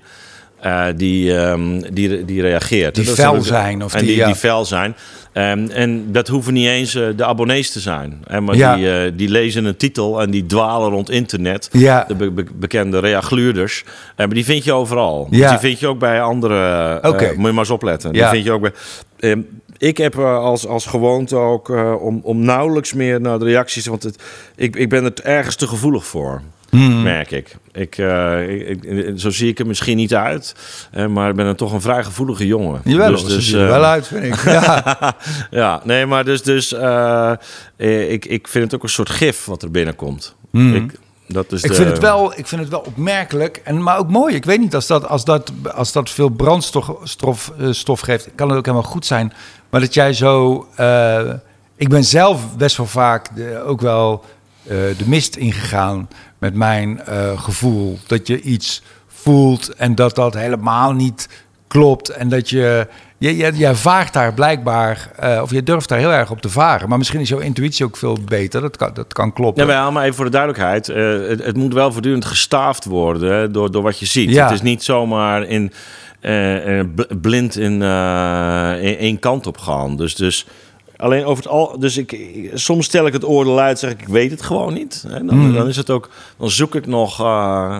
Eh, 0.61 0.85
die, 0.95 1.37
ehm, 1.37 1.81
die, 1.93 2.25
die 2.25 2.41
reageert. 2.41 2.95
Die 2.95 3.05
fel 3.05 3.41
zijn 3.41 3.83
of 3.83 3.93
en 3.93 3.99
die, 3.99 4.07
die, 4.07 4.17
ja. 4.17 4.25
die 4.25 4.35
fel 4.35 4.65
zijn. 4.65 4.95
Ehm, 5.33 5.67
en 5.69 6.11
dat 6.11 6.27
hoeven 6.27 6.53
niet 6.53 6.67
eens 6.67 6.95
eh, 6.95 7.07
de 7.15 7.25
abonnees 7.25 7.71
te 7.71 7.79
zijn. 7.79 8.23
Hè, 8.27 8.41
maar 8.41 8.55
Ja. 8.55 8.75
die, 8.75 8.91
eh, 8.91 9.11
die 9.15 9.29
lezen 9.29 9.65
een 9.65 9.77
titel 9.77 10.21
en 10.21 10.31
die 10.31 10.45
dwalen 10.45 10.89
rond 10.89 11.09
internet. 11.09 11.69
Ja. 11.71 12.05
De 12.07 12.15
be- 12.15 12.31
be- 12.31 12.45
bekende 12.55 12.99
reagluurders. 12.99 13.83
Eh, 13.85 14.25
maar 14.25 14.35
die 14.35 14.45
vind 14.45 14.63
je 14.63 14.73
overal. 14.73 15.27
Ja. 15.29 15.49
Die 15.49 15.59
vind 15.59 15.79
je 15.79 15.87
ook 15.87 15.99
bij 15.99 16.21
andere... 16.21 16.97
Oké. 17.01 17.25
moet 17.35 17.45
je 17.45 17.51
maar 17.51 17.53
eens 17.57 17.69
opletten. 17.69 18.13
Ja. 18.13 18.19
Die 18.19 18.29
vind 18.29 18.43
je 18.43 18.51
ook 18.51 18.61
bij... 18.61 18.71
Ehm, 19.19 19.39
ik 19.77 19.97
heb 19.97 20.17
als, 20.19 20.67
als 20.67 20.85
gewoonte 20.85 21.35
ook 21.35 21.69
om, 22.01 22.19
om 22.23 22.39
nauwelijks 22.45 22.93
meer 22.93 23.21
naar 23.21 23.39
de 23.39 23.45
reacties... 23.45 23.85
Want 23.85 24.03
het, 24.03 24.23
ik, 24.55 24.75
ik 24.75 24.89
ben 24.89 25.03
er 25.03 25.13
ergens 25.23 25.55
te 25.55 25.67
gevoelig 25.67 26.05
voor, 26.05 26.41
Hmm. 26.71 27.03
merk 27.03 27.31
ik. 27.31 27.55
Ik, 27.71 27.97
eh, 27.97 28.49
ik, 28.69 28.83
ik- 28.83 29.13
Zo 29.19 29.29
zie 29.29 29.49
ik 29.49 29.59
er 29.59 29.67
misschien 29.67 29.97
niet 29.97 30.15
uit. 30.15 30.55
eh, 30.91 31.05
maar 31.07 31.29
ik 31.29 31.35
ben 31.35 31.45
er 31.45 31.55
toch 31.55 31.71
een 31.73 31.81
vrij 31.81 32.03
gevoelige 32.03 32.47
jongen. 32.47 32.81
Jawel, 32.83 33.11
dus, 33.11 33.37
ziet 33.45 33.55
eh, 33.55 33.61
er 33.61 33.67
wel 33.67 33.83
uit, 33.83 34.07
vind 34.07 34.23
ik. 34.23 34.43
Ja. 34.51 35.15
ja, 35.51 35.81
nee, 35.83 36.05
maar 36.05 36.25
dus, 36.25 36.43
dus 36.43 36.73
eh, 36.73 37.31
eh, 37.75 38.11
ik, 38.11 38.25
ik 38.25 38.47
vind 38.47 38.63
het 38.63 38.75
ook 38.75 38.83
een 38.83 38.89
soort 38.89 39.09
gif 39.09 39.45
wat 39.45 39.63
er 39.63 39.71
binnenkomt. 39.71 40.35
Mhm. 40.51 40.75
Ik, 40.75 40.91
dat 41.27 41.51
is 41.51 41.61
Ik 41.63 41.69
de- 41.69 41.75
vind, 41.75 41.89
het 41.89 41.99
wel, 41.99 42.33
ik 42.37 42.47
vind 42.47 42.61
het 42.61 42.69
wel 42.69 42.79
opmerkelijk, 42.85 43.61
en, 43.63 43.83
maar 43.83 43.97
ook 43.97 44.09
mooi. 44.09 44.35
Ik 44.35 44.45
weet 44.45 44.59
niet, 44.59 44.75
als 44.75 44.87
dat, 44.87 45.07
als 45.07 45.25
dat, 45.25 45.51
als 45.73 45.91
dat 45.91 46.09
veel 46.09 46.29
brandstof 46.29 46.91
stof, 47.03 47.51
eh, 47.59 47.67
stof 47.71 47.99
geeft, 47.99 48.29
kan 48.35 48.49
het 48.49 48.57
ook 48.57 48.65
helemaal 48.65 48.89
goed 48.91 49.05
zijn. 49.05 49.33
Maar 49.69 49.81
dat 49.81 49.93
jij 49.93 50.13
zo... 50.13 50.67
eh, 50.75 51.19
ik 51.75 51.89
ben 51.89 52.03
zelf 52.03 52.55
best 52.57 52.77
wel 52.77 52.85
vaak 52.85 53.35
de, 53.35 53.61
ook 53.65 53.81
wel 53.81 54.23
eh, 54.63 54.69
de 54.97 55.03
mist 55.05 55.35
ingegaan 55.35 56.09
met 56.39 56.53
mijn 56.53 57.01
eh, 57.01 57.41
gevoel. 57.41 57.99
Dat 58.07 58.27
je 58.27 58.41
iets 58.41 58.81
voelt 59.07 59.75
en 59.75 59.95
dat 59.95 60.15
dat 60.15 60.33
helemaal 60.33 60.91
niet 60.91 61.29
klopt. 61.67 62.09
En 62.09 62.29
dat 62.29 62.49
je... 62.49 62.87
Je, 63.17 63.37
je, 63.37 63.51
jij 63.53 63.75
vaart 63.75 64.13
daar 64.13 64.33
blijkbaar, 64.33 65.11
eh, 65.17 65.39
of 65.41 65.51
je 65.51 65.63
durft 65.63 65.89
daar 65.89 65.99
heel 65.99 66.11
erg 66.11 66.31
op 66.31 66.41
te 66.41 66.49
varen. 66.49 66.89
Maar 66.89 66.97
misschien 66.97 67.19
is 67.19 67.29
jouw 67.29 67.39
intuïtie 67.39 67.85
ook 67.85 67.97
veel 67.97 68.17
beter. 68.25 68.61
Dat 68.61 68.77
kan, 68.77 68.93
dat 68.93 69.13
kan 69.13 69.33
kloppen. 69.33 69.67
Ja, 69.67 69.83
maar, 69.83 69.93
maar 69.93 70.03
even 70.03 70.15
voor 70.15 70.25
de 70.25 70.31
duidelijkheid. 70.31 70.89
eh, 70.89 71.29
het, 71.29 71.43
het 71.43 71.57
moet 71.57 71.73
wel 71.73 71.91
voortdurend 71.91 72.25
gestaafd 72.25 72.85
worden 72.85 73.51
door, 73.51 73.71
door 73.71 73.83
wat 73.83 73.99
je 73.99 74.05
ziet. 74.05 74.29
Ja. 74.29 74.43
Het 74.43 74.53
is 74.53 74.61
niet 74.61 74.83
zomaar 74.83 75.43
in, 75.43 75.71
bl- 76.95 77.15
blind 77.21 77.57
in, 77.57 77.73
in 78.81 78.97
één 78.97 79.19
kant 79.19 79.47
op 79.47 79.57
gaan. 79.57 79.95
Dus, 79.95 80.15
dus 80.15 80.45
alleen 80.99 81.25
over 81.25 81.43
het 81.43 81.51
al. 81.51 81.79
Dus 81.79 81.97
ik, 81.97 82.19
soms 82.53 82.85
stel 82.85 83.05
ik 83.05 83.13
het 83.13 83.25
oordeel 83.25 83.59
uit, 83.59 83.79
zeg 83.79 83.91
ik, 83.91 84.01
ik 84.01 84.07
weet 84.07 84.31
het 84.31 84.41
gewoon 84.41 84.73
niet. 84.73 85.05
Dan, 85.09 85.25
Mhm. 85.25 85.53
dan 85.53 85.67
is 85.67 85.75
het 85.75 85.89
ook. 85.89 86.09
Dan 86.37 86.49
zoek 86.49 86.75
ik 86.75 86.85
nog. 86.85 87.19
eh, 87.19 87.77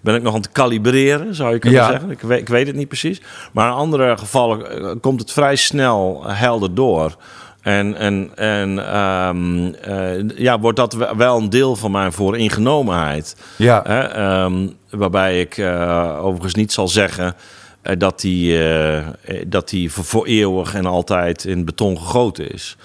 ben 0.00 0.14
ik 0.14 0.22
nog 0.22 0.34
aan 0.34 0.40
het 0.40 0.52
kalibreren, 0.52 1.34
zou 1.34 1.52
je 1.52 1.58
kunnen 1.58 1.80
Ja. 1.80 1.90
zeggen. 1.90 2.10
Ik 2.10 2.20
weet, 2.20 2.40
ik 2.40 2.48
weet 2.48 2.66
het 2.66 2.76
niet 2.76 2.88
precies. 2.88 3.20
Maar 3.52 3.66
in 3.66 3.72
andere 3.74 4.16
gevallen 4.18 4.70
eh, 4.80 4.90
komt 5.00 5.20
het 5.20 5.32
vrij 5.32 5.56
snel 5.56 6.22
helder 6.26 6.74
door. 6.74 7.16
En, 7.60 7.94
en, 7.96 8.30
en 8.34 8.92
ehm, 8.92 9.66
eh, 9.74 10.38
ja, 10.38 10.58
wordt 10.60 10.76
dat 10.76 10.92
we- 10.92 11.12
wel 11.16 11.36
een 11.38 11.50
deel 11.50 11.76
van 11.76 11.90
mijn 11.90 12.12
vooringenomenheid. 12.12 13.36
Ja. 13.56 13.82
Hè? 13.86 14.00
Ehm, 14.00 14.66
waarbij 14.90 15.40
ik 15.40 15.58
eh, 15.58 16.18
overigens 16.22 16.54
niet 16.54 16.72
zal 16.72 16.88
zeggen 16.88 17.26
eh, 17.26 17.32
dat 17.98 18.20
die, 18.20 18.58
eh, 18.58 18.98
eh, 18.98 19.06
dat 19.46 19.68
die 19.68 19.92
voor, 19.92 20.26
eeuwig 20.26 20.74
en 20.74 20.86
altijd 20.86 21.44
in 21.44 21.64
beton 21.64 21.98
gegoten 21.98 22.50
is. 22.52 22.76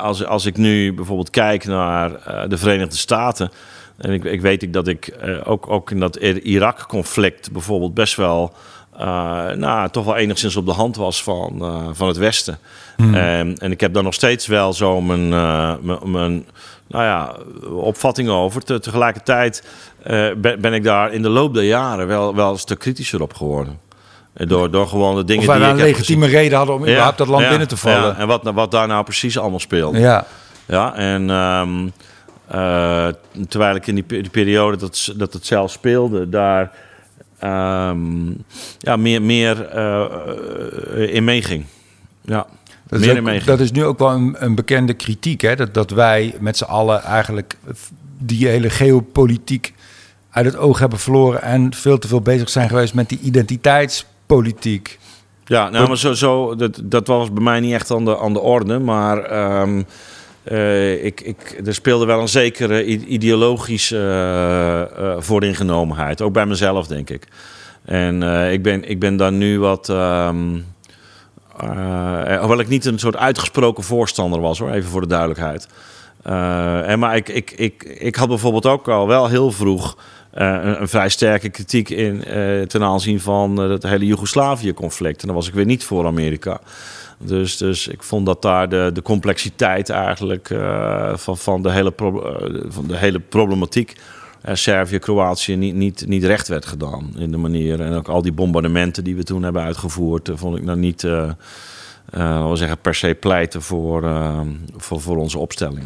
Als, 0.00 0.24
als 0.26 0.46
ik 0.46 0.56
nu 0.56 0.92
bijvoorbeeld 0.94 1.30
kijk 1.30 1.64
naar 1.64 2.14
eh, 2.14 2.48
de 2.48 2.58
Verenigde 2.58 2.96
Staten. 2.96 3.50
En 3.96 4.10
ik, 4.10 4.24
ik 4.24 4.40
weet 4.40 4.62
ik 4.62 4.72
dat 4.72 4.88
ik 4.88 5.06
eh, 5.06 5.34
ook, 5.44 5.70
ook 5.70 5.90
in 5.90 6.00
dat 6.00 6.16
Irak-conflict 6.16 7.52
bijvoorbeeld 7.52 7.94
best 7.94 8.16
wel. 8.16 8.52
eh, 8.98 9.04
nou, 9.50 9.88
toch 9.90 10.04
wel 10.04 10.16
enigszins 10.16 10.56
op 10.56 10.66
de 10.66 10.72
hand 10.72 10.96
was 10.96 11.22
van, 11.22 11.58
eh, 11.60 11.88
van 11.92 12.08
het 12.08 12.16
Westen. 12.16 12.58
En, 12.96 13.56
en 13.58 13.70
ik 13.70 13.80
heb 13.80 13.94
daar 13.94 14.02
nog 14.02 14.14
steeds 14.14 14.46
wel 14.46 14.72
zo 14.72 15.00
mijn, 15.00 15.32
eh, 15.32 15.74
mijn, 15.80 16.10
mijn 16.10 16.46
nou 16.86 17.04
ja, 17.04 17.36
opvatting 17.70 18.28
over. 18.28 18.62
Te- 18.64 18.78
tegelijkertijd 18.80 19.64
eh, 20.02 20.30
ben, 20.36 20.60
ben 20.60 20.72
ik 20.72 20.82
daar 20.84 21.12
in 21.12 21.22
de 21.22 21.28
loop 21.28 21.54
der 21.54 21.64
jaren 21.64 22.06
wel, 22.06 22.34
wel 22.34 22.50
een 22.52 22.58
stuk 22.58 22.78
kritischer 22.78 23.22
op 23.22 23.34
geworden. 23.34 23.78
Door, 24.34 24.70
door 24.70 24.88
gewoon 24.88 25.16
de 25.16 25.24
dingen 25.24 25.42
die 25.46 25.54
ik 25.54 25.60
een 25.60 25.66
heb 25.68 25.76
legitieme 25.76 26.26
reden 26.26 26.56
hadden 26.56 26.74
om 26.74 26.80
überhaupt 26.82 27.18
dat 27.18 27.26
land 27.28 27.48
binnen 27.48 27.68
te 27.68 27.76
vallen. 27.76 28.08
ja. 28.08 28.16
en 28.18 28.26
wat, 28.26 28.50
wat 28.54 28.70
daar 28.70 28.86
nou 28.86 29.04
precies 29.04 29.38
allemaal 29.38 29.60
speelt. 29.60 29.96
Ja. 29.96 30.26
Ja, 30.66 30.94
en 30.94 31.30
ehm, 31.30 31.86
eh, 32.48 33.06
terwijl 33.48 33.74
ik 33.74 33.86
in 33.86 33.94
die, 33.94 34.04
pe- 34.04 34.20
die 34.20 34.30
periode 34.30 34.76
dat, 34.76 35.12
dat 35.16 35.32
het 35.32 35.46
zelf 35.46 35.70
speelde, 35.70 36.28
daar 36.28 36.70
ehm, 37.38 38.30
ja, 38.78 38.96
meer, 38.96 39.22
meer 39.22 39.68
eh, 39.68 41.14
in 41.14 41.24
meeging. 41.24 41.64
Ja, 42.20 42.46
Dat 42.86 43.00
meer 43.00 43.08
is, 43.08 43.14
in 43.14 43.18
ook- 43.18 43.24
meeging. 43.24 43.44
dat 43.46 43.60
is 43.60 43.72
nu 43.72 43.84
ook 43.84 43.98
wel 43.98 44.10
een, 44.10 44.36
een 44.38 44.54
bekende 44.54 44.94
kritiek, 44.94 45.40
hè? 45.40 45.56
Dat, 45.56 45.74
dat 45.74 45.90
wij 45.90 46.34
met 46.40 46.56
z'n 46.56 46.64
allen 46.64 47.02
eigenlijk 47.02 47.56
die 48.18 48.48
hele 48.48 48.70
geopolitiek 48.70 49.74
uit 50.30 50.44
het 50.44 50.56
oog 50.56 50.78
hebben 50.78 50.98
verloren 50.98 51.42
en 51.42 51.74
veel 51.74 51.98
te 51.98 52.08
veel 52.08 52.20
bezig 52.20 52.48
zijn 52.50 52.68
geweest 52.68 52.94
met 52.94 53.08
die 53.08 53.18
identiteitspolitiek. 54.32 54.98
Ja, 55.44 55.68
nou, 55.68 55.88
maar 55.88 55.98
zo, 55.98 56.12
zo, 56.12 56.54
dat, 56.54 56.80
dat 56.84 57.06
was 57.06 57.32
bij 57.32 57.42
mij 57.42 57.60
niet 57.60 57.72
echt 57.72 57.90
aan 57.90 58.04
de, 58.04 58.18
aan 58.18 58.32
de 58.32 58.40
orde. 58.40 58.78
Maar 58.78 59.24
ehm, 59.24 59.82
eh, 60.42 61.04
ik, 61.04 61.20
ik, 61.20 61.60
er 61.64 61.74
speelde 61.74 62.06
wel 62.06 62.20
een 62.20 62.28
zekere 62.28 62.84
ideologische 62.84 63.96
eh, 63.96 64.82
eh, 64.82 65.20
vooringenomenheid. 65.20 66.20
Ook 66.20 66.32
bij 66.32 66.46
mezelf, 66.46 66.86
denk 66.86 67.10
ik. 67.10 67.26
En 67.84 68.22
ik, 68.52 68.62
ben, 68.62 68.88
ik 68.88 68.98
ben 68.98 69.16
daar 69.16 69.32
nu 69.32 69.58
wat... 69.58 69.88
ehm, 69.88 70.58
eh, 71.56 72.38
hoewel 72.38 72.60
ik 72.60 72.68
niet 72.68 72.84
een 72.84 72.98
soort 72.98 73.16
uitgesproken 73.16 73.84
voorstander 73.84 74.40
was, 74.40 74.58
hoor, 74.58 74.70
even 74.70 74.90
voor 74.90 75.00
de 75.00 75.06
duidelijkheid. 75.06 75.68
En 76.86 76.98
maar 76.98 77.16
ik, 77.16 77.28
ik, 77.28 77.50
ik, 77.50 77.82
ik 77.82 78.16
had 78.16 78.28
bijvoorbeeld 78.28 78.66
ook 78.66 78.88
al 78.88 79.06
wel 79.06 79.28
heel 79.28 79.50
vroeg 79.50 79.96
een, 80.32 80.80
een 80.80 80.88
vrij 80.88 81.08
sterke 81.08 81.48
kritiek 81.48 81.90
in, 81.90 82.24
eh, 82.24 82.62
ten 82.62 82.82
aanzien 82.82 83.20
van 83.20 83.62
eh, 83.62 83.68
het 83.68 83.82
hele 83.82 84.06
Joegoslavië-conflict. 84.06 85.20
En 85.20 85.26
dan 85.26 85.36
was 85.36 85.48
ik 85.48 85.54
weer 85.54 85.64
niet 85.64 85.84
voor 85.84 86.06
Amerika. 86.06 86.60
Dus, 87.18 87.56
dus 87.56 87.88
ik 87.88 88.02
vond 88.02 88.26
dat 88.26 88.42
daar 88.42 88.68
de, 88.68 88.90
de 88.94 89.02
complexiteit 89.02 89.90
eigenlijk 89.90 90.50
eh, 90.50 91.16
van, 91.16 91.36
van, 91.38 91.62
de 91.62 91.70
hele 91.70 91.90
pro- 91.90 92.22
eh, 92.22 92.60
van 92.68 92.86
de 92.86 92.96
hele 92.96 93.20
problematiek. 93.20 93.96
eh, 94.42 94.54
Servië, 94.54 94.98
Kroatië 94.98 95.56
niet, 95.56 95.74
niet, 95.74 96.04
niet 96.06 96.24
recht 96.24 96.48
werd 96.48 96.66
gedaan 96.66 97.12
in 97.16 97.30
de 97.30 97.36
manier. 97.36 97.80
En 97.80 97.92
ook 97.94 98.08
al 98.08 98.22
die 98.22 98.32
bombardementen 98.32 99.04
die 99.04 99.16
we 99.16 99.22
toen 99.22 99.42
hebben 99.42 99.62
uitgevoerd, 99.62 100.28
eh, 100.28 100.36
vond 100.36 100.56
ik 100.56 100.64
nou 100.64 100.78
niet, 100.78 101.04
eh 101.04 101.30
eh, 102.10 102.50
we 102.50 102.56
zeggen, 102.56 102.78
per 102.78 102.94
se 102.94 103.16
pleiten 103.20 103.62
voor, 103.62 104.04
eh, 104.04 104.40
voor, 104.76 105.00
voor 105.00 105.16
onze 105.16 105.38
opstelling. 105.38 105.84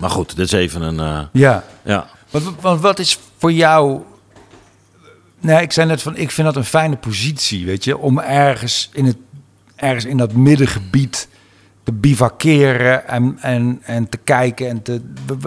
Maar 0.00 0.10
goed, 0.10 0.36
dit 0.36 0.46
is 0.46 0.52
even 0.52 0.82
een. 0.82 1.00
eh, 1.00 1.20
Ja. 1.32 1.64
ja. 1.84 2.06
Want, 2.32 2.80
wat 2.80 2.98
is 2.98 3.18
voor 3.36 3.52
jou... 3.52 4.00
Nee, 5.40 5.62
ik 5.62 5.72
zei 5.72 5.86
net 5.86 6.02
van, 6.02 6.16
ik 6.16 6.30
vind 6.30 6.46
dat 6.46 6.56
een 6.56 6.64
fijne 6.64 6.96
positie, 6.96 7.66
weet 7.66 7.84
je, 7.84 7.98
om 7.98 8.18
ergens 8.18 8.90
in, 8.92 9.04
het, 9.04 9.16
ergens 9.76 10.04
in 10.04 10.16
dat 10.16 10.32
middengebied 10.32 11.28
te 11.82 11.92
bivakeren 11.92 13.08
en, 13.08 13.38
en, 13.40 13.80
en 13.82 14.08
te 14.08 14.16
kijken. 14.16 14.68
En 14.68 14.82
te, 14.82 15.00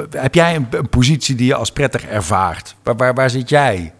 heb 0.10 0.36
jij 0.36 0.56
een, 0.56 0.68
een 0.70 0.90
positie 0.90 1.36
die 1.36 1.48
je 1.48 1.56
als 1.56 1.72
prettig 1.72 2.06
ervaart? 2.06 2.76
Waar, 2.84 2.96
waar, 2.96 3.14
waar 3.14 3.30
zit 3.30 3.50
jij? 3.50 3.94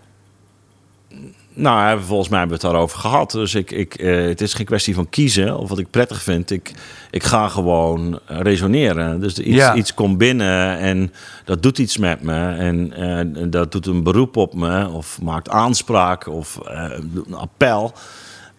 Nou, 1.56 2.02
volgens 2.02 2.30
mij 2.30 2.40
hebben 2.40 2.58
we 2.58 2.64
het 2.64 2.74
daarover 2.74 3.00
gehad. 3.00 3.32
Dus 3.32 3.56
ik, 3.56 3.72
ik, 3.72 3.96
eh, 3.96 4.26
het 4.26 4.42
is 4.42 4.54
geen 4.54 4.66
kwestie 4.66 4.96
van 4.96 5.10
kiezen 5.10 5.58
of 5.58 5.70
wat 5.70 5.80
ik 5.80 5.90
prettig 5.90 6.22
vind. 6.22 6.52
Ik, 6.52 6.72
ik 7.12 7.24
ga 7.24 7.48
gewoon 7.48 8.20
eh, 8.28 8.40
resoneren. 8.40 9.20
Dus 9.20 9.40
iets, 9.40 9.56
Ja. 9.56 9.76
iets 9.76 9.94
komt 9.94 10.18
binnen 10.18 10.78
en 10.78 11.14
dat 11.46 11.64
doet 11.64 11.78
iets 11.78 11.98
met 11.98 12.22
me. 12.22 12.50
En 12.50 12.94
eh, 12.94 13.44
dat 13.50 13.72
doet 13.72 13.86
een 13.86 14.04
beroep 14.04 14.38
op 14.38 14.54
me 14.54 14.88
of 14.88 15.22
maakt 15.22 15.50
aanspraak 15.50 16.28
of 16.28 16.60
doet 17.14 17.28
een 17.28 17.34
appel. 17.34 17.94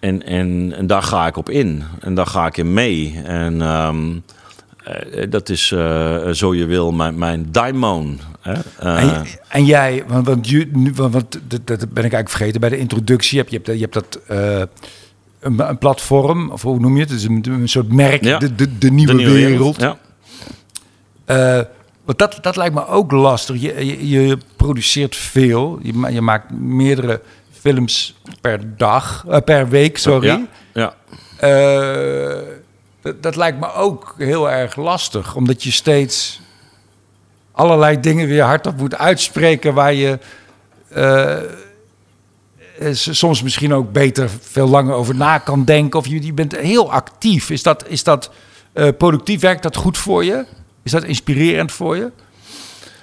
En, 0.01 0.27
en, 0.27 0.73
en 0.77 0.87
daar 0.87 1.03
ga 1.03 1.27
ik 1.27 1.37
op 1.37 1.51
in. 1.51 1.85
En 2.01 2.15
daar 2.15 2.27
ga 2.27 2.47
ik 2.47 2.57
in 2.57 2.73
mee. 2.73 3.21
En 3.25 3.63
ehm, 3.63 4.11
eh, 4.11 4.17
dat 5.29 5.49
is, 5.49 5.73
eh, 5.73 6.29
zo 6.29 6.55
je 6.55 6.67
wil, 6.67 6.93
mijn, 6.93 7.19
mijn 7.19 7.47
daimon. 7.51 8.21
Eh, 8.43 9.03
En, 9.03 9.27
en 9.49 9.65
jij, 9.65 10.05
want, 10.07 10.27
want, 10.27 10.49
want, 10.73 11.13
want 11.13 11.41
dat, 11.49 11.67
dat 11.67 11.79
ben 11.79 12.05
ik 12.05 12.13
eigenlijk 12.13 12.29
vergeten 12.29 12.61
bij 12.61 12.69
de 12.69 12.79
introductie. 12.79 13.39
Heb 13.39 13.49
je, 13.49 13.57
hebt, 13.57 13.67
je 13.67 13.81
hebt 13.81 13.95
dat 13.95 14.19
eh, 14.27 14.63
een, 15.41 15.79
platform, 15.79 16.51
of 16.51 16.63
hoe 16.63 16.79
noem 16.81 16.97
je 16.97 17.03
het? 17.03 17.11
Is 17.11 17.25
een, 17.25 17.45
een 17.49 17.69
soort 17.69 17.93
merk, 17.93 18.25
Ja. 18.25 18.39
de, 18.39 18.55
de, 18.55 18.79
de 18.79 18.91
nieuwe, 18.91 19.13
de 19.13 19.19
nieuwe 19.19 19.33
wereld. 19.33 19.81
Ja. 19.81 19.97
Eh, 21.25 21.61
Want 22.05 22.19
dat, 22.19 22.39
dat 22.41 22.57
lijkt 22.57 22.75
me 22.75 22.87
ook 22.87 23.13
lastig. 23.13 23.61
Je, 23.61 23.87
je, 23.87 24.09
je 24.27 24.39
produceert 24.57 25.17
veel. 25.17 25.79
Je, 25.83 26.09
je 26.13 26.21
maakt 26.21 26.51
meerdere 26.51 27.21
films 27.61 28.17
per 28.41 28.77
dag, 28.77 29.25
eh, 29.29 29.41
per 29.45 29.69
week, 29.69 29.99
sorry. 29.99 30.27
Ja, 30.27 30.47
ja. 30.75 30.95
Eh, 31.39 32.41
dat, 33.07 33.23
dat 33.23 33.37
lijkt 33.37 33.61
me 33.61 33.73
ook 33.73 34.15
heel 34.19 34.51
erg 34.51 34.77
lastig, 34.77 35.35
omdat 35.35 35.63
je 35.63 35.71
steeds 35.71 36.41
allerlei 37.53 38.01
dingen 38.01 38.29
weer 38.29 38.43
hardop 38.43 38.77
moet 38.77 38.99
uitspreken 38.99 39.75
waar 39.75 39.93
je 39.95 40.19
eh, 40.89 41.37
eh, 41.37 41.43
soms 42.93 43.43
misschien 43.43 43.75
ook 43.75 43.93
beter 43.93 44.31
veel 44.41 44.69
langer 44.69 44.95
over 44.95 45.15
na 45.15 45.39
kan 45.39 45.65
denken. 45.65 45.99
Of 45.99 46.07
je, 46.07 46.25
je 46.27 46.33
bent 46.33 46.57
heel 46.57 46.93
actief. 46.93 47.51
Is 47.51 47.63
dat, 47.63 47.85
is 47.89 48.03
dat 48.05 48.31
eh, 48.73 48.89
productief? 48.99 49.41
Werkt 49.41 49.63
dat 49.63 49.77
goed 49.77 49.99
voor 49.99 50.25
je? 50.25 50.45
Is 50.83 50.91
dat 50.91 51.05
inspirerend 51.05 51.73
voor 51.73 51.97
je? 51.97 52.11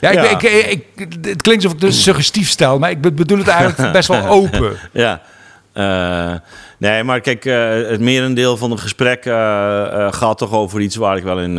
Ja, 0.01 0.09
ik, 0.09 0.15
Ja. 0.15 0.29
Ik, 0.29 0.41
ik, 0.43 0.85
ik- 0.95 1.25
het 1.25 1.41
klinkt 1.41 1.63
alsof 1.63 1.79
ik 1.79 1.85
het 1.85 1.95
suggestief 1.95 2.49
stel, 2.49 2.79
maar 2.79 2.89
ik 2.89 3.01
be- 3.01 3.11
bedoel 3.11 3.37
het 3.37 3.47
eigenlijk 3.47 3.91
best 3.99 4.07
wel 4.07 4.25
open. 4.27 4.75
Ja. 4.91 5.21
Eh, 5.73 6.33
nee, 6.77 7.03
maar 7.03 7.21
kijk, 7.21 7.45
eh, 7.45 7.69
het 7.89 7.99
merendeel 7.99 8.57
van 8.57 8.71
het 8.71 8.79
gesprek 8.79 9.25
eh, 9.25 9.33
gaat 10.13 10.37
toch 10.37 10.51
over 10.51 10.81
iets 10.81 10.95
waar 10.95 11.17
ik 11.17 11.23
wel 11.23 11.39
in, 11.39 11.57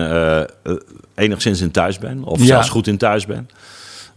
enigszins 1.14 1.60
in 1.60 1.70
thuis 1.70 1.98
ben. 1.98 2.24
Of 2.24 2.38
Ja. 2.40 2.44
zelfs 2.46 2.68
goed 2.68 2.86
in 2.86 2.96
thuis 2.98 3.26
ben. 3.26 3.48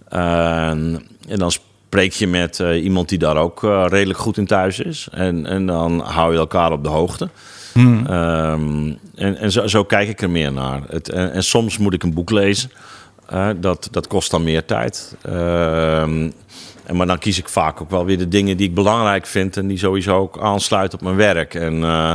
Eh, 0.09 0.69
en 0.69 1.01
dan 1.35 1.51
spreek 1.51 2.13
je 2.13 2.27
met 2.27 2.59
iemand 2.59 3.09
die 3.09 3.17
daar 3.17 3.37
ook 3.37 3.61
redelijk 3.87 4.19
goed 4.19 4.37
in 4.37 4.45
thuis 4.45 4.79
is. 4.79 5.07
En, 5.11 5.45
en 5.45 5.65
dan 5.65 5.99
hou 5.99 6.31
je 6.33 6.37
elkaar 6.37 6.71
op 6.71 6.83
de 6.83 6.89
hoogte. 6.89 7.29
Ehm, 8.07 8.87
en 9.15 9.37
en 9.37 9.51
zo, 9.51 9.67
zo 9.67 9.83
kijk 9.83 10.09
ik 10.09 10.21
er 10.21 10.29
meer 10.29 10.51
naar. 10.51 10.81
Het, 10.89 11.09
en, 11.09 11.31
en 11.31 11.43
soms 11.43 11.77
moet 11.77 11.93
ik 11.93 12.03
een 12.03 12.13
boek 12.13 12.29
lezen. 12.31 12.71
Dat, 13.59 13.87
dat 13.91 14.07
kost 14.07 14.31
dan 14.31 14.43
meer 14.43 14.65
tijd. 14.65 15.15
En, 16.87 16.95
maar 16.95 17.07
dan 17.07 17.17
kies 17.17 17.37
ik 17.37 17.49
vaak 17.49 17.81
ook 17.81 17.89
wel 17.89 18.05
weer 18.05 18.17
de 18.17 18.27
dingen 18.27 18.57
die 18.57 18.67
ik 18.67 18.75
belangrijk 18.75 19.25
vind... 19.25 19.57
en 19.57 19.67
die 19.67 19.77
sowieso 19.77 20.17
ook 20.17 20.41
aansluiten 20.41 20.99
op 20.99 21.03
mijn 21.03 21.15
werk. 21.15 21.53
En 21.55 21.83
eh, 21.83 22.13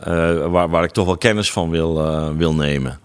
eh, 0.00 0.46
waar, 0.50 0.68
waar 0.68 0.84
ik 0.84 0.90
toch 0.90 1.06
wel 1.06 1.16
kennis 1.16 1.52
van 1.52 1.70
wil, 1.70 2.04
eh, 2.04 2.28
wil 2.36 2.54
nemen. 2.54 2.98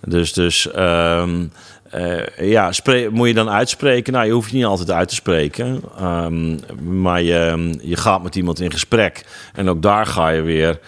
Dus, 0.00 0.32
dus 0.32 0.70
ehm, 0.70 1.46
eh, 1.90 2.50
ja, 2.50 2.72
moet 3.10 3.28
je 3.28 3.34
dan 3.34 3.50
uitspreken? 3.50 4.12
Nou, 4.12 4.26
je 4.26 4.32
hoeft 4.32 4.50
je 4.50 4.56
niet 4.56 4.64
altijd 4.64 4.90
uit 4.90 5.08
te 5.08 5.14
spreken. 5.14 5.82
Ehm, 5.98 6.58
maar 7.00 7.22
je, 7.22 7.74
je 7.82 7.96
gaat 7.96 8.22
met 8.22 8.36
iemand 8.36 8.60
in 8.60 8.70
gesprek. 8.70 9.24
En 9.52 9.68
ook 9.68 9.82
daar 9.82 10.06
ga 10.06 10.28
je 10.28 10.42
weer 10.42 10.80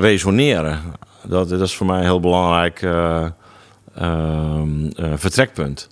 resoneren. 0.00 0.80
Dat, 1.28 1.48
dat 1.48 1.60
is 1.60 1.76
voor 1.76 1.86
mij 1.86 1.98
een 1.98 2.04
heel 2.04 2.20
belangrijk 2.20 2.82
eh, 2.82 3.26
ehm, 3.94 4.86
eh, 4.86 5.12
vertrekpunt. 5.14 5.88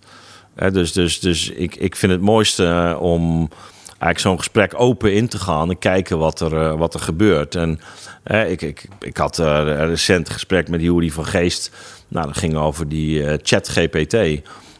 Dus 0.72 0.92
dus, 0.92 1.20
dus 1.20 1.50
ik, 1.50 1.74
ik 1.76 1.96
vind 1.96 2.12
het 2.12 2.20
mooiste 2.20 2.64
eh, 2.64 3.02
om 3.02 3.48
eigenlijk 3.88 4.18
zo'n 4.18 4.38
gesprek 4.38 4.72
open 4.80 5.12
in 5.14 5.28
te 5.28 5.38
gaan 5.38 5.70
en 5.70 5.78
kijken 5.78 6.18
wat 6.18 6.40
er, 6.40 6.62
eh, 6.62 6.78
wat 6.78 6.94
er 6.94 7.00
gebeurt. 7.00 7.54
En 7.54 7.80
eh, 8.22 8.50
ik, 8.50 8.62
ik, 8.62 8.84
ik 9.00 9.16
had 9.16 9.38
eh, 9.38 9.46
een 9.46 9.88
recent 9.88 10.30
gesprek 10.30 10.68
met 10.68 10.80
Jury 10.80 11.11
van 11.11 11.24
Geest. 11.26 11.70
Nou, 12.09 12.26
dat 12.26 12.36
ging 12.36 12.57
over 12.57 12.88
die 12.88 13.24
chat 13.42 13.68
GPT. 13.68 14.16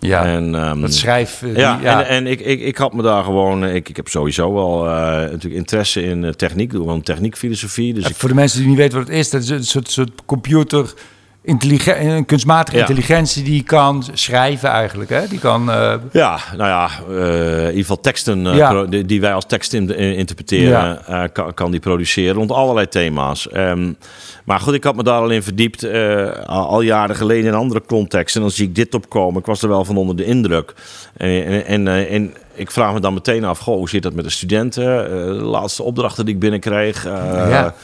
Ja, 0.01 0.25
en, 0.25 0.55
ehm, 0.55 0.81
dat 0.81 0.95
schrijf... 0.95 1.39
die- 1.39 1.57
ja, 1.59 1.81
en, 2.05 2.07
en 2.07 2.27
ik, 2.27 2.41
ik, 2.41 2.61
ik 2.61 2.77
had 2.77 2.93
me 2.93 3.03
daar 3.03 3.25
gewoon... 3.25 3.65
Ik, 3.65 3.89
ik 3.89 3.97
heb 3.97 4.09
sowieso 4.09 4.53
wel 4.55 4.85
natuurlijk 4.85 5.55
interesse 5.55 6.03
in 6.03 6.35
techniek. 6.37 6.67
Ik 6.67 6.71
doe 6.73 6.81
gewoon 6.83 7.03
techniekfilosofie. 7.03 7.95
Dus 7.95 8.09
ik, 8.09 8.17
Voor 8.17 8.29
de 8.29 8.35
mensen 8.35 8.59
die 8.59 8.69
niet 8.69 8.77
weten 8.77 8.99
wat 8.99 9.07
het 9.09 9.17
is, 9.17 9.31
dat 9.31 9.43
is 9.43 9.49
een 9.49 9.65
soort, 9.65 9.91
soort 9.91 10.11
computer, 10.27 10.95
intelligen- 11.47 12.07
een 12.07 12.25
kunstmatige 12.25 12.77
Ja. 12.77 12.83
intelligentie 12.83 13.43
die 13.45 13.63
kan 13.63 14.05
schrijven 14.13 14.69
eigenlijk. 14.69 15.11
Hè? 15.11 15.27
Die 15.29 15.39
kan, 15.39 15.71
eh, 15.71 15.95
Ja, 16.13 16.39
nou 16.57 16.69
ja, 16.69 16.89
eh, 17.11 17.59
in 17.61 17.67
ieder 17.67 17.81
geval 17.81 18.01
teksten 18.01 18.47
eh, 18.47 18.57
Ja. 18.57 18.85
die, 18.85 19.05
die 19.05 19.21
wij 19.21 19.33
als 19.33 19.47
tekst 19.47 19.73
in, 19.73 19.97
in- 19.97 20.15
interpreteren, 20.17 20.69
Ja. 21.09 21.23
eh, 21.23 21.29
kan, 21.33 21.55
kan 21.55 21.71
die 21.71 21.81
produceren 21.81 22.35
rond 22.35 22.51
allerlei 22.51 22.89
thema's. 22.89 23.49
Ehm, 23.49 23.93
maar 24.45 24.61
goed, 24.61 24.75
ik 24.75 24.85
had 24.85 24.97
me 24.97 25.03
daar 25.03 25.21
al 25.21 25.31
in 25.31 25.43
verdiept, 25.43 25.83
eh, 25.83 26.31
al, 26.47 26.81
jaren 26.81 27.17
geleden 27.17 27.47
in 27.47 27.55
andere 27.55 27.83
contexten. 27.87 28.41
En 28.41 28.47
dan 28.47 28.57
zie 28.57 28.67
ik 28.69 28.75
dit 28.75 28.95
opkomen. 28.95 29.41
Ik 29.41 29.47
was 29.47 29.63
er 29.63 29.69
wel 29.69 29.85
van 29.85 29.97
onder 29.97 30.17
de 30.17 30.25
indruk. 30.25 30.75
En, 31.17 31.65
en, 31.67 31.89
en, 31.89 31.89
eh, 31.89 32.29
ik 32.55 32.71
vraag 32.71 32.93
me 32.93 33.01
dan 33.01 33.15
meteen 33.15 33.45
af, 33.45 33.59
goh, 33.59 33.77
hoe 33.77 33.89
zit 33.89 34.03
dat 34.03 34.13
met 34.15 34.25
de 34.25 34.31
studenten? 34.31 35.05
Eh, 35.05 35.11
de 35.25 35.31
laatste 35.33 35.83
opdrachten 35.83 36.25
die 36.25 36.35
ik 36.35 36.41
binnenkreeg. 36.41 37.07
eh, 37.07 37.13
Ja. 37.51 37.75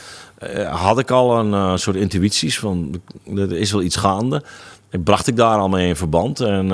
Eh, 0.42 0.82
had 0.82 0.98
ik 0.98 1.10
al 1.10 1.38
een 1.38 1.54
eh, 1.54 1.76
soort 1.76 1.96
intuïties 1.96 2.58
van 2.58 3.00
er 3.34 3.52
is 3.52 3.72
wel 3.72 3.82
iets 3.82 3.96
gaande. 3.96 4.42
Ik 4.90 5.04
bracht 5.04 5.26
ik 5.26 5.36
daar 5.36 5.58
al 5.58 5.68
mee 5.68 5.88
in 5.88 5.96
verband. 5.96 6.40
En 6.40 6.68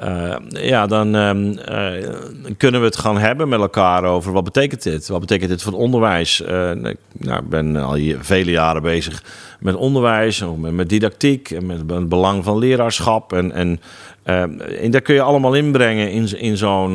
eh, 0.00 0.36
ja, 0.48 0.86
dan 0.86 1.14
ehm, 1.16 1.52
eh, 1.58 2.08
kunnen 2.56 2.80
we 2.80 2.86
het 2.86 2.96
gaan 2.96 3.18
hebben 3.18 3.48
met 3.48 3.60
elkaar 3.60 4.04
over 4.04 4.32
wat 4.32 4.44
betekent 4.44 4.82
dit? 4.82 5.08
Wat 5.08 5.20
betekent 5.20 5.50
dit 5.50 5.62
voor 5.62 5.72
het 5.72 5.80
onderwijs? 5.80 6.42
Eh, 6.42 6.70
ik 6.70 6.96
nou, 7.12 7.42
ik 7.42 7.48
ben 7.48 7.76
al 7.76 7.94
hier 7.94 8.18
vele 8.20 8.50
jaren 8.50 8.82
bezig 8.82 9.22
met 9.58 9.74
onderwijs, 9.74 10.44
met, 10.56 10.72
met 10.72 10.88
didactiek 10.88 11.50
en 11.50 11.66
met 11.66 11.78
het 11.90 12.08
belang 12.08 12.44
van 12.44 12.58
leraarschap. 12.58 13.32
En, 13.32 13.52
en, 13.52 13.80
en 14.80 14.90
daar 14.90 15.00
kun 15.00 15.14
je 15.14 15.22
allemaal 15.22 15.54
inbrengen 15.54 16.10
in, 16.10 16.38
in 16.38 16.56
zo'n 16.56 16.92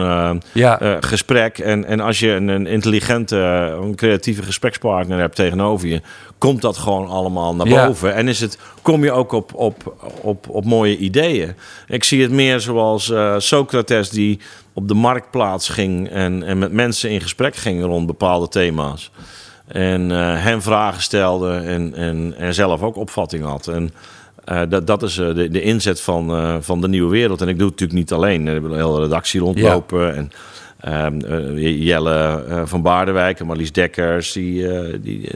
ja, 0.53 0.97
gesprek. 0.99 1.58
En, 1.58 1.86
en 1.86 1.99
als 1.99 2.20
je 2.20 2.30
een, 2.30 2.47
een 2.47 2.68
intelligente, 2.68 3.38
een 3.82 3.95
creatieve 3.95 4.43
gesprekspartner 4.43 5.20
hebt 5.20 5.36
tegenover 5.36 5.88
je, 5.88 6.01
komt 6.38 6.62
dat 6.62 6.78
gewoon 6.78 7.08
allemaal 7.08 7.56
naar 7.56 7.68
Ja. 7.68 7.88
boven. 7.88 8.14
En 8.14 8.28
is 8.28 8.40
het, 8.40 8.58
kom 8.82 9.04
je 9.04 9.12
ook 9.12 9.32
op, 9.32 9.54
op, 9.54 9.96
op, 10.22 10.50
op 10.50 10.66
mooie 10.66 10.98
ideeën. 10.98 11.54
Ik 11.88 12.04
zie 12.04 12.22
het 12.22 12.32
meer 12.32 12.60
zoals 12.60 13.10
eh, 13.12 13.36
Socrates 13.38 14.10
die 14.10 14.40
op 14.74 14.88
de 14.88 14.94
marktplaats 14.94 15.70
ging 15.70 16.10
en, 16.10 16.44
en 16.44 16.58
met 16.58 16.72
mensen 16.72 17.10
in 17.10 17.22
gesprek 17.22 17.56
ging 17.56 17.84
rond 17.84 18.06
bepaalde 18.06 18.48
thema's. 18.48 19.12
En 19.68 20.12
eh 20.12 20.44
hen 20.44 20.62
vragen 20.62 21.02
stelde 21.02 21.52
en, 21.58 21.94
en, 21.96 22.34
en 22.38 22.54
zelf 22.54 22.82
ook 22.82 22.96
opvatting 22.96 23.44
had. 23.44 23.68
En 23.68 23.92
eh, 24.46 24.62
dat, 24.70 24.88
dat 24.88 25.04
is 25.04 25.14
de, 25.14 25.48
de 25.52 25.62
inzet 25.62 26.02
van, 26.02 26.58
van 26.64 26.82
de 26.82 26.88
nieuwe 26.88 27.12
wereld. 27.12 27.42
En 27.42 27.48
ik 27.48 27.58
doe 27.60 27.70
het 27.70 27.80
natuurlijk 27.80 28.00
niet 28.10 28.20
alleen. 28.20 28.46
Er 28.48 28.54
hebben 28.54 28.72
een 28.72 28.78
hele 28.86 29.00
redactie 29.00 29.40
rondlopen. 29.40 30.16
En 30.16 30.32
eh, 30.80 31.84
Jelle 31.86 32.44
van 32.66 32.82
Baardewijk 32.82 33.40
en 33.40 33.46
Marlies 33.46 33.72
Dekkers, 33.72 34.32
die, 34.32 34.68
die 35.00 35.30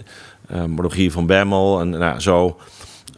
eh, 0.49 0.63
Rogier 0.75 1.11
van 1.11 1.25
Bemmel 1.25 1.79
en 1.79 1.89
nou, 1.89 2.19
zo. 2.19 2.57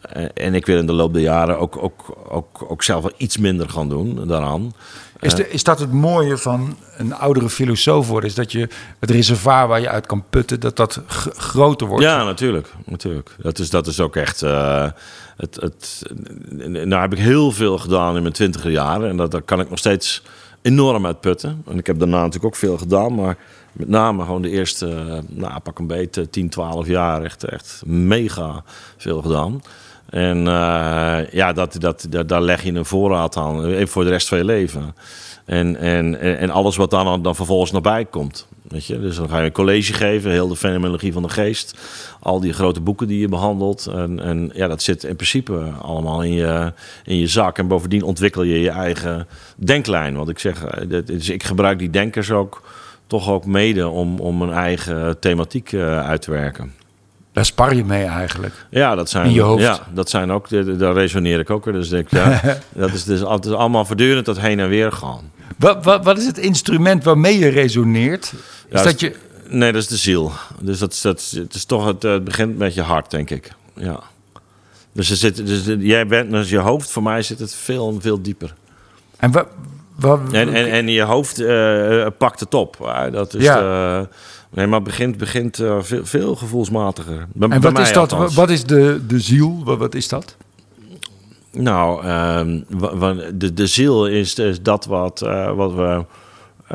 Eh, 0.02 0.24
en 0.34 0.54
ik 0.54 0.66
wil 0.66 0.78
in 0.78 0.86
de 0.86 0.92
loop 0.92 1.12
der 1.12 1.22
jaren 1.22 1.58
ook, 1.58 1.76
ook, 1.76 2.16
ook, 2.28 2.64
ook 2.68 2.82
zelf 2.82 3.02
wel 3.02 3.12
iets 3.16 3.36
minder 3.36 3.68
gaan 3.68 3.88
doen 3.88 4.26
daaraan. 4.26 4.74
is, 5.20 5.34
de, 5.34 5.50
is 5.50 5.64
dat 5.64 5.78
het 5.78 5.92
mooie 5.92 6.36
van 6.36 6.76
een 6.96 7.14
oudere 7.14 7.48
filosoof 7.48 8.08
worden? 8.08 8.28
Is 8.28 8.34
dat 8.34 8.52
je 8.52 8.68
het 9.00 9.10
reservoir 9.10 9.68
waar 9.68 9.80
je 9.80 9.88
uit 9.88 10.06
kan 10.06 10.24
putten, 10.30 10.60
dat 10.60 10.76
dat 10.76 11.02
groter 11.36 11.86
wordt? 11.86 12.04
Ja, 12.04 12.24
natuurlijk. 12.24 12.68
natuurlijk. 12.86 13.36
Dat, 13.38 13.58
is, 13.58 13.70
dat 13.70 13.86
is 13.86 14.00
ook 14.00 14.16
echt. 14.16 14.42
eh, 14.42 14.90
het, 15.36 15.56
het, 15.60 16.02
nou 16.66 17.00
heb 17.00 17.12
ik 17.12 17.18
heel 17.18 17.52
veel 17.52 17.78
gedaan 17.78 18.16
in 18.16 18.22
mijn 18.22 18.34
twintiger 18.34 18.70
jaren. 18.70 19.08
En 19.08 19.16
dat, 19.16 19.30
daar 19.30 19.42
kan 19.42 19.60
ik 19.60 19.70
nog 19.70 19.78
steeds 19.78 20.22
enorm 20.62 21.06
uit 21.06 21.20
putten. 21.20 21.62
En 21.68 21.78
ik 21.78 21.86
heb 21.86 21.98
daarna 21.98 22.16
natuurlijk 22.16 22.44
ook 22.44 22.56
veel 22.56 22.78
gedaan. 22.78 23.14
Maar 23.14 23.36
met 23.72 23.88
name 23.88 24.24
gewoon 24.24 24.42
de 24.42 24.50
eerste, 24.50 24.88
eh, 24.88 25.18
nou, 25.28 25.60
pak 25.60 25.78
een 25.78 25.86
beetje 25.86 26.30
10, 26.30 26.48
12 26.48 26.86
jaar 26.86 27.22
echt, 27.22 27.44
echt 27.44 27.82
mega 27.86 28.64
veel 28.96 29.22
gedaan. 29.22 29.62
En 30.10 30.38
eh, 30.38 31.30
ja, 31.30 31.52
dat, 31.52 31.76
dat, 31.78 32.06
daar 32.26 32.42
leg 32.42 32.62
je 32.62 32.72
een 32.72 32.84
voorraad 32.84 33.36
aan. 33.36 33.64
Even 33.64 33.88
voor 33.88 34.04
de 34.04 34.10
rest 34.10 34.28
van 34.28 34.38
je 34.38 34.44
leven. 34.44 34.94
En, 35.44 35.76
en, 35.76 36.20
en 36.20 36.50
alles 36.50 36.76
wat 36.76 36.90
dan, 36.90 37.22
dan 37.22 37.34
vervolgens 37.34 37.70
nog 37.70 37.82
bij 37.82 38.04
komt. 38.04 38.46
Weet 38.72 38.86
je? 38.86 39.00
Dus 39.00 39.16
dan 39.16 39.28
ga 39.28 39.38
je 39.38 39.44
een 39.44 39.52
college 39.52 39.92
geven, 39.92 40.30
heel 40.30 40.48
de 40.48 40.56
fenomenologie 40.56 41.12
van 41.12 41.22
de 41.22 41.28
geest. 41.28 41.78
Al 42.20 42.40
die 42.40 42.52
grote 42.52 42.80
boeken 42.80 43.06
die 43.06 43.20
je 43.20 43.28
behandelt. 43.28 43.86
En, 43.86 44.20
en 44.20 44.50
ja, 44.54 44.68
dat 44.68 44.82
zit 44.82 45.04
in 45.04 45.16
principe 45.16 45.72
allemaal 45.82 46.22
in 46.22 46.32
je, 46.32 46.72
in 47.04 47.18
je 47.18 47.26
zak. 47.26 47.58
En 47.58 47.68
bovendien 47.68 48.02
ontwikkel 48.02 48.42
je 48.42 48.60
je 48.60 48.70
eigen 48.70 49.26
denklijn. 49.56 50.16
Want 50.16 50.28
ik 50.28 50.38
zeg, 50.38 50.64
eh, 50.64 51.00
dus 51.04 51.28
ik 51.28 51.42
gebruik 51.42 51.78
die 51.78 51.90
denkers 51.90 52.30
ook 52.30 52.62
toch 53.12 53.28
ook 53.30 53.46
mede 53.46 53.88
om, 53.88 54.18
om 54.18 54.42
een 54.42 54.52
eigen 54.52 55.18
thematiek 55.18 55.72
eh, 55.72 56.06
uit 56.08 56.22
te 56.22 56.30
werken. 56.30 56.72
Daar 57.32 57.44
spar 57.44 57.74
je 57.74 57.84
mee 57.84 58.04
eigenlijk. 58.04 58.66
Ja, 58.70 58.94
dat 58.94 59.10
zijn, 59.10 59.26
In 59.26 59.32
je 59.32 59.40
hoofd. 59.40 59.62
Ja, 59.62 59.80
dat 59.94 60.10
zijn 60.10 60.32
ook, 60.32 60.78
daar 60.78 60.92
resoneer 60.94 61.38
ik 61.38 61.50
ook 61.50 61.64
weer. 61.64 61.74
Dus 61.74 61.90
ik, 61.90 62.10
ja, 62.10 62.40
dat 62.74 62.92
is 62.92 63.04
dus 63.04 63.22
altijd 63.22 63.54
allemaal 63.54 63.84
voortdurend 63.84 64.26
dat 64.26 64.38
heen 64.38 64.60
en 64.60 64.68
weer 64.68 64.92
gaan. 64.92 65.30
Wat, 65.58 65.84
wat, 65.84 66.04
wat 66.04 66.18
is 66.18 66.26
het 66.26 66.38
instrument 66.38 67.04
waarmee 67.04 67.38
je 67.38 67.48
resoneert? 67.48 68.32
Is 68.68 68.78
Ja, 68.78 68.82
dat 68.82 69.00
je... 69.00 69.16
Nee, 69.48 69.72
dat 69.72 69.82
is 69.82 69.88
de 69.88 69.96
ziel. 69.96 70.32
Dus 70.60 70.78
dat, 70.78 70.92
is- 70.92 71.00
dat, 71.00 71.30
het 71.34 71.54
is 71.54 71.64
toch 71.64 71.84
het, 71.86 72.04
eh, 72.04 72.12
het 72.12 72.24
begint 72.24 72.58
met 72.58 72.74
je 72.74 72.82
hart, 72.82 73.10
denk 73.10 73.30
ik. 73.30 73.52
Ja. 73.74 74.00
Dus, 74.92 75.10
er 75.10 75.16
zit, 75.16 75.46
dus 75.46 75.64
jij 75.78 76.06
bent, 76.06 76.30
dus 76.30 76.50
je 76.50 76.58
hoofd, 76.58 76.90
voor 76.90 77.02
mij 77.02 77.22
zit 77.22 77.38
het 77.38 77.54
veel, 77.54 77.98
veel 78.00 78.22
dieper. 78.22 78.54
En 79.16 79.30
wat... 79.32 79.46
wat 79.96 80.20
En, 80.32 80.48
en, 80.54 80.70
en 80.70 80.88
je 80.88 81.02
hoofd 81.02 81.40
eh, 81.40 82.00
eh, 82.06 82.12
pakt 82.18 82.40
het 82.40 82.54
op. 82.54 82.76
Eh, 82.80 83.12
dat 83.12 83.34
is 83.34 83.42
Ja. 83.44 83.56
de- 83.58 84.08
nee, 84.50 84.66
maar 84.66 84.82
begint, 84.82 85.16
begint 85.16 85.58
eh, 85.58 85.76
veel, 85.80 86.04
veel 86.06 86.34
gevoelsmatiger. 86.36 87.26
Bij, 87.32 87.48
en 87.48 87.60
wat 87.60 87.78
is 87.78 87.92
dat? 87.92 88.12
althans. 88.12 88.34
Wat 88.34 88.50
is 88.50 88.64
de, 88.64 89.00
de 89.06 89.20
ziel? 89.20 89.60
Wat, 89.64 89.78
wat 89.78 89.94
is 89.94 90.08
dat? 90.08 90.36
nou, 91.52 92.04
ehm, 92.04 92.60
de, 93.34 93.54
de 93.54 93.66
ziel 93.66 94.06
is, 94.06 94.34
is 94.34 94.62
dat 94.62 94.84
wat, 94.86 95.20
wat 95.54 95.72
we 95.74 96.04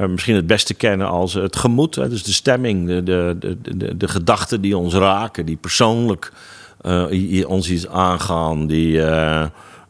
misschien 0.07 0.35
het 0.35 0.47
beste 0.47 0.73
kennen 0.73 1.07
als 1.07 1.33
het 1.33 1.55
gemoed. 1.55 1.95
Hè? 1.95 2.09
Dus 2.09 2.23
de 2.23 2.33
stemming, 2.33 2.87
de, 2.87 3.03
de, 3.03 3.35
de, 3.39 3.77
de, 3.77 3.97
de 3.97 4.07
gedachten 4.07 4.61
die 4.61 4.77
ons 4.77 4.93
raken, 4.93 5.45
die 5.45 5.55
persoonlijk 5.57 6.31
ons 7.47 7.69
iets 7.69 7.87
aangaan, 7.87 8.67
die, 8.67 9.01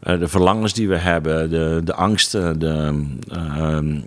de 0.08 0.28
verlangens 0.28 0.74
die 0.74 0.88
we 0.88 0.98
hebben, 0.98 1.50
de, 1.50 1.82
de 1.84 1.94
angsten, 1.94 2.60
de, 2.60 3.04
ehm, 3.32 4.00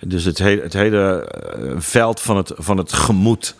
dus 0.00 0.24
het, 0.24 0.38
hele, 0.38 0.62
het 0.62 0.72
hele 0.72 1.32
veld 1.76 2.20
van 2.20 2.36
het, 2.36 2.52
van 2.56 2.76
het 2.76 2.92
gemoed. 2.92 3.54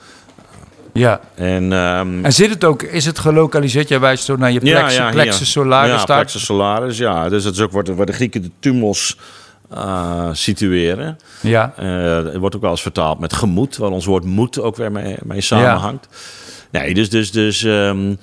Ja. 0.92 1.20
En, 1.34 1.72
um, 1.72 2.24
en 2.24 2.32
zit 2.32 2.50
het 2.50 2.64
ook, 2.64 2.82
is 2.82 3.04
het 3.06 3.18
gelokaliseerd? 3.18 3.88
Jij 3.88 4.00
wijst 4.00 4.24
zo 4.24 4.36
naar 4.36 4.52
je 4.52 4.60
plexus, 4.60 4.96
ja, 4.96 5.06
ja, 5.06 5.10
plexus 5.10 5.50
solaris. 5.50 6.00
Ja, 6.00 6.04
plexus 6.04 6.44
solaris, 6.44 6.98
ja. 6.98 7.28
Dus 7.28 7.42
dat 7.44 7.52
is 7.52 7.60
ook 7.60 7.72
waar 7.72 8.06
de 8.06 8.12
Grieken 8.12 8.42
de 8.42 8.50
tumos 8.58 9.16
uh, 9.72 10.28
situeren. 10.32 11.18
Ja. 11.40 11.74
Uh, 11.80 12.24
het 12.24 12.36
wordt 12.36 12.54
ook 12.54 12.60
wel 12.60 12.70
eens 12.70 12.82
vertaald 12.82 13.18
met 13.18 13.32
gemoed, 13.32 13.76
waar 13.76 13.90
ons 13.90 14.04
woord 14.06 14.24
moed 14.24 14.60
ook 14.60 14.76
weer 14.76 14.92
mee, 14.92 15.16
mee 15.24 15.40
samenhangt. 15.40 16.08
Ja. 16.70 16.80
Nee, 16.80 16.94
dus, 16.94 17.10
dus, 17.10 17.30
dus, 17.30 17.62
um, 17.62 18.18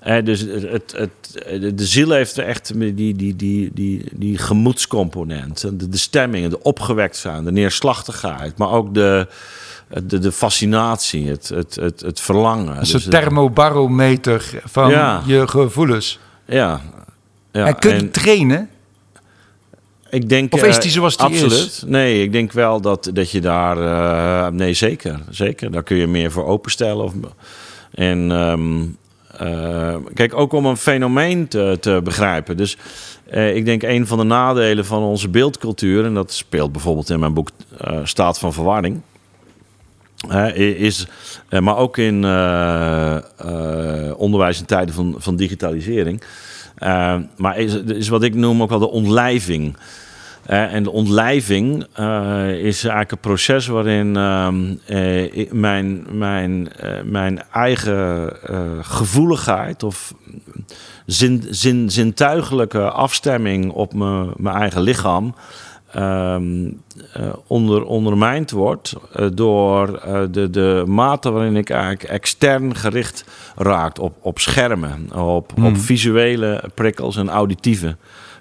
hè, 0.00 0.22
dus 0.22 0.40
het, 0.40 0.94
het, 0.96 1.76
de 1.78 1.86
ziel 1.86 2.10
heeft 2.10 2.38
echt 2.38 2.72
die, 2.78 2.94
die, 2.94 3.36
die, 3.36 3.70
die, 3.74 4.04
die 4.12 4.38
gemoedscomponent. 4.38 5.60
De, 5.60 5.88
de 5.88 5.98
stemming, 5.98 6.50
de 6.50 6.62
opgewekt 6.62 7.16
zijn, 7.16 7.44
de 7.44 7.52
neerslachtigheid, 7.52 8.58
maar 8.58 8.70
ook 8.70 8.94
de 8.94 9.26
de, 10.02 10.18
de 10.18 10.32
fascinatie, 10.32 11.28
het, 11.28 11.48
het, 11.48 11.74
het, 11.74 12.00
het 12.00 12.20
verlangen. 12.20 12.76
Een 12.76 12.92
dus 12.92 13.04
thermobarometer 13.04 14.60
van 14.64 14.90
je 15.26 15.48
gevoelens. 15.48 16.18
Ja. 16.46 16.80
ja. 17.52 17.66
En 17.66 17.78
kun 17.78 17.94
je 17.94 18.10
trainen? 18.10 18.68
Ik 20.10 20.28
denk, 20.28 20.54
of 20.54 20.64
is 20.64 20.80
die 20.80 20.90
zoals 20.90 21.16
die 21.16 21.26
absoluut. 21.26 21.52
is? 21.52 21.82
Nee, 21.86 22.22
ik 22.22 22.32
denk 22.32 22.52
wel 22.52 22.80
dat, 22.80 23.10
dat 23.12 23.30
je 23.30 23.40
daar... 23.40 23.78
Uh, 23.78 24.46
nee, 24.52 24.74
zeker. 24.74 25.20
Zeker. 25.30 25.70
Daar 25.70 25.82
kun 25.82 25.96
je 25.96 26.06
meer 26.06 26.30
voor 26.30 26.46
openstellen. 26.46 27.04
Of, 27.04 27.12
en 27.90 28.30
um, 28.30 28.96
uh, 29.42 29.96
kijk, 30.14 30.34
ook 30.34 30.52
om 30.52 30.66
een 30.66 30.76
fenomeen 30.76 31.48
te, 31.48 31.76
te 31.80 32.00
begrijpen. 32.04 32.56
Dus 32.56 32.76
uh, 33.34 33.56
ik 33.56 33.64
denk 33.64 33.82
een 33.82 34.06
van 34.06 34.18
de 34.18 34.24
nadelen 34.24 34.84
van 34.84 35.02
onze 35.02 35.28
beeldcultuur... 35.28 36.04
en 36.04 36.14
dat 36.14 36.32
speelt 36.32 36.72
bijvoorbeeld 36.72 37.10
in 37.10 37.20
mijn 37.20 37.34
boek 37.34 37.50
Staat 38.02 38.38
van 38.38 38.52
Verwarring 38.52 39.00
is, 40.54 41.06
eh, 41.48 41.60
maar 41.60 41.76
ook 41.76 41.96
in 41.96 42.14
onderwijs 44.16 44.58
in 44.58 44.66
tijden 44.66 44.94
van, 44.94 45.14
van 45.18 45.36
digitalisering. 45.36 46.22
maar 47.36 47.56
is, 47.56 47.74
is 47.74 48.08
wat 48.08 48.22
ik 48.22 48.34
noem 48.34 48.62
ook 48.62 48.68
wel 48.68 48.78
de 48.78 48.90
ontlijving. 48.90 49.76
En 50.48 50.82
de 50.82 50.90
ontlijving 50.90 51.82
is 52.60 52.82
eigenlijk 52.84 53.10
een 53.10 53.18
proces 53.20 53.66
waarin 53.66 54.16
ehm, 54.16 54.74
mijn, 55.50 56.06
mijn, 56.10 56.68
mijn 57.04 57.42
eigen 57.52 58.32
gevoeligheid 58.80 59.82
of 59.82 60.14
zin, 61.06 61.44
zin, 61.50 61.90
zintuigelijke 61.90 62.90
afstemming 62.90 63.72
op 63.72 63.94
mijn 64.36 64.56
eigen 64.56 64.80
lichaam 64.80 65.34
uh, 65.96 66.36
onder, 67.46 67.84
ondermijnd 67.84 68.50
wordt 68.50 68.94
door 69.34 70.00
de, 70.30 70.50
de 70.50 70.84
mate 70.86 71.30
waarin 71.30 71.56
ik 71.56 71.70
eigenlijk 71.70 72.02
extern 72.02 72.74
gericht 72.74 73.24
raakt 73.56 73.98
op, 73.98 74.16
op 74.20 74.38
schermen, 74.38 75.12
op, 75.14 75.52
hmm. 75.54 75.66
op 75.66 75.76
visuele 75.76 76.64
prikkels 76.74 77.16
en 77.16 77.28
auditieve 77.28 77.96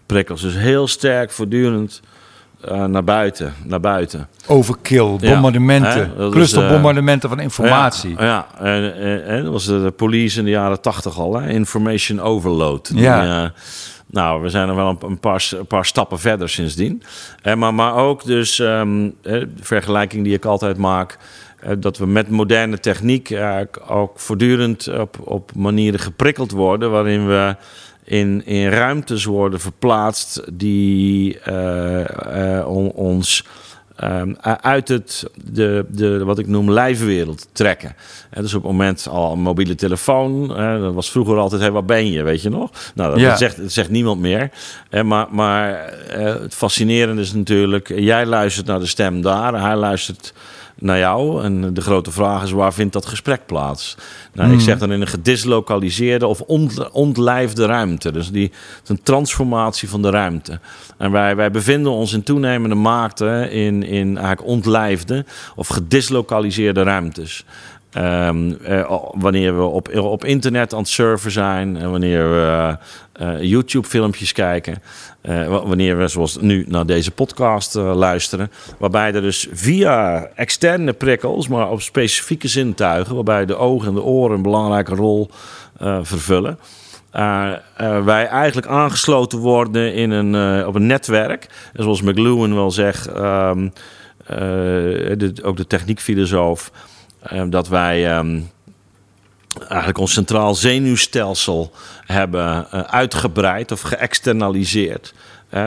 prikkels. 0.08 0.42
Dus 0.42 0.56
heel 0.56 0.88
sterk 0.88 1.32
voortdurend 1.32 2.02
naar 2.88 3.04
buiten, 3.04 3.54
naar 3.64 3.80
buiten. 3.80 4.28
Overkill, 4.48 5.16
bombardementen, 5.20 6.12
ja, 6.18 6.30
clusterbombardementen 6.30 7.30
van 7.30 7.40
informatie. 7.40 8.16
Ja, 8.18 8.26
ja. 8.26 8.48
En, 8.60 9.24
en, 9.26 9.44
dat 9.44 9.52
was 9.52 9.66
de 9.66 9.94
police 9.96 10.40
in 10.40 10.46
de 10.46 10.52
jaren 10.52 10.82
tachtig 10.82 11.20
al, 11.20 11.36
hè? 11.36 11.50
information 11.50 12.20
overload. 12.20 12.92
Ja. 12.94 13.42
Die, 13.42 13.52
nou, 14.10 14.42
we 14.42 14.50
zijn 14.50 14.70
er 14.70 14.76
wel 14.76 14.98
een, 15.02 15.20
paar, 15.20 15.48
een 15.58 15.68
paar 15.68 15.86
stappen 15.86 16.20
verder 16.20 16.50
sindsdien. 16.50 17.04
Eh, 17.42 17.56
maar, 17.56 17.74
maar 17.74 17.96
ook 17.96 18.26
dus 18.26 18.60
um, 18.60 19.16
de 19.22 19.50
vergelijking 19.60 20.24
die 20.24 20.34
ik 20.34 20.46
altijd 20.46 20.78
maak. 20.78 21.18
Eh, 21.60 21.72
dat 21.80 21.98
we 21.98 22.06
met 22.06 22.30
moderne 22.30 22.80
techniek 22.80 23.38
ook 23.88 24.20
voortdurend 24.20 24.88
op, 25.00 25.18
op 25.24 25.52
manieren 25.56 26.00
geprikkeld 26.00 26.52
worden. 26.52 26.92
waarin 26.92 27.28
we 27.28 27.56
in, 28.08 28.46
in 28.46 28.70
ruimtes 28.70 29.26
worden 29.26 29.60
verplaatst 29.60 30.42
die 30.52 31.40
uh, 31.50 32.68
ons 32.96 33.46
Um, 34.04 34.36
uit 34.62 34.88
het, 34.88 35.30
de, 35.52 35.86
de, 35.90 36.24
wat 36.24 36.40
ik 36.40 36.48
noem 36.48 36.72
lijfwereld 36.72 37.48
trekken. 37.52 37.96
En 38.30 38.42
dus 38.42 38.54
op 38.54 38.62
het 38.62 38.72
moment 38.72 39.08
al 39.08 39.32
een 39.32 39.40
mobiele 39.40 39.76
telefoon. 39.76 40.58
Hè, 40.58 40.80
dat 40.80 40.94
was 40.94 41.12
vroeger 41.12 41.38
altijd, 41.38 41.62
hey, 41.62 41.72
waar 41.72 41.86
ben 41.86 42.12
je, 42.12 42.24
weet 42.24 42.42
je 42.42 42.50
nog? 42.50 42.70
Nou, 42.96 43.20
dat, 43.20 43.38
zegt, 43.38 43.58
dat 43.58 43.72
zegt 43.72 43.90
niemand 43.90 44.20
meer. 44.22 44.50
Maar 45.04 45.28
maar 45.32 45.94
uh, 46.18 46.24
het 46.24 46.56
fascinerende 46.56 47.22
is 47.22 47.34
natuurlijk... 47.34 47.88
jij 48.00 48.26
luistert 48.26 48.66
naar 48.66 48.80
de 48.80 48.86
stem 48.86 49.22
daar, 49.22 49.62
hij 49.62 49.76
luistert 49.76 50.34
naar 50.80 50.98
jou. 50.98 51.44
En 51.44 51.74
de 51.74 51.82
grote 51.82 52.12
vraag 52.12 52.44
is, 52.44 52.52
waar 52.52 52.74
vindt 52.74 52.94
dat 52.94 53.06
gesprek 53.06 53.46
plaats? 53.46 53.98
Nou, 54.34 54.48
Ik 54.48 54.56
hmm. 54.56 54.64
zeg 54.64 54.78
dan 54.78 54.92
in 54.92 55.02
een 55.02 55.08
gedislokaliseerde 55.08 56.28
of 56.28 56.42
ontlijfde 56.92 57.66
ruimte. 57.66 58.12
Dus 58.12 58.32
die, 58.32 58.52
een 58.86 59.04
transformatie 59.04 59.90
van 59.90 60.02
de 60.02 60.10
ruimte. 60.10 60.60
En 60.98 61.12
wij, 61.12 61.36
wij 61.36 61.52
bevinden 61.52 61.92
ons 61.92 62.14
in 62.14 62.24
toenemende 62.24 62.76
mate 62.76 63.48
in, 63.52 63.84
in 63.84 64.18
eigenlijk 64.18 64.48
ontlijfde 64.48 65.26
of 65.56 65.68
gedislokaliseerde 65.68 66.84
ruimtes. 66.84 67.46
Um, 67.98 68.58
uh, 68.68 69.02
wanneer 69.12 69.58
we 69.58 69.64
op, 69.64 69.96
op 69.96 70.26
internet 70.26 70.74
aan 70.74 70.80
het 70.80 70.88
surfen 70.88 71.32
zijn 71.32 71.78
en 71.78 71.92
wanneer 71.92 72.30
we 72.30 72.78
uh, 73.22 73.42
YouTube-filmpjes 73.42 74.32
kijken. 74.32 74.82
Uh, 75.28 75.48
wanneer 75.48 75.98
we, 75.98 76.08
zoals 76.08 76.38
nu, 76.38 76.66
naar 76.68 76.86
deze 76.86 77.12
podcast 77.12 77.74
luisteren. 77.74 78.52
Waarbij 78.78 79.14
er 79.14 79.22
dus 79.22 79.48
via 79.52 80.28
externe 80.36 80.94
prikkels, 80.94 81.48
maar 81.48 81.70
op 81.70 81.82
specifieke 81.82 82.48
zintuigen, 82.48 83.16
waarbij 83.16 83.46
de 83.46 83.56
ogen 83.56 83.88
en 83.88 83.94
de 83.94 84.04
oren 84.04 84.36
een 84.36 84.42
belangrijke 84.42 84.96
rol 84.96 85.30
vervullen. 86.02 86.60
wij 88.04 88.28
eigenlijk 88.28 88.68
aangesloten 88.68 89.40
worden 89.40 89.94
in 89.94 90.12
een, 90.12 90.66
op 90.66 90.76
een 90.76 90.86
netwerk. 90.86 91.48
En 91.74 91.84
zoals 91.84 92.02
McLuhan 92.02 92.56
wel 92.56 92.72
zegt, 92.72 93.06
de, 94.26 95.34
ook 95.44 95.58
de 95.58 95.68
techniekfilosoof. 95.68 96.72
Ehm, 97.30 97.50
dat 97.50 97.68
wij 97.68 98.12
ehm, 98.12 98.40
eigenlijk 99.60 99.98
ons 99.98 100.14
centraal 100.14 100.56
zenuwstelsel 100.56 101.72
hebben 102.06 102.68
uh, 102.74 102.82
uitgebreid 102.82 103.72
of 103.72 103.82
geëxternaliseerd. 103.82 105.14
Uh, 105.54 105.64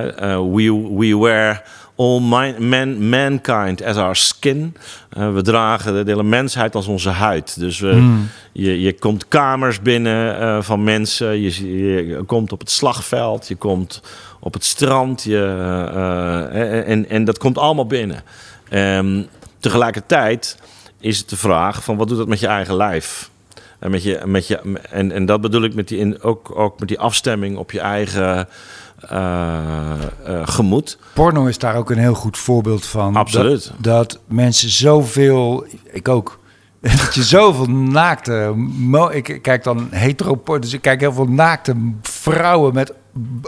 we, 0.54 0.88
we 0.96 1.18
wear 1.18 1.62
all 1.96 2.20
man, 2.20 3.08
mankind 3.08 3.82
as 3.82 3.96
our 3.96 4.16
skin. 4.16 4.76
Uh, 5.18 5.32
we 5.32 5.42
dragen 5.42 5.92
de 5.92 6.10
hele 6.10 6.22
mensheid 6.22 6.74
als 6.74 6.86
onze 6.86 7.10
huid. 7.10 7.58
Dus 7.58 7.80
mm. 7.80 8.28
je, 8.52 8.80
je 8.80 8.92
komt 8.92 9.28
kamers 9.28 9.80
binnen 9.80 10.40
uh, 10.40 10.62
van 10.62 10.84
mensen. 10.84 11.40
Je, 11.40 12.06
je, 12.06 12.22
komt 12.26 12.52
op 12.52 12.60
het 12.60 12.70
slagveld. 12.70 13.48
Je 13.48 13.56
komt 13.56 14.02
op 14.40 14.52
het 14.52 14.64
strand. 14.64 15.22
Je, 15.22 15.44
en, 16.86 17.08
en 17.08 17.24
dat 17.24 17.38
komt 17.38 17.58
allemaal 17.58 17.86
binnen. 17.86 18.22
Um, 18.72 19.26
tegelijkertijd 19.58 20.56
is 21.00 21.18
het 21.18 21.28
de 21.28 21.36
vraag 21.36 21.84
van 21.84 21.96
wat 21.96 22.08
doet 22.08 22.18
dat 22.18 22.28
met 22.28 22.40
je 22.40 22.46
eigen 22.46 22.76
lijf? 22.76 23.30
En, 23.80 23.90
met 23.90 24.02
je, 24.02 24.22
met 24.24 24.46
je, 24.46 24.78
en, 24.90 25.12
en 25.12 25.26
dat 25.26 25.40
bedoel 25.40 25.62
ik 25.62 25.74
met 25.74 25.88
die, 25.88 25.98
in, 25.98 26.22
ook, 26.22 26.58
ook 26.58 26.78
met 26.78 26.88
die 26.88 26.98
afstemming 26.98 27.56
op 27.56 27.70
je 27.70 27.80
eigen 27.80 28.48
uh, 29.12 29.92
uh, 30.28 30.48
gemoed. 30.48 30.98
Porno 31.14 31.46
is 31.46 31.58
daar 31.58 31.76
ook 31.76 31.90
een 31.90 31.98
heel 31.98 32.14
goed 32.14 32.38
voorbeeld 32.38 32.86
van. 32.86 33.16
Absoluut. 33.16 33.72
Dat, 33.78 34.10
dat 34.10 34.20
mensen 34.26 34.70
zoveel, 34.70 35.66
ik 35.84 36.08
ook, 36.08 36.38
dat 36.80 37.14
je 37.14 37.22
zoveel 37.22 37.66
naakte, 37.70 38.54
ik 39.10 39.38
kijk 39.42 39.64
dan 39.64 39.88
hetero, 39.90 40.58
dus 40.58 40.72
ik 40.72 40.82
kijk 40.82 41.00
heel 41.00 41.12
veel 41.12 41.28
naakte 41.28 41.74
vrouwen 42.02 42.74
met 42.74 42.92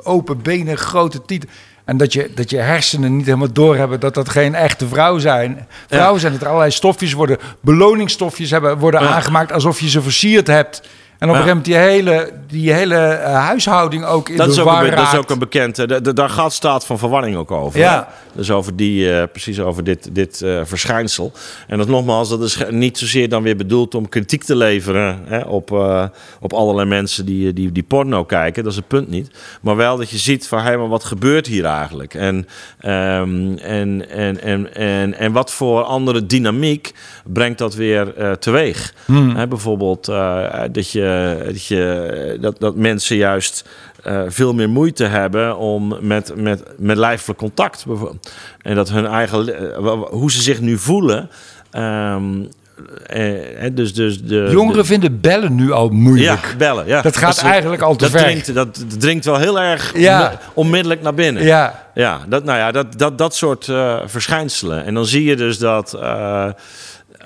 open 0.02 0.42
benen, 0.42 0.76
grote 0.76 1.22
tieten. 1.22 1.48
En 1.92 1.98
dat 1.98 2.12
je, 2.12 2.30
dat 2.34 2.50
je 2.50 2.56
hersenen 2.56 3.16
niet 3.16 3.26
helemaal 3.26 3.52
doorhebben 3.52 4.00
dat 4.00 4.14
dat 4.14 4.28
geen 4.28 4.54
echte 4.54 4.88
vrouw 4.88 5.18
zijn. 5.18 5.66
Vrouwen 5.88 6.20
zijn 6.20 6.32
het 6.32 6.42
er 6.42 6.46
allerlei 6.48 6.70
stofjes 6.70 7.12
worden, 7.12 7.38
beloningsstofjes 7.60 8.50
hebben, 8.50 8.78
worden 8.78 9.00
aangemaakt 9.00 9.52
alsof 9.52 9.80
je 9.80 9.88
ze 9.88 10.02
versierd 10.02 10.46
hebt. 10.46 10.82
En 11.22 11.28
op 11.28 11.34
een 11.34 11.42
gegeven 11.42 11.62
moment 11.62 11.64
die 11.64 11.74
hele, 11.74 12.32
die 12.46 12.72
hele 12.72 13.18
uh, 13.20 13.34
huishouding 13.34 14.04
ook 14.04 14.28
in 14.28 14.36
dat 14.36 14.46
de 14.46 14.52
is 14.52 14.58
ook 14.58 14.64
war 14.64 14.90
Dat 14.90 15.12
is 15.12 15.18
ook 15.18 15.30
een 15.30 15.38
bekend... 15.38 15.76
de- 15.76 16.12
daar 16.12 16.28
gaat 16.28 16.52
staat 16.52 16.86
van 16.86 16.98
verwarring 16.98 17.36
ook 17.36 17.50
over. 17.50 17.78
Ja. 17.78 18.08
hè? 18.08 18.14
Dus 18.34 18.50
over 18.50 18.76
die, 18.76 19.12
eh, 19.14 19.22
precies 19.32 19.60
over 19.60 19.84
dit, 19.84 20.08
dit 20.12 20.42
eh, 20.42 20.60
verschijnsel. 20.64 21.32
En 21.66 21.78
dat 21.78 21.88
nogmaals, 21.88 22.28
dat 22.28 22.42
is 22.42 22.58
niet 22.70 22.98
zozeer 22.98 23.28
dan 23.28 23.42
weer 23.42 23.56
bedoeld 23.56 23.94
om 23.94 24.08
kritiek 24.08 24.44
te 24.44 24.56
leveren... 24.56 25.20
Hè, 25.24 25.38
op, 25.40 25.72
eh, 25.72 26.04
op 26.40 26.52
allerlei 26.52 26.88
mensen 26.88 27.26
die, 27.26 27.52
die, 27.52 27.72
die 27.72 27.82
porno 27.82 28.24
kijken. 28.24 28.62
Dat 28.62 28.72
is 28.72 28.78
het 28.78 28.88
punt 28.88 29.08
niet. 29.08 29.30
Maar 29.60 29.76
wel 29.76 29.96
dat 29.96 30.10
je 30.10 30.18
ziet 30.18 30.48
van, 30.48 30.62
hé, 30.62 30.76
maar 30.76 30.88
wat 30.88 31.04
gebeurt 31.04 31.46
hier 31.46 31.64
eigenlijk? 31.64 32.14
En, 32.14 32.48
ehm, 32.80 33.56
en, 33.56 34.08
en, 34.10 34.40
en, 34.42 34.74
en, 34.74 35.14
en 35.18 35.32
wat 35.32 35.52
voor 35.52 35.82
andere 35.82 36.26
dynamiek 36.26 36.92
brengt 37.24 37.58
dat 37.58 37.74
weer 37.74 38.16
eh, 38.16 38.32
teweeg? 38.32 38.94
Hè, 39.12 39.48
bijvoorbeeld 39.48 40.08
eh, 40.08 40.60
dat, 40.72 40.90
je, 40.90 41.11
dat, 41.44 41.66
je, 41.66 42.38
dat, 42.40 42.56
dat 42.60 42.76
mensen 42.76 43.16
juist 43.16 43.68
eh, 44.02 44.20
veel 44.26 44.54
meer 44.54 44.68
moeite 44.68 45.04
hebben 45.04 45.56
om 45.56 45.96
met, 46.00 46.32
met, 46.36 46.62
met 46.78 46.96
lijfelijk 46.96 47.38
contact. 47.38 47.84
bijvoorbeeld. 47.86 48.32
En 48.62 48.74
dat 48.74 48.90
hun 48.90 49.06
eigen, 49.06 49.72
eh, 49.74 50.02
hoe 50.10 50.30
ze 50.32 50.42
zich 50.42 50.60
nu 50.60 50.78
voelen. 50.78 51.30
ehm, 51.70 52.24
eh, 53.06 53.70
dus, 53.72 53.94
dus 53.94 54.22
de, 54.22 54.48
Jongeren 54.50 54.86
vinden 54.86 55.20
bellen 55.20 55.54
nu 55.54 55.72
al 55.72 55.84
ja, 55.88 55.92
moeilijk. 55.96 56.54
bellen. 56.58 56.86
Ja. 56.86 57.02
Dat 57.02 57.16
gaat 57.16 57.38
eigenlijk 57.42 57.82
al 57.82 57.92
te 57.96 57.98
dat 57.98 58.10
ver. 58.10 58.20
Dringt, 58.20 58.54
dat, 58.54 58.76
dat 58.88 59.00
dringt 59.00 59.24
wel 59.24 59.36
heel 59.38 59.60
erg 59.60 59.98
Ja. 59.98 60.24
onmi- 60.26 60.38
onmiddellijk 60.54 61.02
naar 61.02 61.14
binnen. 61.14 61.42
Ja, 61.44 61.86
Ja, 61.94 62.20
dat, 62.28 62.44
nou 62.44 62.58
ja, 62.58 62.70
dat, 62.72 62.98
dat, 62.98 63.18
dat 63.18 63.34
soort 63.34 63.68
eh, 63.68 63.98
verschijnselen. 64.06 64.84
En 64.84 64.94
dan 64.94 65.06
zie 65.06 65.24
je 65.24 65.36
dus 65.36 65.58
dat, 65.58 65.98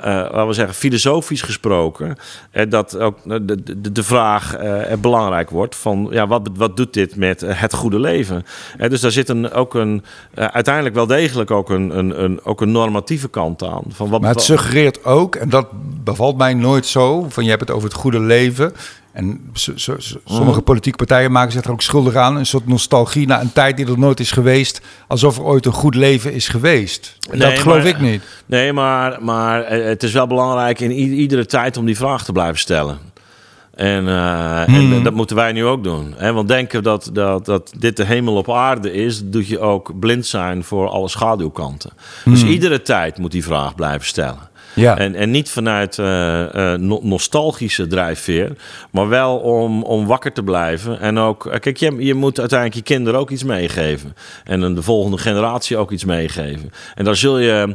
eh, 0.00 0.12
laten 0.12 0.46
we 0.46 0.52
zeggen, 0.52 0.74
filosofisch 0.74 1.42
gesproken, 1.42 2.16
eh, 2.50 2.70
dat 2.70 2.98
ook 2.98 3.18
de, 3.24 3.62
de, 3.62 3.92
de 3.92 4.02
vraag 4.02 4.54
eh, 4.54 4.96
belangrijk 4.98 5.50
wordt 5.50 5.76
van, 5.76 6.08
ja, 6.10 6.26
wat, 6.26 6.48
wat 6.54 6.76
doet 6.76 6.92
dit 6.92 7.16
met 7.16 7.40
het 7.40 7.74
goede 7.74 8.00
leven? 8.00 8.44
Dus 8.88 9.00
daar 9.00 9.10
zit 9.10 9.28
een, 9.28 9.52
ook 9.52 9.74
een, 9.74 10.04
uiteindelijk 10.34 10.94
wel 10.94 11.06
degelijk 11.06 11.50
ook 11.50 11.70
een, 11.70 11.98
een, 11.98 12.22
een, 12.22 12.44
ook 12.44 12.60
een 12.60 12.72
normatieve 12.72 13.28
kant 13.28 13.62
aan. 13.62 13.82
Van 13.88 14.08
wat, 14.08 14.20
maar 14.20 14.30
het 14.30 14.42
suggereert 14.42 15.04
ook, 15.04 15.34
en 15.34 15.48
dat 15.48 15.66
bevalt 16.04 16.36
mij 16.36 16.54
nooit 16.54 16.86
zo, 16.86 17.26
van 17.28 17.44
je 17.44 17.50
hebt 17.50 17.60
het 17.60 17.70
over 17.70 17.88
het 17.88 17.98
goede 17.98 18.20
leven. 18.20 18.72
En 19.16 19.40
so- 19.52 19.72
so- 19.74 19.98
so- 19.98 20.20
sommige 20.24 20.62
politieke 20.62 20.96
partijen 20.98 21.32
maken 21.32 21.52
zich 21.52 21.64
er 21.64 21.70
ook 21.70 21.82
schuldig 21.82 22.14
aan. 22.14 22.36
Een 22.36 22.46
soort 22.46 22.66
nostalgie 22.66 23.26
naar 23.26 23.40
een 23.40 23.52
tijd 23.52 23.76
die 23.76 23.86
er 23.86 23.98
nooit 23.98 24.20
is 24.20 24.30
geweest. 24.30 24.80
Alsof 25.08 25.36
er 25.36 25.44
ooit 25.44 25.66
een 25.66 25.72
goed 25.72 25.94
leven 25.94 26.32
is 26.32 26.48
geweest. 26.48 27.16
En 27.30 27.38
dat 27.38 27.58
geloof 27.58 27.76
maar- 27.78 27.86
ik 27.86 28.00
niet. 28.00 28.22
Nee, 28.46 28.72
maar, 28.72 29.18
maar 29.22 29.66
het 29.70 30.02
is 30.02 30.12
wel 30.12 30.26
belangrijk 30.26 30.80
in 30.80 30.90
iedere 30.92 31.46
tijd 31.46 31.76
om 31.76 31.86
die 31.86 31.96
vraag 31.96 32.24
te 32.24 32.32
blijven 32.32 32.58
stellen. 32.58 32.98
En, 33.74 34.08
eh, 34.08 34.68
en 34.68 35.02
dat 35.02 35.14
moeten 35.14 35.36
wij 35.36 35.52
nu 35.52 35.64
ook 35.64 35.84
doen. 35.84 36.14
Hè? 36.16 36.32
Want 36.32 36.48
denken 36.48 36.82
dat, 36.82 37.10
dat, 37.12 37.44
dat 37.44 37.72
dit 37.78 37.96
de 37.96 38.04
hemel 38.04 38.34
op 38.36 38.50
aarde 38.50 38.92
is, 38.92 39.20
doet 39.24 39.48
je 39.48 39.58
ook 39.58 39.98
blind 39.98 40.26
zijn 40.26 40.64
voor 40.64 40.88
alle 40.88 41.08
schaduwkanten. 41.08 41.90
Dus 42.24 42.44
iedere 42.44 42.82
tijd 42.82 43.18
moet 43.18 43.32
die 43.32 43.44
vraag 43.44 43.74
blijven 43.74 44.06
stellen. 44.06 44.48
Ja. 44.76 44.98
En, 44.98 45.14
en 45.14 45.30
niet 45.30 45.50
vanuit 45.50 45.98
eh, 45.98 46.72
eh, 46.72 46.80
no- 46.80 47.00
nostalgische 47.02 47.86
drijfveer, 47.86 48.52
maar 48.90 49.08
wel 49.08 49.36
om, 49.36 49.82
om 49.82 50.06
wakker 50.06 50.32
te 50.32 50.42
blijven. 50.42 51.00
En 51.00 51.18
ook, 51.18 51.46
eh, 51.46 51.60
kijk, 51.60 51.76
je, 51.76 51.96
je 51.98 52.14
moet 52.14 52.38
uiteindelijk 52.38 52.78
je 52.78 52.94
kinderen 52.94 53.20
ook 53.20 53.30
iets 53.30 53.44
meegeven. 53.44 54.16
En 54.44 54.60
dan 54.60 54.74
de 54.74 54.82
volgende 54.82 55.18
generatie 55.18 55.76
ook 55.76 55.90
iets 55.90 56.04
meegeven. 56.04 56.72
En 56.94 57.04
dan 57.04 57.16
zul 57.16 57.38
je, 57.38 57.74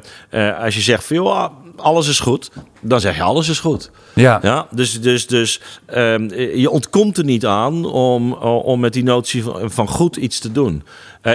als 0.59 0.75
je 0.75 0.81
zegt 0.81 1.03
van 1.03 1.15
joh, 1.15 1.45
alles 1.75 2.07
is 2.07 2.19
goed, 2.19 2.51
dan 2.81 2.99
zeg 2.99 3.15
je 3.15 3.23
alles 3.23 3.49
is 3.49 3.59
goed. 3.59 3.91
Ja. 4.13 4.39
Ja, 4.41 4.67
dus, 4.71 5.01
dus, 5.01 5.27
dus 5.27 5.61
ehm, 5.85 6.33
je 6.55 6.69
ontkomt 6.69 7.17
er 7.17 7.23
niet 7.23 7.45
aan 7.45 7.85
om, 7.85 8.33
om 8.43 8.79
met 8.79 8.93
die 8.93 9.03
notie 9.03 9.43
van, 9.43 9.71
van 9.71 9.87
goed 9.87 10.15
iets 10.15 10.39
te 10.39 10.51
doen. 10.51 10.83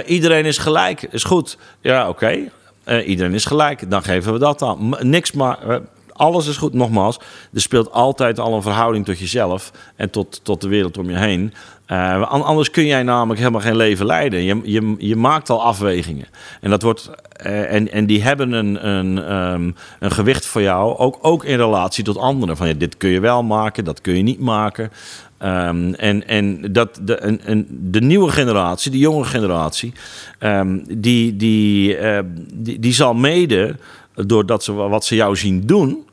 Iedereen 0.05 0.45
is 0.45 0.57
gelijk, 0.57 1.07
is 1.11 1.23
goed. 1.23 1.57
Ja, 1.81 2.09
oké. 2.09 2.39
Eh, 2.87 3.07
iedereen 3.07 3.33
is 3.33 3.45
gelijk, 3.45 3.89
dan 3.89 4.03
geven 4.03 4.33
we 4.33 4.39
dat 4.39 4.61
aan. 4.61 4.95
Niks 5.01 5.31
maar. 5.31 5.69
eh, 5.69 5.77
alles 6.13 6.47
is 6.47 6.57
goed, 6.57 6.73
nogmaals. 6.73 7.19
Er 7.53 7.61
speelt 7.61 7.91
altijd 7.91 8.39
al 8.39 8.53
een 8.53 8.61
verhouding 8.61 9.05
tot 9.05 9.19
jezelf 9.19 9.71
en 9.95 10.09
tot, 10.09 10.39
tot 10.43 10.61
de 10.61 10.67
wereld 10.67 10.97
om 10.97 11.09
je 11.09 11.17
heen. 11.17 11.53
Eh, 11.85 12.21
an- 12.29 12.43
anders 12.43 12.71
kun 12.71 12.85
jij 12.85 13.03
namelijk 13.03 13.39
helemaal 13.39 13.61
geen 13.61 13.75
leven 13.75 14.05
leiden. 14.05 14.43
Je, 14.43 14.59
je, 14.63 14.95
je 14.97 15.15
maakt 15.15 15.49
al 15.49 15.63
afwegingen. 15.63 16.25
En, 16.61 16.69
dat 16.69 16.81
wordt, 16.81 17.09
en, 17.43 17.91
en 17.91 18.05
die 18.05 18.23
hebben 18.23 18.51
een, 18.51 18.87
een, 18.87 19.23
ehm, 19.23 19.71
een 19.99 20.11
gewicht 20.11 20.45
voor 20.45 20.61
jou, 20.61 20.97
ook, 20.97 21.17
ook 21.21 21.43
in 21.43 21.57
relatie 21.57 22.03
tot 22.03 22.17
anderen. 22.17 22.57
Van 22.57 22.67
ja, 22.67 22.73
dit 22.73 22.97
kun 22.97 23.09
je 23.09 23.19
wel 23.19 23.43
maken, 23.43 23.83
dat 23.85 24.01
kun 24.01 24.15
je 24.15 24.23
niet 24.23 24.39
maken. 24.39 24.91
Ehm, 25.37 25.93
en 25.93 26.27
en 26.27 26.71
dat, 26.71 26.99
de, 27.01 27.65
de 27.69 28.01
nieuwe 28.01 28.29
generatie, 28.31 28.91
de 28.91 28.97
jonge 28.97 29.23
generatie, 29.23 29.93
ehm, 30.39 30.79
die, 30.97 31.35
die, 31.35 31.97
eh, 31.97 32.19
die, 32.53 32.79
die 32.79 32.93
zal 32.93 33.13
mede, 33.13 33.75
doordat 34.13 34.63
ze 34.63 34.73
wat 34.73 35.05
ze 35.05 35.15
jou 35.15 35.35
zien 35.35 35.61
doen, 35.65 36.05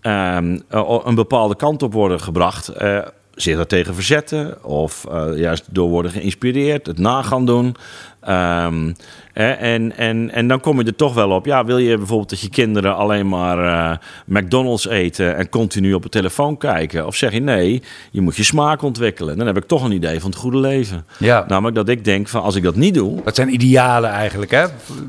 ehm, 0.00 0.58
eh, 0.68 0.98
een 1.04 1.14
bepaalde 1.14 1.56
kant 1.56 1.82
op 1.82 1.92
worden 1.92 2.20
gebracht. 2.20 2.68
eh, 2.68 2.98
zich 3.34 3.56
daartegen 3.56 3.94
verzetten 3.94 4.64
of 4.64 5.06
eh, 5.10 5.26
juist 5.36 5.64
door 5.70 5.88
worden 5.88 6.10
geïnspireerd, 6.10 6.86
het 6.86 6.98
na 6.98 7.22
gaan 7.22 7.46
doen. 7.46 7.74
Ehm, 8.20 8.92
hè, 9.34 9.50
en, 9.50 9.96
en, 9.96 10.30
en 10.32 10.48
dan 10.48 10.60
kom 10.60 10.78
je 10.78 10.84
er 10.84 10.96
toch 10.96 11.14
wel 11.14 11.30
op. 11.30 11.46
Ja, 11.46 11.64
wil 11.64 11.78
je 11.78 11.96
bijvoorbeeld 11.96 12.30
dat 12.30 12.40
je 12.40 12.50
kinderen 12.50 12.96
alleen 12.96 13.28
maar 13.28 13.58
eh, 13.90 13.96
McDonald's 14.26 14.86
eten 14.88 15.36
en 15.36 15.48
continu 15.48 15.94
op 15.94 16.02
de 16.02 16.08
telefoon 16.08 16.56
kijken? 16.56 17.06
Of 17.06 17.16
zeg 17.16 17.32
je 17.32 17.40
nee, 17.40 17.82
je 18.10 18.20
moet 18.20 18.36
je 18.36 18.42
smaak 18.44 18.82
ontwikkelen. 18.82 19.36
Dan 19.38 19.46
heb 19.46 19.56
ik 19.56 19.64
toch 19.66 19.82
een 19.84 19.92
idee 19.92 20.20
van 20.20 20.30
het 20.30 20.38
goede 20.38 20.58
leven. 20.58 21.06
Ja. 21.18 21.44
Namelijk 21.48 21.76
dat 21.76 21.88
ik 21.88 22.04
denk 22.04 22.28
van 22.28 22.42
als 22.42 22.54
ik 22.54 22.62
dat 22.62 22.76
niet 22.76 22.94
doe, 22.94 23.22
Dat 23.24 23.34
zijn 23.34 23.52
idealen 23.54 24.10
eigenlijk, 24.10 24.50
hè? 24.50 24.64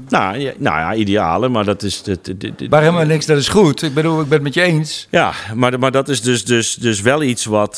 nou 0.10 0.38
ja, 0.38 0.52
nou 0.58 0.78
ja 0.80 0.94
idealen, 0.94 1.52
maar 1.52 1.66
dat 1.66 1.84
is. 1.84 2.04
dit- 2.04 2.26
dit- 2.26 2.40
dit- 2.60 2.70
Maar 2.70 2.82
helemaal 2.82 3.06
niks, 3.06 3.26
dat 3.26 3.38
is 3.38 3.48
goed. 3.48 3.82
Ik 3.82 3.94
bedoel, 3.94 4.20
ik 4.22 4.24
ben 4.28 4.34
het 4.34 4.44
met 4.44 4.54
je 4.54 4.62
eens. 4.62 5.08
Ja, 5.12 5.32
maar, 5.54 5.80
maar 5.80 5.92
dat 5.92 6.10
is 6.10 6.22
dus, 6.22 6.46
dus, 6.46 6.74
dus 6.76 7.02
wel 7.02 7.24
iets 7.24 7.46
wat. 7.46 7.76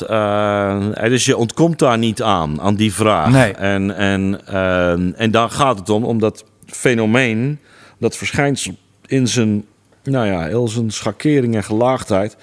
dus 1.10 1.26
je 1.26 1.38
ontkomt 1.38 1.80
daar 1.80 1.98
niet 1.98 2.22
aan, 2.22 2.62
aan 2.62 2.76
die 2.76 2.94
vraag. 2.94 3.32
Nee. 3.32 3.52
En, 3.52 3.96
en, 3.96 4.40
eh, 4.46 4.92
en 5.22 5.32
daar 5.32 5.50
gaat 5.50 5.80
het 5.80 5.90
om, 5.90 6.04
om 6.04 6.20
dat 6.20 6.37
fenomeen, 6.68 7.60
dat 8.00 8.18
verschijnsel 8.18 8.76
in 9.06 9.28
zijn, 9.28 9.66
nou 10.04 10.26
ja, 10.28 10.46
heel 10.46 10.68
zijn 10.68 10.92
schakering 10.92 11.56
en 11.56 11.64
gelaagdheid. 11.64 12.38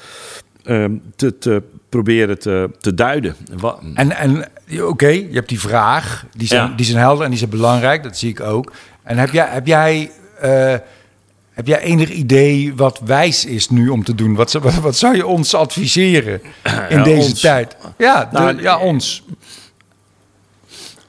eh, 0.65 0.85
te, 1.17 1.39
te 1.39 1.63
proberen 1.89 2.39
te, 2.39 2.71
te 2.81 2.95
duiden. 2.95 3.37
En, 3.95 4.17
en 4.17 4.45
oké, 4.83 5.09
je 5.09 5.29
hebt 5.33 5.49
die 5.49 5.61
vraag, 5.61 6.27
die 6.37 6.49
zijn, 6.49 6.69
Ja. 6.71 6.77
die 6.77 6.87
zijn 6.87 6.99
helder 6.99 7.25
en 7.25 7.31
die 7.31 7.39
zijn 7.39 7.51
belangrijk, 7.51 8.03
dat 8.03 8.17
zie 8.19 8.31
ik 8.31 8.41
ook. 8.41 8.73
En 9.03 9.19
heb 9.19 9.33
jij, 9.33 9.47
heb 9.51 9.67
jij, 9.67 10.11
eh, 10.41 10.75
heb 11.53 11.67
jij 11.67 11.81
enig 11.81 12.11
idee 12.11 12.75
wat 12.75 13.01
wijs 13.05 13.45
is 13.45 13.69
nu 13.71 13.89
om 13.89 14.05
te 14.05 14.15
doen? 14.15 14.35
Wat, 14.35 14.51
zou- 14.51 14.65
wat, 14.65 14.75
wat 14.75 14.97
zou 14.97 15.17
je 15.17 15.27
ons 15.27 15.55
adviseren 15.55 16.43
in 16.89 16.99
Ja, 16.99 17.05
deze 17.05 17.29
ons. 17.29 17.41
tijd? 17.41 17.77
Ja, 17.99 18.25
de- 18.25 18.39
Nou, 18.39 18.63
ja, 18.63 18.79
ons. 18.79 19.25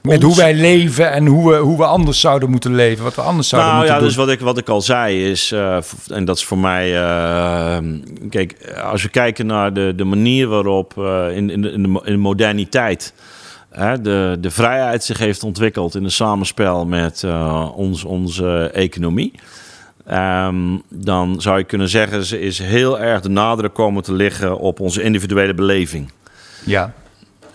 Met 0.06 0.22
hoe 0.22 0.36
wij 0.36 0.54
leven 0.54 1.10
en 1.10 1.26
hoe 1.26 1.50
we, 1.50 1.56
hoe 1.56 1.76
we 1.76 1.84
anders 1.84 2.20
zouden 2.20 2.50
moeten 2.50 2.74
leven, 2.74 3.04
wat 3.04 3.14
we 3.14 3.20
anders 3.20 3.48
zouden 3.48 3.72
Nou 3.72 3.86
ja, 3.86 3.98
dus 3.98 4.14
wat 4.14 4.28
ik, 4.28 4.40
wat 4.40 4.58
ik 4.58 4.68
al 4.68 4.80
zei 4.80 5.30
is, 5.30 5.52
eh, 5.52 5.76
en 6.08 6.24
dat 6.24 6.36
is 6.36 6.44
voor 6.44 6.58
mij, 6.58 6.96
eh, 7.02 7.78
kijk, 8.30 8.76
als 8.90 9.02
we 9.02 9.08
kijken 9.08 9.46
naar 9.46 9.72
de, 9.72 9.92
de 9.96 10.04
manier 10.04 10.48
waarop 10.48 10.98
eh, 10.98 11.36
in, 11.36 11.50
in, 11.50 11.62
de, 11.62 11.70
in, 11.70 11.82
de, 11.82 11.88
mo- 11.88 12.02
in 12.04 12.12
de 12.12 12.18
moderniteit 12.18 13.14
de, 14.02 14.36
de 14.40 14.50
vrijheid 14.50 15.04
zich 15.04 15.18
heeft 15.18 15.42
ontwikkeld 15.42 15.94
in 15.94 16.04
een 16.04 16.10
samenspel 16.10 16.86
met 16.86 17.24
ons, 17.74 18.04
onze 18.04 18.70
economie. 18.72 19.32
Ehm, 20.06 20.76
dan 20.88 21.40
zou 21.40 21.58
je 21.58 21.64
kunnen 21.64 21.88
zeggen, 21.88 22.24
ze 22.24 22.40
is 22.40 22.58
heel 22.58 23.00
erg 23.00 23.20
de 23.20 23.28
nadruk 23.28 23.74
komen 23.74 24.02
te 24.02 24.12
liggen 24.12 24.58
op 24.58 24.80
onze 24.80 25.02
individuele 25.02 25.54
beleving. 25.54 26.10
Ja, 26.64 26.92